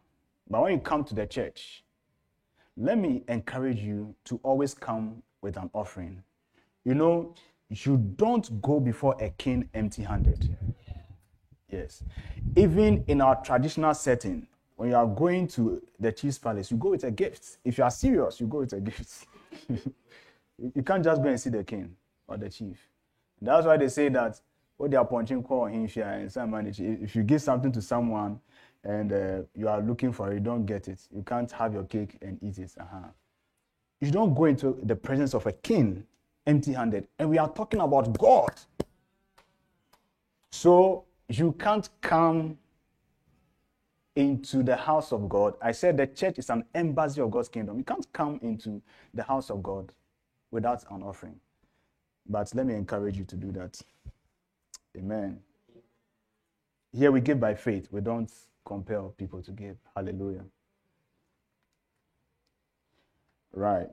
But 0.50 0.62
when 0.62 0.74
you 0.76 0.80
come 0.80 1.04
to 1.04 1.14
the 1.14 1.28
church, 1.28 1.84
let 2.78 2.98
me 2.98 3.24
encourage 3.28 3.80
you 3.80 4.16
to 4.24 4.40
always 4.42 4.74
come 4.74 5.22
with 5.42 5.58
an 5.58 5.70
offering. 5.74 6.24
You 6.86 6.96
know, 6.96 7.36
you 7.68 7.98
don't 8.16 8.62
go 8.62 8.80
before 8.80 9.18
a 9.20 9.32
king 9.32 9.68
empty-handed. 9.74 10.58
Yes. 11.70 12.04
Even 12.56 13.04
in 13.08 13.20
our 13.20 13.44
traditional 13.44 13.94
setting, 13.94 14.48
when 14.78 14.92
you 14.92 14.96
are 14.96 15.08
going 15.08 15.46
to 15.50 15.82
the 16.00 16.14
chief's 16.14 16.38
palace, 16.38 16.72
you 16.72 16.78
go 16.78 16.92
with 16.92 17.04
a 17.04 17.12
gift. 17.12 17.58
If 17.66 17.78
you 17.78 17.84
are 17.84 17.92
serious, 17.92 18.40
you 18.40 18.48
go 18.48 18.60
with 18.60 18.72
a 18.72 18.80
gift. 18.80 19.28
you 19.68 20.84
can't 20.86 21.04
just 21.04 21.22
go 21.22 21.28
and 21.28 21.40
see 21.40 21.50
the 21.50 21.66
king 21.66 21.98
or 22.30 22.38
the 22.38 22.50
chief. 22.50 22.78
That's 23.44 23.66
why 23.66 23.78
they 23.78 23.90
say 23.90 24.10
that 24.10 24.40
what 24.78 24.92
they 24.92 24.98
are 24.98 25.06
punching 25.06 25.44
call 25.44 25.66
him 25.66 25.88
and 25.96 26.32
some 26.32 26.54
If 26.56 27.16
you 27.16 27.24
give 27.24 27.42
something 27.42 27.72
to 27.74 27.82
someone 27.82 28.40
and 28.84 29.12
uh, 29.12 29.42
you 29.56 29.68
are 29.68 29.82
looking 29.82 30.12
for 30.12 30.32
it, 30.32 30.36
you 30.36 30.40
don't 30.40 30.66
get 30.66 30.88
it. 30.88 31.00
You 31.14 31.24
can't 31.24 31.52
have 31.52 31.74
your 31.74 31.84
cake 31.84 32.18
and 32.22 32.40
eat 32.42 32.58
it. 32.58 32.74
Uh-huh. 32.80 33.08
You 34.02 34.12
don't 34.12 34.34
go 34.34 34.46
into 34.46 34.80
the 34.84 34.96
presence 34.96 35.34
of 35.34 35.46
a 35.46 35.52
king 35.52 36.06
empty-handed. 36.46 37.08
And 37.20 37.30
we 37.30 37.38
are 37.38 37.50
talking 37.50 37.80
about 37.82 38.18
God. 38.18 38.52
So 40.52 41.06
you 41.30 41.54
can't 41.54 41.90
come 42.02 42.58
into 44.16 44.64
the 44.64 44.76
house 44.76 45.12
of 45.12 45.28
God. 45.28 45.56
I 45.62 45.72
said 45.72 45.98
the 45.98 46.08
church 46.08 46.38
is 46.40 46.50
an 46.50 46.64
embassy 46.76 47.22
of 47.22 47.32
God's 47.32 47.50
kingdom. 47.50 47.78
You 47.78 47.84
can't 47.84 48.06
come 48.14 48.40
into 48.42 48.82
the 49.14 49.24
house 49.24 49.50
of 49.50 49.64
God 49.64 49.92
without 50.52 50.84
an 50.92 51.04
offering. 51.04 51.40
But 52.28 52.54
let 52.56 52.66
me 52.66 52.76
encourage 52.76 53.18
you 53.18 53.26
to 53.26 53.36
do 53.36 53.52
that. 53.54 53.80
Amen. 54.98 55.40
Here 56.94 57.12
we 57.12 57.22
give 57.22 57.40
by 57.40 57.56
faith. 57.56 57.88
We 57.92 58.02
don't 58.02 58.32
compel 58.66 59.14
people 59.18 59.42
to 59.44 59.52
give. 59.52 59.78
Hallelujah. 59.96 60.46
Right. 63.54 63.90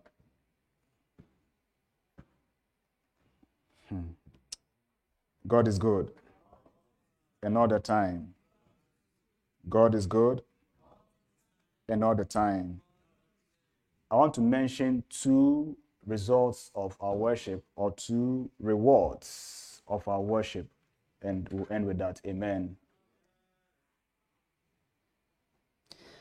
Hmm. 3.89 4.01
God 5.47 5.69
is 5.69 5.79
good. 5.79 6.11
The 7.43 7.51
time. 7.79 8.35
God 9.69 9.95
is 9.95 10.07
good 10.07 10.43
the 11.89 12.25
time. 12.25 12.81
I 14.11 14.17
want 14.17 14.35
to 14.35 14.41
mention 14.41 15.05
two 15.11 15.77
results 16.11 16.71
of 16.75 16.97
our 17.01 17.15
worship 17.15 17.65
or 17.77 17.93
two 17.93 18.51
rewards 18.59 19.83
of 19.89 20.07
our 20.09 20.21
worship, 20.21 20.69
and 21.23 21.49
we'll 21.51 21.67
end 21.71 21.87
with 21.87 21.99
that. 21.99 22.21
Amen. 22.27 22.77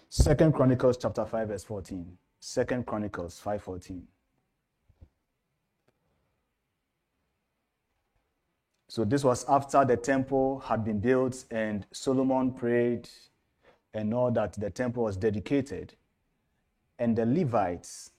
Second 0.08 0.54
Chronicles 0.54 0.98
chapter 0.98 1.26
5, 1.26 1.48
verse 1.50 1.64
14. 1.64 2.18
Second 2.40 2.86
Chronicles 2.86 3.40
5:14. 3.44 4.08
So 8.88 9.06
this 9.06 9.24
was 9.24 9.46
after 9.48 9.86
the 9.86 9.98
temple 9.98 10.60
had 10.62 10.84
been 10.84 11.00
built 11.00 11.46
and 11.52 11.86
Solomon 11.92 12.52
prayed 12.54 13.08
and 13.94 14.14
all 14.16 14.32
that 14.32 14.54
the 14.54 14.72
temple 14.72 15.04
was 15.04 15.16
dedicated. 15.16 15.94
And 16.98 17.16
the 17.16 17.26
Levites, 17.26 18.12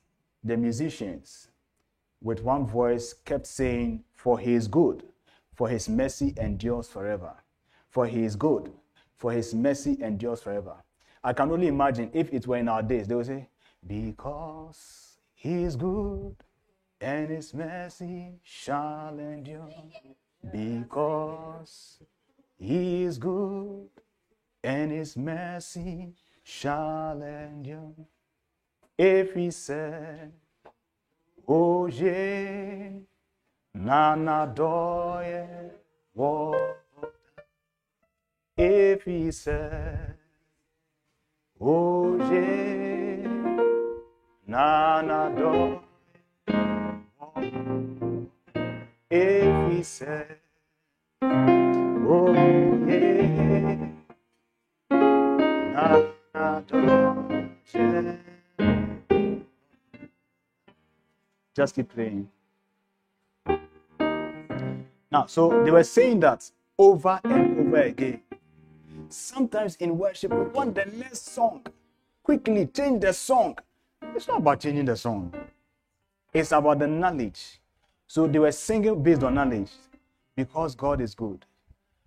the 0.45 0.57
musicians, 0.57 1.50
with 2.23 2.43
one 2.43 2.67
voice 2.67 3.13
kept 3.13 3.47
saying, 3.47 4.05
For 4.13 4.39
he 4.39 4.55
is 4.55 4.69
good, 4.69 5.05
for 5.55 5.69
his 5.69 5.89
mercy 5.89 6.35
endures 6.37 6.89
forever. 6.89 7.35
For 7.89 8.07
he 8.07 8.25
is 8.25 8.37
good, 8.37 8.73
for 9.17 9.33
his 9.33 9.55
mercy 9.55 9.99
endures 10.01 10.43
forever. 10.43 10.77
I 11.23 11.33
can 11.33 11.51
only 11.51 11.67
imagine 11.67 12.11
if 12.15 12.33
it 12.33 12.47
were 12.47 12.57
in 12.57 12.69
our 12.69 12.83
days, 12.83 13.09
they 13.09 13.15
would 13.15 13.27
say, 13.27 13.49
Because 13.87 15.19
he 15.35 15.65
is 15.65 15.77
good, 15.77 16.37
and 17.01 17.31
his 17.31 17.53
mercy 17.55 18.41
shall 18.43 19.19
endure. 19.19 19.69
Because 20.53 22.01
he 22.59 23.05
is 23.05 23.19
good, 23.19 23.89
and 24.63 24.91
his 24.91 25.17
mercy 25.17 26.15
shall 26.43 27.23
endure. 27.23 27.95
If 28.99 29.35
he 29.35 29.51
said, 29.51 30.33
Oje, 31.53 33.03
nana 33.75 34.47
doye, 34.47 35.49
if 38.57 39.03
he 39.03 39.33
said, 39.33 40.15
Oje, 41.61 43.27
nana 44.47 45.35
doye, 45.37 45.81
if 49.11 49.73
he 49.73 49.83
said, 49.83 50.39
Oh, 51.23 52.33
yeah. 57.75 58.30
Just 61.55 61.75
keep 61.75 61.93
praying. 61.93 62.29
Now, 65.13 65.27
so 65.27 65.65
they 65.65 65.71
were 65.71 65.85
saying 65.85 66.21
that 66.21 66.51
over 66.79 67.21
and 67.25 67.59
over 67.59 67.83
again. 67.83 68.23
Sometimes 69.09 69.77
in 69.77 69.99
worship, 69.99 70.33
we 70.33 70.45
want 70.45 70.77
the 70.77 70.85
next 70.85 71.33
song. 71.33 71.67
Quickly 72.23 72.67
change 72.67 73.03
the 73.03 73.13
song. 73.13 73.59
It's 74.15 74.29
not 74.29 74.39
about 74.39 74.61
changing 74.61 74.85
the 74.87 74.97
song, 74.97 75.35
it's 76.33 76.53
about 76.53 76.79
the 76.79 76.87
knowledge. 76.87 77.61
So 78.07 78.27
they 78.27 78.39
were 78.39 78.53
singing 78.53 79.03
based 79.03 79.23
on 79.23 79.35
knowledge 79.35 79.71
because 80.37 80.75
God 80.75 81.01
is 81.01 81.15
good. 81.15 81.45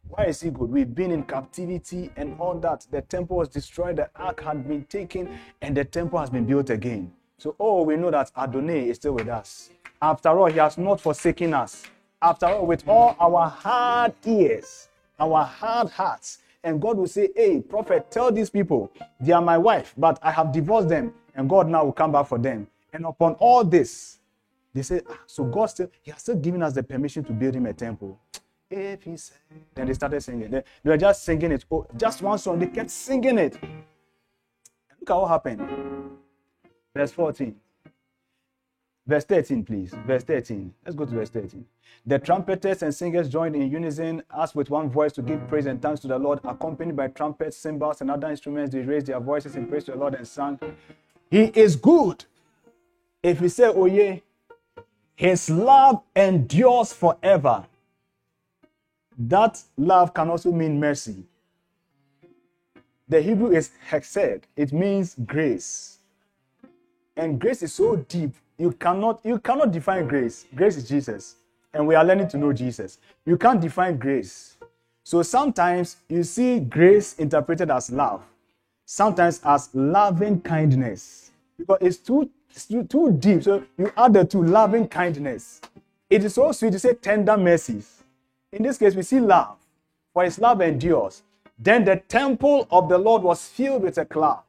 Why 0.07 0.25
is 0.25 0.41
he 0.41 0.49
good? 0.49 0.69
We've 0.69 0.93
been 0.93 1.11
in 1.11 1.23
captivity 1.23 2.11
and 2.15 2.39
all 2.39 2.59
that. 2.59 2.85
The 2.91 3.01
temple 3.01 3.37
was 3.37 3.47
destroyed, 3.47 3.95
the 3.97 4.09
ark 4.15 4.43
had 4.43 4.67
been 4.67 4.83
taken, 4.85 5.39
and 5.61 5.77
the 5.77 5.85
temple 5.85 6.19
has 6.19 6.29
been 6.29 6.45
built 6.45 6.69
again. 6.69 7.13
So, 7.37 7.55
oh, 7.59 7.83
we 7.83 7.95
know 7.95 8.11
that 8.11 8.31
Adonai 8.37 8.89
is 8.89 8.97
still 8.97 9.13
with 9.13 9.27
us. 9.27 9.69
After 10.01 10.29
all, 10.29 10.47
He 10.47 10.59
has 10.59 10.77
not 10.77 11.01
forsaken 11.01 11.53
us. 11.53 11.83
After 12.21 12.45
all, 12.45 12.65
with 12.65 12.87
all 12.87 13.15
our 13.19 13.49
hard 13.49 14.13
ears, 14.25 14.87
our 15.19 15.43
hard 15.43 15.89
hearts, 15.89 16.39
and 16.63 16.81
God 16.81 16.97
will 16.97 17.07
say, 17.07 17.29
Hey, 17.35 17.59
prophet, 17.61 18.09
tell 18.09 18.31
these 18.31 18.49
people 18.49 18.91
they 19.19 19.33
are 19.33 19.41
my 19.41 19.57
wife, 19.57 19.93
but 19.97 20.19
I 20.21 20.31
have 20.31 20.51
divorced 20.51 20.89
them, 20.89 21.13
and 21.35 21.49
God 21.49 21.67
now 21.67 21.83
will 21.85 21.91
come 21.91 22.11
back 22.11 22.27
for 22.27 22.37
them. 22.37 22.67
And 22.93 23.05
upon 23.05 23.33
all 23.35 23.63
this, 23.63 24.19
they 24.73 24.81
say, 24.81 25.01
ah, 25.09 25.19
So 25.27 25.43
God 25.43 25.65
still, 25.67 25.89
He 26.01 26.11
has 26.11 26.21
still 26.21 26.35
given 26.35 26.63
us 26.63 26.73
the 26.73 26.83
permission 26.83 27.23
to 27.25 27.33
build 27.33 27.55
Him 27.55 27.65
a 27.65 27.73
temple. 27.73 28.19
If 28.69 29.03
He 29.03 29.17
said, 29.17 29.37
then 29.75 29.87
they 29.87 29.93
started 29.93 30.21
singing. 30.21 30.49
They, 30.49 30.63
they 30.83 30.89
were 30.89 30.97
just 30.97 31.23
singing 31.23 31.51
it. 31.51 31.65
Oh, 31.69 31.85
just 31.95 32.21
one 32.21 32.39
song, 32.39 32.57
they 32.59 32.67
kept 32.67 32.89
singing 32.89 33.37
it. 33.37 33.53
Look 34.99 35.09
at 35.09 35.15
what 35.15 35.27
happened. 35.27 36.13
Verse 36.95 37.11
14. 37.11 37.55
Verse 39.05 39.25
13, 39.25 39.65
please. 39.65 39.93
Verse 40.07 40.23
13. 40.23 40.73
Let's 40.85 40.95
go 40.95 41.05
to 41.05 41.11
verse 41.11 41.29
13. 41.29 41.65
The 42.05 42.19
trumpeters 42.19 42.83
and 42.83 42.93
singers 42.93 43.27
joined 43.27 43.55
in 43.55 43.69
unison 43.69 44.23
as 44.37 44.55
with 44.55 44.69
one 44.69 44.89
voice 44.89 45.11
to 45.13 45.21
give 45.21 45.45
praise 45.47 45.65
and 45.65 45.81
thanks 45.81 46.01
to 46.01 46.07
the 46.07 46.17
Lord, 46.17 46.39
accompanied 46.43 46.95
by 46.95 47.09
trumpets, 47.09 47.57
cymbals, 47.57 48.01
and 48.01 48.09
other 48.09 48.29
instruments. 48.29 48.73
They 48.73 48.81
raised 48.81 49.07
their 49.07 49.19
voices 49.19 49.55
in 49.55 49.67
praise 49.67 49.83
to 49.85 49.91
the 49.91 49.97
Lord 49.97 50.15
and 50.15 50.27
sang, 50.27 50.59
He 51.29 51.43
is 51.55 51.75
good. 51.75 52.23
If 53.21 53.41
we 53.41 53.49
say, 53.49 53.65
Oh, 53.65 53.85
yeah, 53.85 54.17
His 55.15 55.49
love 55.49 56.01
endures 56.15 56.93
forever. 56.93 57.65
That 59.17 59.61
love 59.77 60.13
can 60.13 60.29
also 60.29 60.51
mean 60.51 60.79
mercy. 60.79 61.23
The 63.07 63.21
Hebrew 63.21 63.51
is 63.51 63.71
hesed, 63.85 64.47
it 64.55 64.71
means 64.71 65.15
grace. 65.25 65.92
And 67.15 67.39
grace 67.39 67.61
is 67.61 67.73
so 67.73 67.95
deep, 67.95 68.33
you 68.57 68.71
cannot 68.71 69.19
you 69.23 69.39
cannot 69.39 69.71
define 69.71 70.07
grace. 70.07 70.45
Grace 70.55 70.77
is 70.77 70.87
Jesus, 70.87 71.35
and 71.73 71.87
we 71.87 71.95
are 71.95 72.03
learning 72.03 72.27
to 72.29 72.37
know 72.37 72.53
Jesus. 72.53 72.97
You 73.25 73.37
can't 73.37 73.61
define 73.61 73.97
grace. 73.97 74.57
So 75.03 75.21
sometimes 75.21 75.97
you 76.07 76.23
see 76.23 76.59
grace 76.59 77.13
interpreted 77.19 77.69
as 77.69 77.91
love, 77.91 78.23
sometimes 78.85 79.41
as 79.43 79.69
loving 79.73 80.41
kindness, 80.41 81.31
because 81.57 81.77
it's 81.81 81.97
too 81.97 82.29
it's 82.55 82.65
too, 82.65 83.17
deep. 83.19 83.43
So 83.43 83.63
you 83.77 83.91
add 83.97 84.13
the 84.13 84.25
two 84.25 84.43
loving 84.43 84.87
kindness. 84.87 85.61
It 86.09 86.23
is 86.23 86.35
so 86.35 86.51
sweet 86.51 86.71
to 86.73 86.79
say 86.79 86.93
tender 86.93 87.35
mercies. 87.35 88.03
In 88.51 88.61
this 88.61 88.77
case, 88.77 88.95
we 88.95 89.01
see 89.01 89.19
love, 89.19 89.57
for 90.13 90.23
His 90.23 90.37
love 90.37 90.61
endures. 90.61 91.23
Then 91.57 91.83
the 91.83 91.97
temple 91.97 92.67
of 92.69 92.89
the 92.89 92.97
Lord 92.97 93.23
was 93.23 93.47
filled 93.47 93.83
with 93.83 93.97
a 93.97 94.05
cloud. 94.05 94.43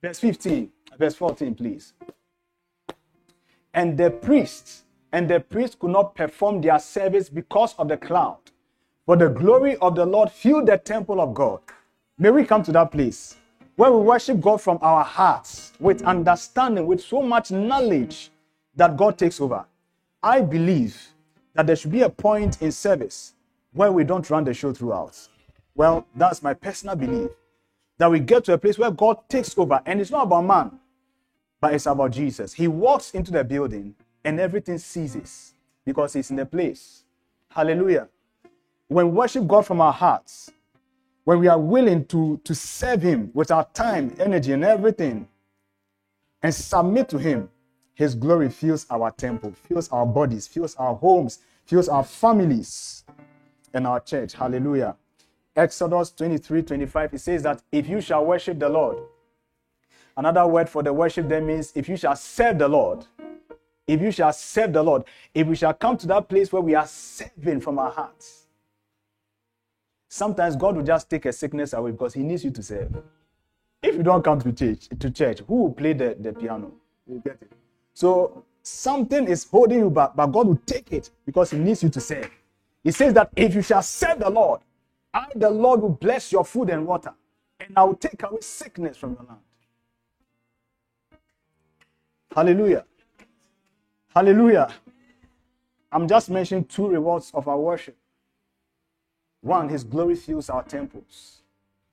Verse 0.00 0.20
15, 0.20 0.70
verse 0.98 1.14
14, 1.14 1.54
please. 1.54 1.94
And 3.74 3.96
the 3.96 4.10
priests 4.10 4.82
and 5.12 5.28
the 5.28 5.40
priests 5.40 5.76
could 5.78 5.90
not 5.90 6.14
perform 6.14 6.60
their 6.60 6.78
service 6.78 7.28
because 7.28 7.74
of 7.78 7.88
the 7.88 7.96
cloud. 7.96 8.38
For 9.04 9.16
the 9.16 9.28
glory 9.28 9.76
of 9.76 9.94
the 9.94 10.06
Lord 10.06 10.30
filled 10.30 10.66
the 10.66 10.78
temple 10.78 11.20
of 11.20 11.34
God. 11.34 11.60
May 12.18 12.30
we 12.30 12.44
come 12.44 12.62
to 12.62 12.72
that 12.72 12.90
place 12.90 13.36
where 13.76 13.92
we 13.92 13.98
worship 13.98 14.40
God 14.40 14.60
from 14.60 14.78
our 14.80 15.04
hearts 15.04 15.72
with 15.80 16.02
understanding, 16.02 16.86
with 16.86 17.02
so 17.02 17.20
much 17.20 17.50
knowledge 17.50 18.30
that 18.76 18.96
God 18.96 19.18
takes 19.18 19.40
over. 19.40 19.64
I 20.22 20.40
believe 20.40 20.96
that 21.54 21.66
there 21.66 21.76
should 21.76 21.90
be 21.90 22.02
a 22.02 22.08
point 22.08 22.62
in 22.62 22.70
service 22.70 23.34
where 23.72 23.90
we 23.90 24.04
don't 24.04 24.28
run 24.30 24.44
the 24.44 24.54
show 24.54 24.72
throughout. 24.72 25.18
Well, 25.74 26.06
that's 26.14 26.42
my 26.42 26.54
personal 26.54 26.96
belief. 26.96 27.30
That 27.98 28.10
we 28.10 28.20
get 28.20 28.44
to 28.44 28.54
a 28.54 28.58
place 28.58 28.78
where 28.78 28.90
God 28.90 29.28
takes 29.28 29.56
over, 29.58 29.80
and 29.86 30.00
it's 30.00 30.10
not 30.10 30.24
about 30.24 30.44
man, 30.44 30.78
but 31.62 31.72
it's 31.74 31.86
about 31.86 32.10
Jesus. 32.10 32.52
He 32.52 32.66
walks 32.66 33.12
into 33.12 33.30
the 33.30 33.44
building 33.44 33.94
and 34.24 34.40
everything 34.40 34.78
ceases 34.78 35.54
because 35.86 36.12
he's 36.12 36.28
in 36.28 36.36
the 36.36 36.44
place. 36.44 37.04
Hallelujah. 37.48 38.08
When 38.88 39.06
we 39.06 39.12
worship 39.12 39.46
God 39.46 39.64
from 39.64 39.80
our 39.80 39.92
hearts, 39.92 40.50
when 41.22 41.38
we 41.38 41.46
are 41.46 41.60
willing 41.60 42.04
to, 42.06 42.40
to 42.42 42.52
serve 42.52 43.02
Him 43.02 43.30
with 43.32 43.52
our 43.52 43.64
time, 43.74 44.12
energy, 44.18 44.52
and 44.52 44.64
everything, 44.64 45.28
and 46.42 46.52
submit 46.52 47.08
to 47.10 47.18
Him, 47.18 47.48
His 47.94 48.16
glory 48.16 48.50
fills 48.50 48.84
our 48.90 49.12
temple, 49.12 49.52
fills 49.52 49.88
our 49.90 50.04
bodies, 50.04 50.48
fills 50.48 50.74
our 50.74 50.96
homes, 50.96 51.38
fills 51.64 51.88
our 51.88 52.02
families, 52.02 53.04
and 53.72 53.86
our 53.86 54.00
church. 54.00 54.32
Hallelujah. 54.32 54.96
Exodus 55.54 56.10
23 56.10 56.62
25, 56.62 57.14
it 57.14 57.18
says 57.20 57.44
that 57.44 57.62
if 57.70 57.88
you 57.88 58.00
shall 58.00 58.26
worship 58.26 58.58
the 58.58 58.68
Lord, 58.68 58.98
another 60.16 60.46
word 60.46 60.68
for 60.68 60.82
the 60.82 60.92
worship 60.92 61.28
there 61.28 61.40
means 61.40 61.72
if 61.74 61.88
you 61.88 61.96
shall 61.96 62.16
serve 62.16 62.58
the 62.58 62.68
Lord, 62.68 63.06
if 63.86 64.00
you 64.00 64.10
shall 64.10 64.32
serve 64.32 64.72
the 64.72 64.82
Lord, 64.82 65.04
if 65.34 65.46
we 65.46 65.56
shall 65.56 65.74
come 65.74 65.96
to 65.98 66.06
that 66.08 66.28
place 66.28 66.52
where 66.52 66.62
we 66.62 66.74
are 66.74 66.86
serving 66.86 67.60
from 67.60 67.78
our 67.78 67.90
hearts. 67.90 68.46
Sometimes 70.08 70.56
God 70.56 70.76
will 70.76 70.82
just 70.82 71.08
take 71.08 71.24
a 71.26 71.32
sickness 71.32 71.72
away 71.72 71.90
because 71.90 72.14
He 72.14 72.22
needs 72.22 72.44
you 72.44 72.50
to 72.50 72.62
serve. 72.62 73.02
If 73.82 73.96
you 73.96 74.02
don't 74.02 74.22
come 74.22 74.40
to 74.40 74.52
church, 74.52 74.88
to 74.98 75.10
church, 75.10 75.40
who 75.40 75.62
will 75.62 75.72
play 75.72 75.92
the, 75.94 76.16
the 76.20 76.32
piano? 76.32 76.72
You 77.06 77.20
get 77.24 77.38
it. 77.40 77.50
So 77.94 78.44
something 78.62 79.26
is 79.26 79.44
holding 79.50 79.78
you 79.78 79.90
back, 79.90 80.14
but 80.14 80.26
God 80.26 80.46
will 80.46 80.60
take 80.66 80.92
it 80.92 81.10
because 81.26 81.50
He 81.50 81.58
needs 81.58 81.82
you 81.82 81.88
to 81.88 82.00
serve. 82.00 82.30
He 82.84 82.90
says 82.90 83.14
that 83.14 83.30
if 83.36 83.54
you 83.54 83.62
shall 83.62 83.82
serve 83.82 84.20
the 84.20 84.30
Lord, 84.30 84.60
I, 85.14 85.26
the 85.34 85.50
Lord, 85.50 85.80
will 85.82 85.90
bless 85.90 86.32
your 86.32 86.44
food 86.44 86.70
and 86.70 86.86
water, 86.86 87.12
and 87.60 87.70
I 87.76 87.84
will 87.84 87.96
take 87.96 88.22
away 88.22 88.40
sickness 88.40 88.96
from 88.96 89.14
your 89.14 89.26
land. 89.28 89.40
Hallelujah. 92.34 92.84
Hallelujah. 94.14 94.72
I'm 95.90 96.08
just 96.08 96.30
mentioning 96.30 96.64
two 96.64 96.88
rewards 96.88 97.30
of 97.34 97.46
our 97.46 97.58
worship. 97.58 97.96
One, 99.42 99.68
His 99.68 99.84
glory 99.84 100.14
fills 100.14 100.48
our 100.48 100.62
temples, 100.62 101.42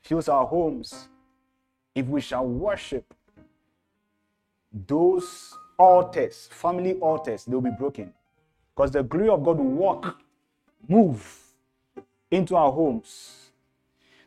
fills 0.02 0.30
our 0.30 0.46
homes. 0.46 1.10
If 1.94 2.06
we 2.06 2.22
shall 2.22 2.46
worship, 2.46 3.14
those 4.72 5.54
altars, 5.78 6.48
family 6.52 6.94
altars, 6.96 7.44
they'll 7.46 7.60
be 7.60 7.72
broken. 7.72 8.14
Because 8.76 8.92
the 8.92 9.04
glory 9.04 9.30
of 9.30 9.44
God 9.44 9.58
will 9.58 9.66
walk, 9.66 10.22
move 10.88 11.26
into 12.32 12.56
our 12.56 12.72
homes. 12.72 13.50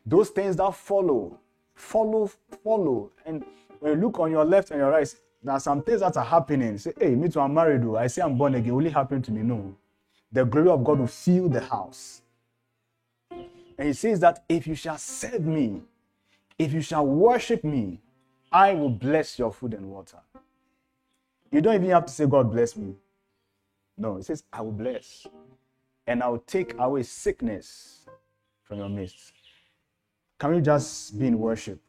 Those 0.05 0.31
things 0.31 0.57
that 0.57 0.75
follow, 0.75 1.39
follow, 1.75 2.31
follow. 2.63 3.13
And 3.25 3.45
when 3.79 3.93
you 3.93 3.99
look 3.99 4.19
on 4.19 4.31
your 4.31 4.45
left 4.45 4.73
and 4.73 4.81
your 4.81 4.91
right, 4.91 5.15
are 5.49 5.61
some 5.61 5.83
things 5.83 6.01
that 6.01 6.17
are 6.17 6.25
happening. 6.25 6.79
Say, 6.79 6.93
hey, 6.99 7.15
me 7.15 7.29
too, 7.29 7.41
I'm 7.41 7.55
married. 7.55 7.83
Though. 7.83 7.97
I 7.97 8.07
say 8.07 8.23
I'm 8.23 8.37
born 8.37 8.55
again. 8.55 8.73
Only 8.73 8.91
happened 8.91 9.25
to 9.25 9.33
me. 9.33 9.43
No. 9.43 9.75
The 10.31 10.45
glory 10.45 10.69
of 10.69 10.85
God 10.85 11.01
will 11.01 11.07
fill 11.07 11.49
the 11.49 11.61
house. 11.61 12.23
And 13.31 13.89
he 13.89 13.93
says 13.93 14.21
that 14.21 14.45
if 14.49 14.67
you 14.67 14.75
shall 14.75 14.99
serve 14.99 15.45
me, 15.45 15.83
if 16.59 16.73
you 16.73 16.81
shall 16.81 17.07
worship 17.07 17.65
me, 17.65 18.01
I 18.53 18.75
will 18.75 18.91
bless 18.91 19.39
your 19.39 19.51
food 19.51 19.75
and 19.75 19.91
water. 19.91 20.19
You 21.51 21.61
don't 21.61 21.75
even 21.75 21.91
have 21.91 22.07
to 22.07 22.13
say, 22.13 22.27
God 22.27 22.51
bless 22.51 22.77
me. 22.77 22.95
No, 23.97 24.17
it 24.17 24.25
says, 24.25 24.45
I 24.53 24.63
will 24.63 24.73
bless. 24.73 25.27
And 26.07 26.23
I 26.23 26.29
will 26.29 26.39
take 26.39 26.75
away 26.79 27.03
sickness 27.03 28.07
from 28.63 28.79
your 28.79 28.89
midst. 28.89 29.33
Can 30.39 30.55
we 30.55 30.61
just 30.61 31.19
be 31.19 31.27
in 31.27 31.39
worship? 31.39 31.81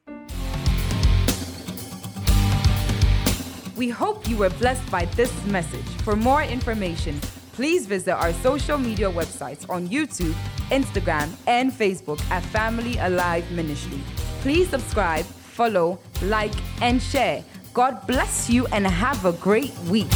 We 3.75 3.89
hope 3.89 4.29
you 4.29 4.37
were 4.37 4.51
blessed 4.51 4.89
by 4.91 5.05
this 5.15 5.33
message. 5.45 5.85
For 6.03 6.15
more 6.15 6.43
information, 6.43 7.19
please 7.53 7.87
visit 7.87 8.13
our 8.13 8.31
social 8.33 8.77
media 8.77 9.09
websites 9.09 9.67
on 9.67 9.87
YouTube, 9.87 10.35
Instagram, 10.69 11.29
and 11.47 11.71
Facebook 11.71 12.21
at 12.29 12.43
Family 12.43 12.97
Alive 12.99 13.49
Ministry. 13.51 13.99
Please 14.41 14.69
subscribe, 14.69 15.25
follow, 15.25 15.99
like, 16.21 16.53
and 16.81 17.01
share. 17.01 17.43
God 17.73 18.05
bless 18.05 18.47
you 18.49 18.67
and 18.67 18.85
have 18.85 19.25
a 19.25 19.33
great 19.33 19.73
week. 19.89 20.11